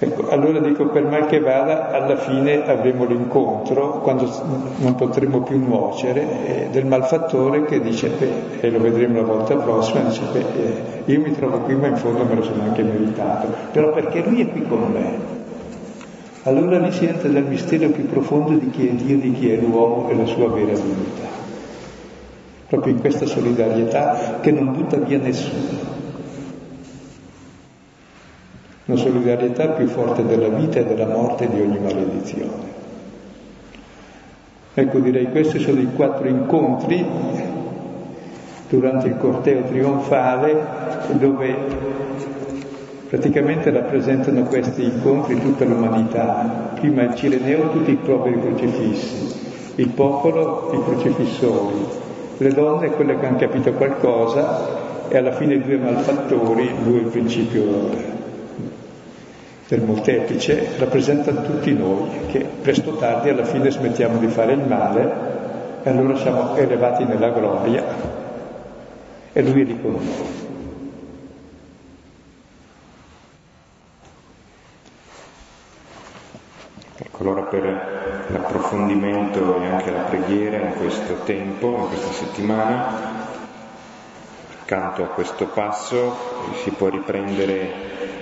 Ecco, 0.00 0.28
allora 0.28 0.60
dico 0.60 0.86
per 0.86 1.02
mal 1.06 1.26
che 1.26 1.40
vada, 1.40 1.90
alla 1.90 2.16
fine 2.16 2.64
avremo 2.64 3.04
l'incontro, 3.04 3.98
quando 4.00 4.30
non 4.78 4.94
potremo 4.94 5.40
più 5.40 5.58
nuocere, 5.58 6.46
eh, 6.46 6.68
del 6.70 6.86
malfattore 6.86 7.64
che 7.64 7.80
dice, 7.80 8.08
beh, 8.16 8.60
e 8.60 8.70
lo 8.70 8.78
vedremo 8.78 9.16
la 9.20 9.26
volta 9.26 9.56
prossima, 9.56 10.02
dice, 10.02 10.22
beh, 10.30 10.38
eh, 10.38 11.12
io 11.12 11.20
mi 11.20 11.32
trovo 11.32 11.58
qui 11.58 11.74
ma 11.74 11.88
in 11.88 11.96
fondo 11.96 12.24
me 12.24 12.36
lo 12.36 12.42
sono 12.44 12.62
anche 12.62 12.84
meritato, 12.84 13.48
però 13.72 13.90
perché 13.92 14.22
lui 14.22 14.40
è 14.42 14.48
qui 14.48 14.62
con 14.68 14.86
me. 14.92 15.36
Allora 16.44 16.78
lì 16.78 16.92
si 16.92 17.04
entra 17.04 17.28
nel 17.28 17.44
mistero 17.44 17.88
più 17.88 18.06
profondo 18.06 18.56
di 18.56 18.70
chi 18.70 18.86
è 18.86 18.92
Dio, 18.92 19.18
di 19.18 19.32
chi 19.32 19.50
è 19.50 19.56
l'uomo 19.56 20.08
e 20.10 20.14
la 20.14 20.26
sua 20.26 20.48
vera 20.48 20.74
dignità. 20.74 21.26
Proprio 22.68 22.92
in 22.92 23.00
questa 23.00 23.26
solidarietà 23.26 24.38
che 24.40 24.52
non 24.52 24.72
butta 24.72 24.96
via 24.98 25.18
nessuno 25.18 25.98
una 28.88 28.96
solidarietà 28.96 29.68
più 29.68 29.86
forte 29.86 30.24
della 30.24 30.48
vita 30.48 30.78
e 30.78 30.84
della 30.86 31.06
morte 31.06 31.44
e 31.44 31.48
di 31.50 31.60
ogni 31.60 31.78
maledizione. 31.78 32.76
Ecco, 34.72 34.98
direi 35.00 35.30
questi 35.30 35.58
sono 35.58 35.80
i 35.80 35.88
quattro 35.94 36.26
incontri 36.26 37.04
durante 38.70 39.08
il 39.08 39.16
corteo 39.18 39.62
trionfale 39.64 40.56
dove 41.18 41.54
praticamente 43.08 43.70
rappresentano 43.70 44.44
questi 44.44 44.84
incontri 44.84 45.38
tutta 45.38 45.66
l'umanità. 45.66 46.72
Prima 46.80 47.02
il 47.02 47.14
Cireneo 47.14 47.70
tutti 47.70 47.90
i 47.90 47.96
poveri 47.96 48.40
crocifissi, 48.40 49.72
il 49.74 49.88
popolo 49.88 50.70
i 50.72 50.82
crocifissori, 50.82 51.84
le 52.38 52.52
donne 52.54 52.90
quelle 52.92 53.18
che 53.18 53.26
hanno 53.26 53.36
capito 53.36 53.72
qualcosa 53.72 55.08
e 55.08 55.18
alla 55.18 55.32
fine 55.32 55.60
due 55.60 55.76
malfattori, 55.76 56.70
due 56.84 57.00
il 57.00 57.06
principio 57.08 58.17
del 59.68 59.82
molteplice 59.82 60.78
rappresenta 60.78 61.30
tutti 61.30 61.74
noi, 61.74 62.26
che 62.28 62.38
presto 62.38 62.90
o 62.90 62.96
tardi 62.96 63.28
alla 63.28 63.44
fine 63.44 63.70
smettiamo 63.70 64.18
di 64.18 64.28
fare 64.28 64.52
il 64.54 64.66
male 64.66 65.82
e 65.82 65.90
allora 65.90 66.16
siamo 66.16 66.56
elevati 66.56 67.04
nella 67.04 67.28
gloria 67.28 67.84
e 69.30 69.42
lui 69.42 69.70
è 69.70 69.80
con. 69.82 70.08
Ecco, 76.96 77.22
allora 77.22 77.42
per 77.42 78.26
l'approfondimento 78.28 79.60
e 79.60 79.66
anche 79.66 79.90
la 79.90 80.00
preghiera 80.00 80.66
in 80.66 80.74
questo 80.76 81.14
tempo, 81.24 81.66
in 81.66 81.88
questa 81.88 82.12
settimana, 82.12 82.86
accanto 84.62 85.02
a 85.02 85.08
questo 85.08 85.46
passo 85.46 86.16
si 86.62 86.70
può 86.70 86.88
riprendere 86.88 88.17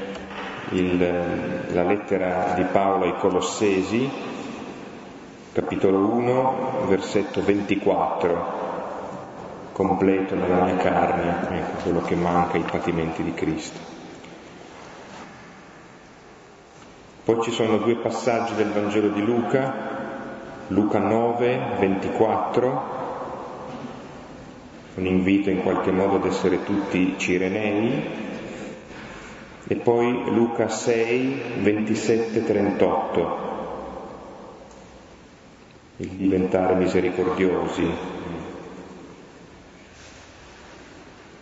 il, 0.71 1.73
la 1.73 1.83
lettera 1.85 2.55
di 2.55 2.65
Paolo 2.65 3.05
ai 3.05 3.17
Colossesi, 3.19 4.11
capitolo 5.53 5.99
1, 5.99 6.87
versetto 6.89 7.43
24, 7.43 8.65
completo 9.73 10.35
nella 10.35 10.65
mia 10.65 10.77
carne, 10.77 11.59
ecco 11.59 11.83
quello 11.83 12.03
che 12.03 12.17
manca, 12.17 12.57
i 12.57 12.65
patimenti 12.69 13.23
di 13.23 13.33
Cristo. 13.35 13.95
Poi 17.25 17.43
ci 17.43 17.51
sono 17.51 17.79
due 17.79 17.97
passaggi 17.97 18.55
del 18.55 18.71
Vangelo 18.71 19.09
di 19.09 19.23
Luca, 19.23 19.95
Luca 20.69 20.99
9, 20.99 21.77
24, 21.79 22.95
un 24.95 25.07
invito 25.07 25.51
in 25.51 25.63
qualche 25.63 25.91
modo 25.91 26.17
ad 26.17 26.25
essere 26.25 26.65
tutti 26.65 27.15
cirenei, 27.19 28.26
e 29.69 29.75
poi 29.75 30.33
Luca 30.33 30.69
6, 30.69 31.61
27, 31.61 32.45
38, 32.45 33.55
il 35.97 36.09
diventare 36.11 36.75
misericordiosi. 36.75 37.91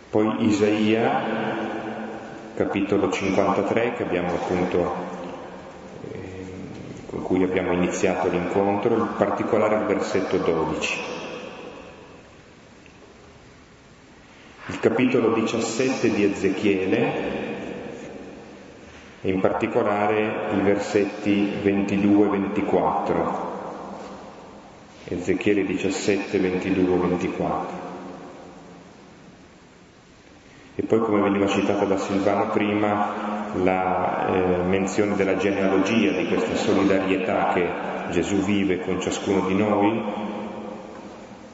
Poi 0.09 0.47
Isaia, 0.47 1.21
capitolo 2.55 3.11
53, 3.11 3.93
che 3.93 4.03
abbiamo 4.03 4.29
appunto, 4.29 4.95
eh, 6.11 6.45
con 7.05 7.21
cui 7.21 7.43
abbiamo 7.43 7.73
iniziato 7.73 8.27
l'incontro, 8.29 8.95
in 8.95 9.09
particolare 9.17 9.75
il 9.75 9.85
versetto 9.85 10.37
12. 10.37 10.99
Il 14.67 14.79
capitolo 14.79 15.33
17 15.33 16.09
di 16.11 16.23
Ezechiele, 16.23 17.34
e 19.25 19.31
in 19.31 19.39
particolare 19.39 20.51
i 20.55 20.59
versetti 20.61 21.51
22-24, 21.63 23.53
Ezechiele 25.05 25.65
17, 25.65 26.39
22-24. 26.39 27.49
E 30.75 30.83
poi, 30.83 30.99
come 30.99 31.21
veniva 31.21 31.47
citata 31.47 31.85
da 31.85 31.97
Silvano 31.97 32.51
prima, 32.51 33.53
la 33.63 34.27
eh, 34.27 34.61
menzione 34.61 35.15
della 35.15 35.37
genealogia, 35.37 36.11
di 36.11 36.27
questa 36.27 36.53
solidarietà 36.53 37.51
che 37.51 37.67
Gesù 38.11 38.35
vive 38.43 38.81
con 38.81 39.01
ciascuno 39.01 39.47
di 39.47 39.55
noi, 39.55 40.03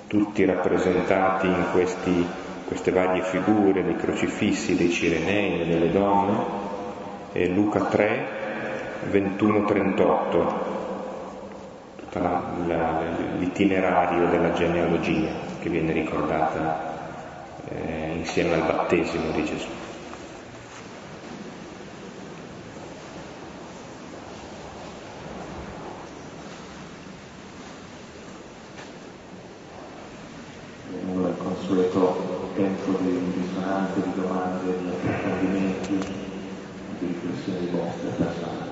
tutti 0.08 0.44
rappresentati 0.44 1.48
in 1.48 1.68
questi, 1.72 2.28
queste 2.68 2.92
varie 2.92 3.24
figure 3.24 3.82
dei 3.82 3.96
crocifissi, 3.96 4.76
dei 4.76 4.90
cirenei, 4.90 5.66
delle 5.66 5.90
donne, 5.90 6.61
e 7.34 7.48
Luca 7.48 7.80
3, 7.86 8.26
21-38, 9.10 10.54
tutto 11.96 12.20
l'itinerario 13.38 14.28
della 14.28 14.52
genealogia 14.52 15.32
che 15.62 15.70
viene 15.70 15.94
ricordata 15.94 16.90
eh, 17.70 18.16
insieme 18.18 18.56
al 18.56 18.66
battesimo 18.66 19.32
di 19.32 19.46
Gesù. 19.46 19.68
il 31.32 31.38
consueto 31.38 32.50
tempo 32.56 32.92
di 33.00 33.18
risonanze, 33.36 34.02
di 34.02 34.22
domande, 34.22 34.78
di 34.82 34.90
approfondimenti 34.90 36.30
di 37.02 37.08
riflessioni 37.08 37.68
vostre 37.72 38.10
personali. 38.10 38.70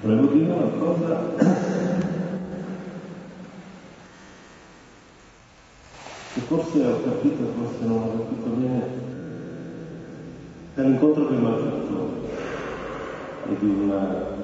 Volevo 0.00 0.26
dire 0.26 0.52
una 0.52 0.78
cosa 0.78 1.34
che 6.34 6.40
forse 6.40 6.86
ho 6.86 7.02
capito, 7.02 7.52
forse 7.56 7.84
non 7.84 8.02
ho 8.02 8.10
capito 8.18 8.48
bene, 8.50 9.08
dall'incontro 10.78 11.26
con 11.26 11.34
il 11.34 11.42
malfattore 11.42 12.12
e 13.50 13.56
di 13.58 13.66
una 13.66 14.36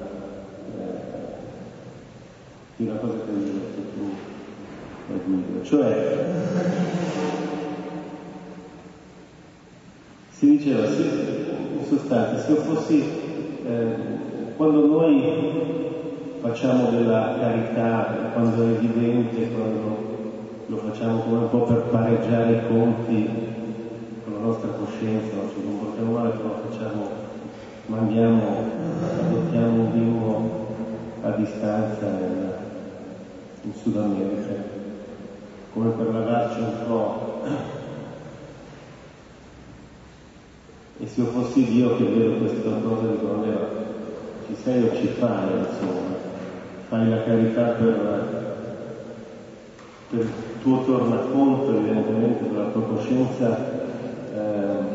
di 2.75 2.85
una 2.85 2.95
cosa 2.95 3.13
che 3.13 3.31
hai 3.31 3.43
detto 3.53 3.81
tu, 3.93 4.11
Guido, 5.23 5.63
cioè 5.63 6.25
si 10.29 10.57
diceva 10.57 10.85
sì, 10.87 11.03
in 11.03 11.85
sostanza, 11.87 12.43
se 12.43 12.51
io 12.51 12.57
fossi, 12.57 13.01
eh, 13.65 13.85
quando 14.57 14.87
noi 14.87 15.23
facciamo 16.41 16.89
della 16.89 17.37
carità, 17.39 18.31
quando 18.33 18.61
è 18.61 18.71
evidente, 18.71 19.51
quando 19.51 19.97
lo 20.65 20.77
facciamo 20.79 21.19
come 21.19 21.37
un 21.37 21.49
po' 21.49 21.63
per 21.63 21.83
pareggiare 21.83 22.51
i 22.51 22.67
conti 22.67 23.54
nostra 25.11 25.35
coscienza, 25.35 25.35
non 25.35 25.49
comportiamo 25.53 26.11
male, 26.11 26.29
però 26.29 26.61
facciamo, 26.67 27.09
mandiamo, 27.87 28.63
adottiamo 29.19 29.81
un 29.81 29.91
bimbo 29.91 30.67
a 31.21 31.29
distanza 31.31 32.09
nel, 32.09 32.57
in 33.63 33.73
Sud 33.73 33.97
America, 33.97 34.53
come 35.73 35.89
per 35.91 36.13
lavarci 36.13 36.59
un 36.59 36.87
po'. 36.87 37.23
E 40.97 41.07
se 41.07 41.21
io 41.21 41.27
fossi 41.27 41.65
Dio 41.65 41.97
che 41.97 42.05
vedo 42.05 42.37
questa 42.37 42.69
cosa 42.69 43.07
di 43.07 43.17
allora 43.19 43.83
ci 44.47 44.55
sei 44.63 44.83
o 44.83 44.95
ci 44.95 45.07
fai, 45.07 45.49
insomma, 45.57 46.15
fai 46.87 47.09
la 47.09 47.23
carità 47.23 47.63
per, 47.71 48.55
per 50.09 50.19
il 50.19 50.29
tuo 50.61 50.83
tornaconto, 50.85 51.75
evidentemente, 51.75 52.45
per 52.45 52.57
la 52.57 52.69
tua 52.69 52.83
coscienza. 52.83 53.73
Eh, 54.33 54.93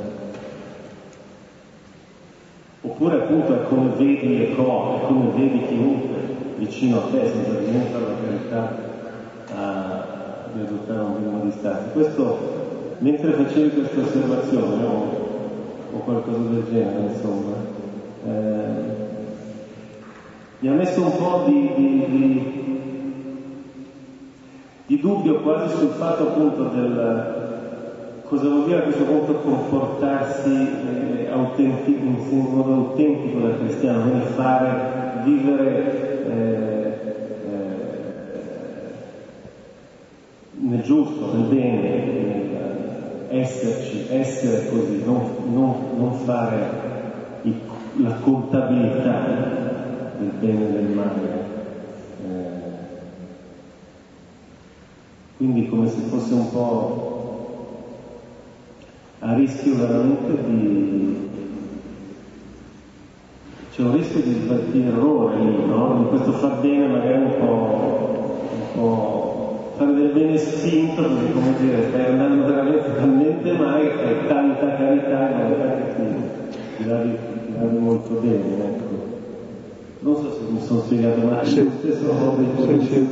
oppure 3.01 3.17
appunto 3.17 3.55
è 3.55 3.63
come 3.67 3.93
vedi 3.97 4.37
le 4.37 4.55
cose, 4.55 5.07
come 5.07 5.31
vedi 5.35 5.67
chiunque 5.69 6.19
vicino 6.59 6.99
a 6.99 7.03
te, 7.11 7.27
senza 7.29 7.59
diventare 7.59 8.05
la 8.05 8.15
carità 8.23 8.77
a, 9.55 10.05
di 10.53 10.61
adottare 10.61 11.01
un 11.01 11.15
minimo 11.15 11.41
di 11.41 11.51
distanza. 11.51 11.89
Questo, 11.93 12.39
mentre 12.99 13.33
facevi 13.33 13.71
questa 13.71 14.01
osservazione, 14.01 14.85
o, 14.85 15.97
o 15.97 15.99
qualcosa 16.01 16.39
del 16.51 16.65
genere, 16.71 17.13
insomma, 17.15 17.55
eh, 18.27 18.99
mi 20.59 20.69
ha 20.69 20.73
messo 20.73 21.03
un 21.03 21.17
po' 21.17 21.45
di, 21.47 21.73
di, 21.75 22.05
di, 22.07 22.81
di 24.85 25.01
dubbio 25.01 25.41
quasi 25.41 25.75
sul 25.75 25.89
fatto 25.89 26.29
appunto 26.29 26.65
del 26.65 27.40
cosa 28.31 28.49
vuol 28.49 28.65
dire 28.67 28.79
a 28.79 28.83
questo 28.83 29.03
punto 29.03 29.35
comportarsi 29.41 30.53
eh, 30.53 31.29
autentico, 31.33 32.05
in 32.05 32.47
modo 32.55 32.75
autentico 32.75 33.41
da 33.41 33.57
cristiano, 33.57 34.03
quindi 34.03 34.25
fare, 34.37 35.23
vivere 35.25 36.27
eh, 36.27 36.99
eh, 37.51 37.71
nel 40.61 40.83
giusto, 40.83 41.33
nel 41.35 41.47
bene, 41.47 41.81
nel 41.81 42.41
esserci, 43.31 44.07
essere 44.11 44.69
così, 44.69 45.03
non, 45.05 45.23
non, 45.53 45.75
non 45.97 46.13
fare 46.13 46.69
il, 47.43 47.55
la 47.97 48.13
contabilità 48.15 49.25
del 50.19 50.31
bene 50.39 50.69
e 50.69 50.73
del 50.73 50.85
male. 50.85 51.49
Eh, 52.23 52.69
quindi 55.37 55.69
come 55.69 55.89
se 55.89 56.01
fosse 56.03 56.35
un 56.35 56.51
po' 56.53 57.20
a 59.21 59.35
rischio 59.35 59.77
veramente 59.77 60.45
di 60.47 61.29
c'è 63.71 63.83
un 63.83 63.95
rischio 63.95 64.21
di, 64.21 64.35
di 64.73 64.83
errore 64.83 65.39
lì, 65.39 65.67
no? 65.67 65.99
Di 66.03 66.09
questo 66.09 66.33
far 66.33 66.61
bene 66.61 66.87
magari 66.87 67.23
un 67.23 67.39
po', 67.39 68.81
o 68.81 69.73
fare 69.77 69.95
del 69.95 70.11
bene 70.13 70.37
spinto, 70.37 71.03
come 71.03 71.55
dire, 71.61 71.89
stai 71.89 72.07
andando 72.07 72.47
veramente 72.47 72.95
talmente 72.97 73.53
male 73.53 73.89
che 73.89 74.27
tanta 74.27 74.77
carità 74.77 75.31
in 75.31 75.37
realtà 75.37 75.77
che 75.77 75.95
ti, 75.95 76.83
ti 76.83 77.79
molto 77.79 78.15
bene, 78.15 78.57
ecco. 78.57 79.10
Non 80.03 80.17
so 80.17 80.33
se 80.33 80.39
mi 80.51 80.63
sono 80.67 80.81
spiegato 80.81 81.21
male, 81.27 81.45
sì. 81.45 81.71
stesso 81.79 82.13
modo 82.13 82.43
sì, 82.63 82.87
sì. 82.87 83.09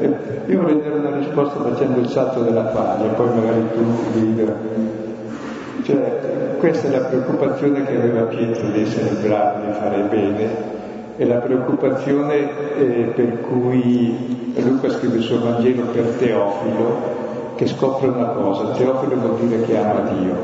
Eh, 0.00 0.52
io 0.52 0.60
vorrei 0.60 0.80
dare 0.82 0.98
una 0.98 1.16
risposta 1.16 1.62
facendo 1.62 2.00
il 2.00 2.08
salto 2.08 2.42
della 2.42 2.64
paglia, 2.64 3.08
poi 3.08 3.28
magari 3.28 3.62
tu 3.72 3.84
guida. 4.12 4.54
Cioè, 5.84 6.56
questa 6.58 6.88
è 6.88 6.90
la 6.90 7.06
preoccupazione 7.06 7.84
che 7.84 7.96
aveva 7.96 8.24
Pietro 8.24 8.68
di 8.68 8.82
essere 8.82 9.14
bravo, 9.22 9.64
di 9.64 9.72
fare 9.72 10.02
bene, 10.10 10.46
e 11.16 11.24
la 11.24 11.36
preoccupazione 11.36 12.76
eh, 12.76 13.12
per 13.14 13.40
cui 13.40 14.52
Luca 14.56 14.90
scrive 14.90 15.16
il 15.16 15.22
suo 15.22 15.40
Vangelo 15.40 15.84
per 15.84 16.04
Teofilo, 16.18 17.16
che 17.56 17.66
scopre 17.66 18.08
una 18.08 18.26
cosa, 18.26 18.72
Teofilo 18.72 19.16
vuol 19.16 19.38
dire 19.40 19.62
che 19.62 19.76
ama 19.78 20.00
Dio, 20.10 20.34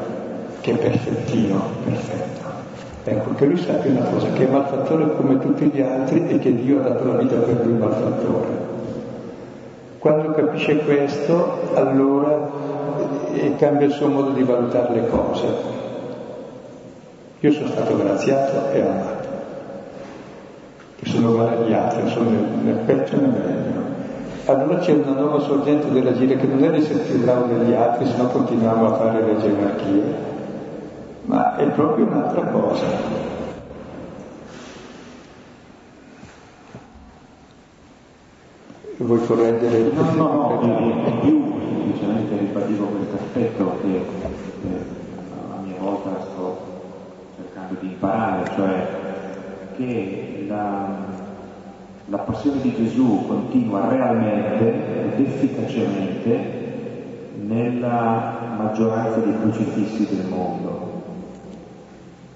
che 0.62 0.72
è 0.72 0.76
perfettino, 0.76 1.62
perfetto. 1.84 2.33
Ecco, 3.06 3.34
che 3.34 3.44
lui 3.44 3.58
sappia 3.58 3.90
una 3.90 4.08
cosa, 4.08 4.28
che 4.32 4.48
è 4.48 4.50
malfattore 4.50 5.14
come 5.14 5.38
tutti 5.38 5.66
gli 5.66 5.80
altri 5.82 6.26
e 6.26 6.38
che 6.38 6.54
Dio 6.54 6.80
ha 6.80 6.88
dato 6.88 7.04
la 7.04 7.18
vita 7.18 7.36
per 7.36 7.66
lui 7.66 7.74
malfattore. 7.74 8.72
Quando 9.98 10.30
capisce 10.30 10.78
questo, 10.78 11.74
allora 11.74 12.50
eh, 13.34 13.56
cambia 13.56 13.86
il 13.86 13.92
suo 13.92 14.08
modo 14.08 14.30
di 14.30 14.42
valutare 14.42 14.94
le 14.94 15.08
cose. 15.08 15.46
Io 17.40 17.52
sono 17.52 17.66
stato 17.68 17.94
graziato 17.94 18.70
e 18.72 18.80
amato. 18.80 19.28
E 21.00 21.06
sono 21.06 21.28
uguale 21.28 21.56
agli 21.56 21.72
altri, 21.74 22.08
sono 22.08 22.30
nel, 22.30 22.44
nel 22.62 22.76
peggio 22.86 23.16
e 23.16 23.20
nel 23.20 23.30
meglio. 23.30 23.82
Allora 24.46 24.78
c'è 24.78 24.92
una 24.92 25.20
nuova 25.20 25.40
sorgente 25.40 25.90
dell'agire 25.90 26.36
che 26.36 26.46
non 26.46 26.64
è 26.64 26.74
essere 26.74 27.00
più 27.00 27.22
bravo 27.22 27.52
degli 27.52 27.74
altri, 27.74 28.06
se 28.06 28.16
no 28.16 28.28
continuiamo 28.28 28.86
a 28.86 28.94
fare 28.94 29.22
le 29.22 29.36
gerarchie 29.38 30.32
ma 31.24 31.56
è 31.56 31.66
proprio 31.70 32.06
un'altra 32.06 32.42
cosa. 32.46 32.86
Vuoi 38.96 39.26
correggere 39.26 39.78
il 39.78 39.92
No, 39.92 40.10
no, 40.12 40.60
no, 40.60 40.60
in 40.62 41.20
più 41.20 41.44
semplicemente 41.58 42.36
ribadivo 42.38 42.86
questo 42.86 43.16
aspetto 43.16 43.78
che 43.82 43.96
eh, 43.96 44.04
a 45.52 45.60
mia 45.60 45.78
volta 45.78 46.20
sto 46.30 46.58
cercando 47.36 47.76
di 47.80 47.88
imparare, 47.88 48.50
cioè 48.54 48.88
che 49.76 50.44
la, 50.48 50.86
la 52.06 52.18
passione 52.18 52.60
di 52.60 52.74
Gesù 52.74 53.24
continua 53.26 53.88
realmente 53.88 55.16
ed 55.16 55.26
efficacemente 55.26 56.62
nella 57.44 58.54
maggioranza 58.56 59.18
dei 59.18 59.38
crocifissi 59.40 60.06
del 60.14 60.26
mondo. 60.26 60.93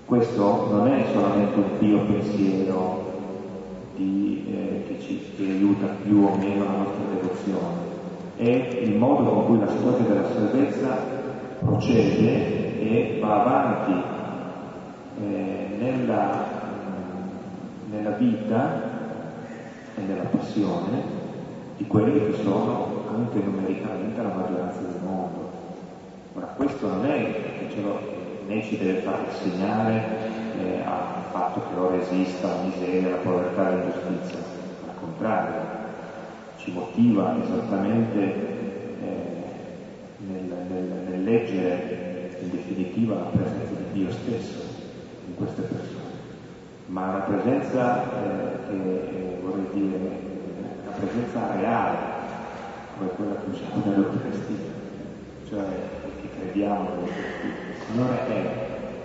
Questo 0.09 0.68
non 0.70 0.88
è 0.88 1.04
solamente 1.12 1.59
un 1.59 1.78
pio 1.78 2.00
pensiero 2.06 3.12
di, 3.94 4.42
eh, 4.48 4.84
che 4.86 5.00
ci 5.02 5.20
che 5.36 5.42
aiuta 5.42 5.84
più 6.02 6.24
o 6.24 6.34
meno 6.34 6.64
la 6.64 6.70
nostra 6.78 7.04
devozione, 7.12 7.76
è 8.36 8.78
il 8.84 8.96
modo 8.96 9.30
con 9.30 9.44
cui 9.44 9.59
la 9.59 9.68
storia 9.68 10.06
della 10.06 10.26
salvezza 10.32 10.96
procede 11.59 12.80
e 12.80 13.18
va 13.20 13.42
avanti 13.42 14.02
eh, 15.20 15.76
nella, 15.78 16.44
nella 17.90 18.11
vita 18.12 18.80
e 19.94 20.00
nella 20.00 20.24
passione 20.24 21.02
di 21.76 21.86
quelli 21.86 22.18
che 22.18 22.32
sono 22.42 23.04
anche 23.14 23.40
numericamente 23.40 24.22
la 24.22 24.32
maggioranza 24.34 24.80
del 24.80 25.02
mondo. 25.04 25.50
Ora 26.32 26.46
questo 26.56 26.86
non 26.88 27.04
è 27.04 27.24
che 27.24 27.74
ce 27.74 27.82
lo 27.82 28.17
né 28.49 28.62
ci 28.62 28.78
deve 28.78 29.01
far 29.01 29.26
rassegnare 29.26 30.03
eh, 30.59 30.80
al 30.80 31.24
fatto 31.30 31.61
che 31.68 31.78
ora 31.78 31.96
esista 31.96 32.49
la 32.49 32.62
miseria, 32.62 33.11
la 33.11 33.16
povertà 33.16 33.70
e 33.70 33.76
l'ingiustizia, 33.76 34.38
al 34.86 34.94
contrario, 34.99 35.53
ci 36.57 36.72
motiva 36.72 37.36
esattamente 37.44 38.18
eh, 38.18 39.42
nel, 40.16 40.66
nel, 40.70 41.09
nel 41.11 41.24
leggere 41.24 42.38
in 42.40 42.51
definitiva 42.51 43.16
la 43.16 43.38
presenza 43.38 43.74
di 43.74 43.92
Dio 43.92 44.11
stesso 44.12 44.62
in 45.26 45.36
queste 45.36 45.62
persone, 45.62 46.16
ma 46.86 47.09
una 47.09 47.18
presenza 47.18 48.03
eh, 48.03 48.70
che 48.70 48.74
eh, 48.74 49.38
vorrei 49.42 49.66
dire, 49.74 49.99
una 50.84 50.96
presenza 50.96 51.55
reale, 51.55 51.96
come 52.96 53.11
quella 53.11 53.34
che 53.34 53.51
usiamo 53.51 53.82
nell'Eucaristia, 53.84 54.57
cioè 55.46 55.64
che 56.22 56.28
crediamo 56.40 56.88
nell'Eucaristia 56.88 57.67
Signore 57.91 58.26
è 58.26 58.51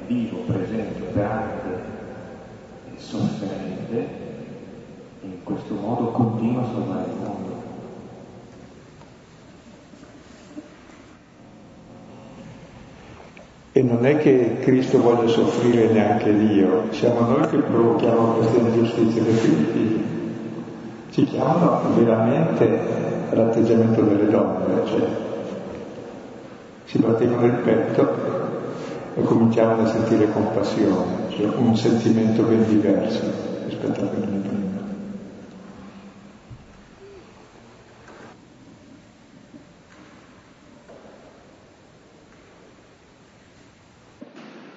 vivo, 0.08 0.40
presente, 0.40 1.02
operante 1.02 1.70
e 2.94 3.00
sofferente 3.00 3.98
e 5.22 5.26
in 5.26 5.42
questo 5.44 5.74
modo 5.74 6.08
continua 6.08 6.64
a 6.64 6.66
salvare 6.66 7.06
il 7.10 7.18
mondo. 7.18 7.62
E 13.72 13.82
non 13.82 14.06
è 14.06 14.18
che 14.18 14.58
Cristo 14.60 15.02
voglia 15.02 15.30
soffrire 15.30 15.88
neanche 15.88 16.38
Dio, 16.38 16.92
siamo 16.92 17.22
noi 17.22 17.48
che 17.48 17.58
provochiamo 17.58 18.34
queste 18.34 18.58
ingiustizie, 18.58 19.22
perché 19.22 20.04
ci 21.12 21.24
chiamano 21.24 21.96
veramente 21.96 22.80
all'atteggiamento 23.32 24.02
delle 24.02 24.30
donne, 24.30 24.86
cioè 24.86 25.08
si 26.84 27.00
battevano 27.00 27.46
il 27.46 27.54
petto 27.54 28.43
e 29.16 29.22
cominciamo 29.22 29.84
a 29.84 29.88
sentire 29.88 30.32
compassione, 30.32 31.30
cioè 31.30 31.55
un 31.55 31.76
sentimento 31.76 32.43
ben 32.43 32.66
diverso 32.68 33.22
rispetto 33.68 34.01
a 34.01 34.07
quello 34.07 34.26
di 34.26 34.38
prima. 34.38 34.61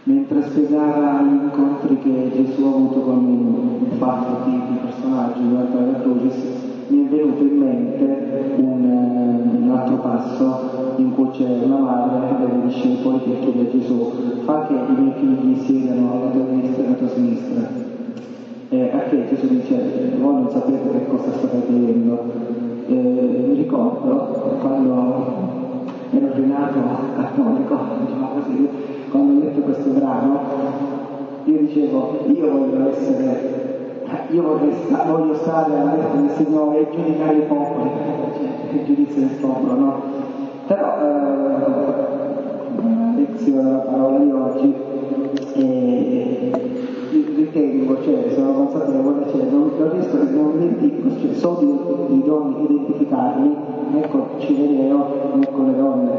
Mentre 0.03 0.43
spiegava 0.43 1.23
gli 1.23 1.43
incontri 1.43 1.99
che 1.99 2.31
Gesù 2.35 2.63
ha 2.63 2.69
avuto 2.69 3.01
con 3.01 3.25
un 3.25 3.99
fatto 3.99 4.49
di 4.49 4.77
personaggi 4.83 5.49
durante 5.49 5.79
la 5.81 5.99
Crucis, 6.01 6.56
mi 6.89 7.05
è 7.05 7.09
venuto 7.09 7.43
in 7.43 7.59
mente 7.59 8.55
un, 8.57 8.85
eh, 8.85 9.57
un 9.59 9.71
altro 9.71 9.97
passo 9.97 10.95
in 10.97 11.13
cui 11.15 11.31
c'è 11.31 11.59
una 11.65 11.79
madre 11.79 12.37
dei 12.39 12.63
discepoli 12.63 13.21
che 13.21 13.39
chiede 13.41 13.69
a 13.69 13.71
Gesù 13.71 14.13
fa 14.45 14.67
che 14.67 14.75
i 14.75 14.95
miei 14.95 15.13
figli 15.19 15.59
siedano 15.65 16.13
alla 16.13 16.31
tua 16.31 16.45
destra 16.45 16.83
e 16.83 16.87
alla 16.87 16.97
tua 16.97 17.09
sinistra. 17.09 17.69
E 18.69 18.91
a 18.93 18.99
che 19.09 19.29
Gesù 19.29 19.47
dice 19.49 20.17
voi 20.21 20.35
non 20.35 20.51
sapete 20.51 20.91
che 20.91 21.07
cosa 21.07 21.33
state 21.33 21.63
vedendo. 21.69 22.55
E 22.89 23.45
mi 23.49 23.55
ricordo 23.55 24.59
quando 24.61 25.25
ero 26.11 26.29
rinato 26.35 26.79
cattolico, 27.17 27.79
diciamo 28.05 28.29
quando 29.11 29.33
ho 29.33 29.45
letto 29.45 29.61
questo 29.61 29.91
brano, 29.91 30.41
io 31.45 31.59
dicevo 31.59 32.19
io 32.33 32.51
voglio 32.51 32.89
essere 32.91 33.76
io 34.31 34.43
vorrei, 34.43 34.73
voglio 35.07 35.35
stare 35.35 35.79
alla 35.79 35.91
destra 35.93 36.21
del 36.21 36.31
Signore 36.37 36.81
e 36.81 36.91
giudicare 36.95 37.37
i 37.37 37.43
popoli, 37.43 37.91
il 38.73 38.85
giudizio 38.85 39.21
del 39.21 39.37
popolo, 39.41 39.75
no? 39.75 40.03
Però 40.67 40.99
eh, 41.01 42.07
lezione 43.17 43.63
della 43.63 43.79
parola 43.79 44.19
di 44.19 44.31
oggi 44.31 44.75
eh, 45.55 46.51
ritengo, 47.37 48.03
cioè 48.03 48.31
sono 48.35 48.53
consapevole, 48.53 49.27
cioè, 49.31 49.45
non, 49.51 49.71
non 49.79 49.93
riesco, 49.93 50.17
non 50.17 50.53
identifico, 50.57 51.21
cioè, 51.21 51.35
so 51.35 51.57
di, 51.61 52.15
di 52.15 52.23
donne 52.25 52.63
identificarmi, 52.63 53.57
ecco 53.95 54.29
Cireneo, 54.39 55.07
ecco 55.41 55.63
le 55.63 55.77
donne, 55.77 56.11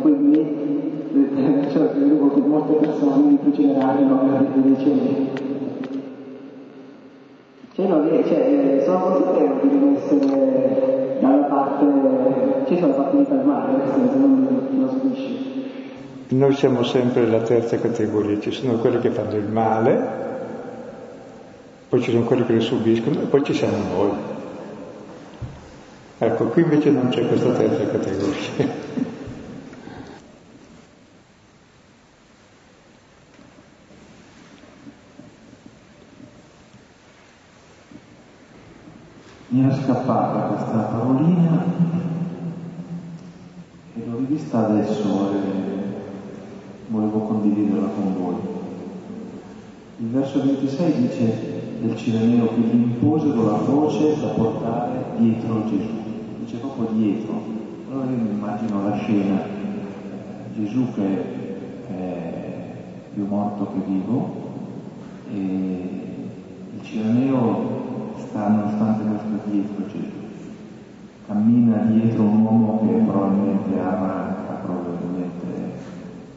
quindi 0.00 0.38
eh, 1.14 1.68
cioè, 1.70 1.90
che 1.92 2.40
molte 2.46 2.72
persone 2.74 3.22
mi 3.22 3.38
fucileranno 3.42 4.20
dei 4.54 4.76
cieli. 4.78 5.41
Cioè, 7.74 7.86
no, 7.86 8.04
cioè, 8.26 8.82
sono 8.84 9.00
consapevole 9.00 9.60
di 9.62 9.78
non 9.78 9.96
essere 9.96 11.16
dalla 11.20 11.44
parte, 11.44 11.86
ci 12.68 12.78
sono 12.78 12.92
fatti 12.92 13.16
di 13.16 13.24
far 13.24 13.44
male, 13.44 13.76
nel 13.78 13.86
senso 13.94 14.16
non 14.18 14.68
lo 14.78 14.88
subisci. 14.88 15.40
Noi 16.28 16.52
siamo 16.52 16.82
sempre 16.82 17.26
la 17.26 17.40
terza 17.40 17.78
categoria, 17.78 18.38
ci 18.40 18.50
sono 18.50 18.74
quelli 18.74 18.98
che 18.98 19.08
fanno 19.10 19.36
il 19.36 19.48
male, 19.48 20.20
poi 21.88 22.02
ci 22.02 22.10
sono 22.10 22.24
quelli 22.24 22.44
che 22.44 22.54
lo 22.54 22.60
subiscono 22.60 23.20
e 23.20 23.24
poi 23.24 23.42
ci 23.42 23.54
siamo 23.54 23.76
noi. 23.94 24.10
Ecco, 26.18 26.44
qui 26.46 26.62
invece 26.62 26.90
non 26.90 27.08
c'è 27.08 27.26
questa 27.26 27.52
terza 27.52 27.86
categoria. 27.86 28.81
Mi 39.52 39.62
era 39.62 39.74
scappata 39.74 40.54
questa 40.54 40.78
parolina 40.78 41.62
e 43.94 44.02
l'ho 44.06 44.16
rivista 44.16 44.66
adesso 44.66 45.30
e 45.30 45.40
volevo 46.88 47.18
condividerla 47.18 47.88
con 47.88 48.14
voi. 48.18 48.34
Il 49.98 50.06
verso 50.06 50.42
26 50.42 50.92
dice 51.02 51.60
del 51.80 51.94
Cireneo 51.96 52.54
che 52.54 52.60
gli 52.60 52.80
imposero 52.80 53.44
la 53.44 53.58
croce 53.62 54.18
da 54.18 54.28
portare 54.28 55.04
dietro 55.18 55.64
Gesù, 55.68 55.90
dice 56.42 56.56
proprio 56.56 56.86
dietro. 56.96 57.42
Allora 57.90 58.06
io 58.06 58.16
mi 58.16 58.30
immagino 58.30 58.88
la 58.88 58.96
scena, 58.96 59.38
Gesù 60.56 60.94
che 60.94 61.24
è 61.88 62.74
più 63.12 63.26
morto 63.26 63.68
che 63.74 63.80
vivo 63.86 64.34
e 65.30 65.36
il 66.74 66.82
Cireneo 66.82 67.81
sta 68.32 68.48
nonostante 68.48 69.04
questo 69.04 69.50
dietro 69.50 69.86
Gesù. 69.88 70.10
Cammina 71.26 71.76
dietro 71.84 72.22
un 72.22 72.40
uomo 72.40 72.80
che 72.80 72.94
probabilmente 73.04 73.78
arranca, 73.78 74.52
probabilmente 74.62 75.46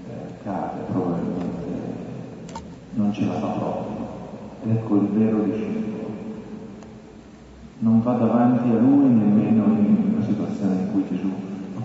eh, 0.10 0.43
cade, 0.43 0.82
probabilmente 0.91 1.93
non 2.96 3.14
ce 3.14 3.26
la 3.26 3.39
fa 3.39 3.48
proprio. 3.48 4.08
Ecco 4.68 4.96
il 4.96 5.08
vero 5.08 5.43
discepolo. 5.43 5.93
Non 7.80 8.02
va 8.02 8.14
davanti 8.14 8.70
a 8.70 8.80
lui 8.80 9.08
nemmeno 9.08 9.64
in 9.66 10.16
una 10.16 10.26
situazione 10.26 10.82
in 10.82 10.91
cui 10.91 11.06
Gesù 11.10 11.32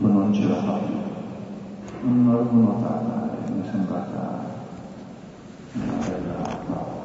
non 0.01 0.33
ce 0.33 0.49
la 0.49 0.57
fa 0.57 0.79
più. 0.79 0.95
Non 2.03 2.33
l'avevo 2.33 2.61
notata, 2.61 3.31
mi 3.53 3.63
è 3.63 3.71
sembrata 3.71 4.45
una 5.75 5.93
bella 6.05 6.33
parola. 6.67 6.99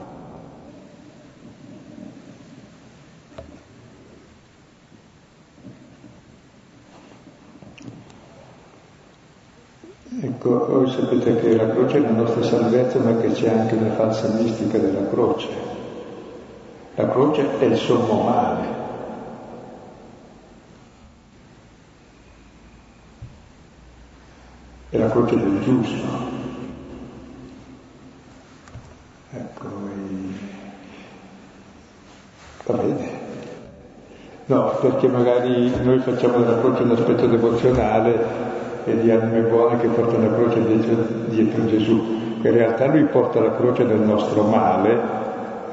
Ecco, 10.17 10.34
voi 10.49 10.89
sapete 10.89 11.35
che 11.37 11.55
la 11.55 11.67
croce 11.69 11.97
è 11.97 11.99
la 12.01 12.11
nostra 12.11 12.43
salvezza, 12.43 12.99
ma 12.99 13.15
che 13.17 13.31
c'è 13.31 13.49
anche 13.49 13.75
una 13.75 13.93
falsa 13.93 14.27
mistica 14.29 14.77
della 14.77 15.07
croce. 15.09 15.47
La 16.95 17.09
croce 17.09 17.57
è 17.59 17.63
il 17.65 17.77
sommo 17.77 18.23
male. 18.23 18.73
È 24.89 24.97
la 24.97 25.09
croce 25.09 25.35
del 25.35 25.61
giusto. 25.61 26.07
Ecco, 29.31 29.65
va 32.65 32.73
bene. 32.75 33.23
No, 34.45 34.77
perché 34.79 35.07
magari 35.07 35.73
noi 35.83 35.99
facciamo 35.99 36.37
della 36.37 36.59
croce 36.59 36.83
un 36.83 36.91
aspetto 36.91 37.25
devozionale 37.25 38.64
e 38.85 38.99
di 38.99 39.09
anime 39.11 39.41
buone 39.41 39.79
che 39.79 39.87
portano 39.87 40.29
la 40.29 40.35
croce 40.35 40.63
dietro, 41.29 41.65
Gesù. 41.65 42.23
In 42.41 42.51
realtà 42.51 42.85
lui 42.85 43.03
porta 43.05 43.39
la 43.39 43.55
croce 43.55 43.85
del 43.85 43.99
nostro 43.99 44.43
male, 44.43 44.97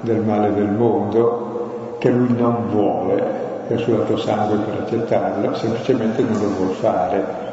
del 0.01 0.21
male 0.21 0.55
del 0.55 0.71
mondo, 0.71 1.97
che 1.99 2.11
lui 2.11 2.35
non 2.37 2.69
vuole, 2.71 3.23
che 3.69 3.75
ha 3.75 3.79
sudato 3.79 4.17
sangue 4.17 4.57
per 4.57 4.81
accettarlo, 4.81 5.55
semplicemente 5.55 6.23
non 6.23 6.41
lo 6.41 6.49
vuole 6.57 6.73
fare. 6.73 7.51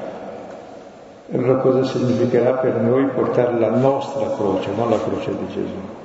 Allora 1.34 1.58
cosa 1.58 1.84
significherà 1.84 2.54
per 2.54 2.76
noi 2.78 3.06
portare 3.08 3.60
la 3.60 3.70
nostra 3.70 4.32
croce, 4.36 4.70
non 4.76 4.90
la 4.90 5.00
croce 5.00 5.30
di 5.30 5.48
Gesù? 5.54 5.98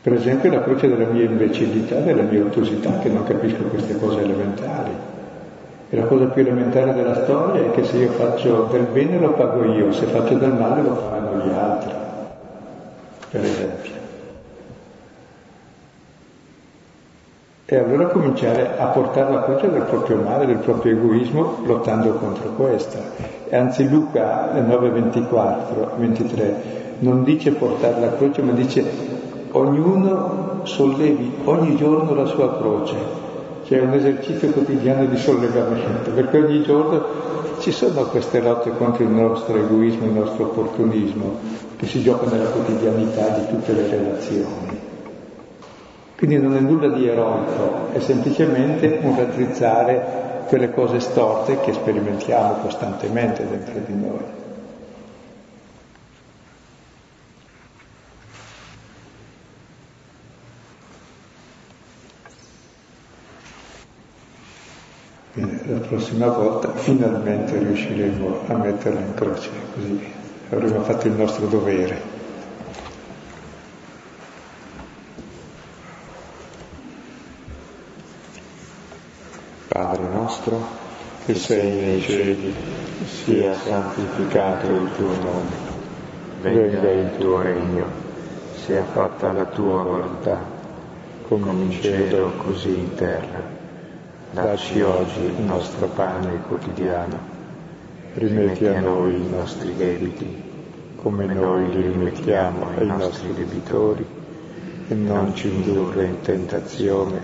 Per 0.00 0.12
esempio 0.12 0.50
la 0.50 0.62
croce 0.62 0.88
della 0.88 1.10
mia 1.10 1.24
imbecillità, 1.24 1.96
della 1.96 2.22
mia 2.22 2.44
ottusità, 2.44 2.98
che 3.00 3.08
non 3.10 3.24
capisco 3.24 3.64
queste 3.64 3.98
cose 3.98 4.22
elementari. 4.22 5.16
E 5.90 5.96
la 5.96 6.04
cosa 6.04 6.26
più 6.26 6.42
elementare 6.42 6.92
della 6.92 7.22
storia 7.22 7.64
è 7.64 7.70
che 7.70 7.82
se 7.84 7.96
io 7.96 8.10
faccio 8.10 8.68
del 8.70 8.88
bene 8.92 9.18
lo 9.18 9.32
pago 9.32 9.64
io, 9.64 9.90
se 9.90 10.04
faccio 10.04 10.34
del 10.34 10.52
male 10.52 10.82
lo 10.82 10.92
pagano 10.92 11.44
gli 11.46 11.50
altri, 11.50 11.92
per 13.30 13.40
esempio. 13.42 13.92
E 17.64 17.76
allora 17.76 18.06
cominciare 18.08 18.78
a 18.78 18.86
portare 18.86 19.32
la 19.32 19.42
croce 19.44 19.70
del 19.70 19.82
proprio 19.82 20.16
male, 20.16 20.44
del 20.44 20.56
proprio 20.56 20.92
egoismo, 20.92 21.60
lottando 21.64 22.12
contro 22.14 22.50
questa. 22.50 22.98
E 23.48 23.56
anzi 23.56 23.88
Luca 23.88 24.60
9, 24.60 24.90
24, 24.90 25.92
23 25.96 26.54
non 26.98 27.24
dice 27.24 27.52
portare 27.52 27.98
la 27.98 28.14
croce, 28.14 28.42
ma 28.42 28.52
dice 28.52 28.84
ognuno 29.52 30.60
sollevi 30.64 31.40
ogni 31.44 31.76
giorno 31.76 32.14
la 32.14 32.26
sua 32.26 32.58
croce 32.58 33.27
cioè 33.68 33.80
un 33.80 33.92
esercizio 33.92 34.48
quotidiano 34.48 35.04
di 35.04 35.18
sollevamento, 35.18 36.10
perché 36.12 36.38
ogni 36.38 36.62
giorno 36.62 37.04
ci 37.58 37.70
sono 37.70 38.04
queste 38.04 38.40
lotte 38.40 38.70
contro 38.70 39.02
il 39.04 39.10
nostro 39.10 39.58
egoismo, 39.58 40.06
il 40.06 40.12
nostro 40.12 40.44
opportunismo, 40.44 41.38
che 41.76 41.84
si 41.84 42.02
gioca 42.02 42.30
nella 42.30 42.48
quotidianità 42.48 43.28
di 43.28 43.46
tutte 43.48 43.72
le 43.74 43.86
relazioni. 43.86 44.80
Quindi 46.16 46.38
non 46.38 46.56
è 46.56 46.60
nulla 46.60 46.88
di 46.88 47.06
eroico, 47.06 47.92
è 47.92 48.00
semplicemente 48.00 49.00
un 49.02 49.14
raddrizzare 49.14 50.44
quelle 50.48 50.72
cose 50.72 50.98
storte 50.98 51.60
che 51.60 51.74
sperimentiamo 51.74 52.54
costantemente 52.62 53.46
dentro 53.46 53.80
di 53.84 53.94
noi. 53.94 54.47
La 65.70 65.80
prossima 65.80 66.28
volta 66.28 66.72
finalmente 66.72 67.58
riusciremo 67.58 68.44
a 68.46 68.54
metterla 68.54 69.00
in 69.00 69.14
croce, 69.14 69.50
così 69.74 70.12
avremo 70.48 70.82
fatto 70.82 71.06
il 71.08 71.12
nostro 71.12 71.46
dovere. 71.46 72.16
Padre 79.68 80.08
nostro, 80.10 80.58
che 81.26 81.34
sei 81.34 81.84
nei 81.84 82.00
cieli, 82.00 82.54
sia 83.04 83.52
santificato 83.52 84.68
il 84.68 84.90
tuo 84.96 85.14
nome, 85.20 85.50
venga 86.40 86.90
il 86.90 87.10
tuo 87.18 87.42
regno, 87.42 87.84
sia 88.64 88.84
fatta 88.84 89.32
la 89.32 89.44
tua 89.44 89.82
volontà, 89.82 90.40
come 91.28 91.50
in 91.50 91.70
cielo 91.72 92.32
così 92.38 92.70
in 92.70 92.94
terra. 92.94 93.57
Dacci 94.30 94.82
oggi 94.82 95.20
il 95.20 95.40
nostro 95.40 95.86
pane 95.86 96.42
quotidiano. 96.42 97.18
Rimetti 98.14 98.66
a 98.66 98.78
noi 98.78 99.14
i 99.14 99.30
nostri 99.30 99.74
debiti, 99.74 100.42
come 100.96 101.24
noi 101.24 101.70
li 101.70 101.80
rimettiamo 101.80 102.66
ai 102.76 102.86
nostri 102.86 103.32
debitori, 103.32 104.06
e 104.88 104.94
non 104.94 105.34
ci 105.34 105.48
indurre 105.48 106.04
in 106.04 106.20
tentazione, 106.20 107.20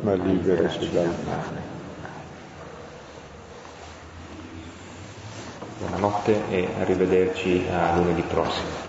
ma 0.00 0.14
liberaci 0.14 0.90
dal 0.90 1.14
male. 1.24 1.60
Buonanotte 5.78 6.48
e 6.50 6.68
arrivederci 6.80 7.66
a 7.70 7.96
lunedì 7.96 8.22
prossimo. 8.22 8.87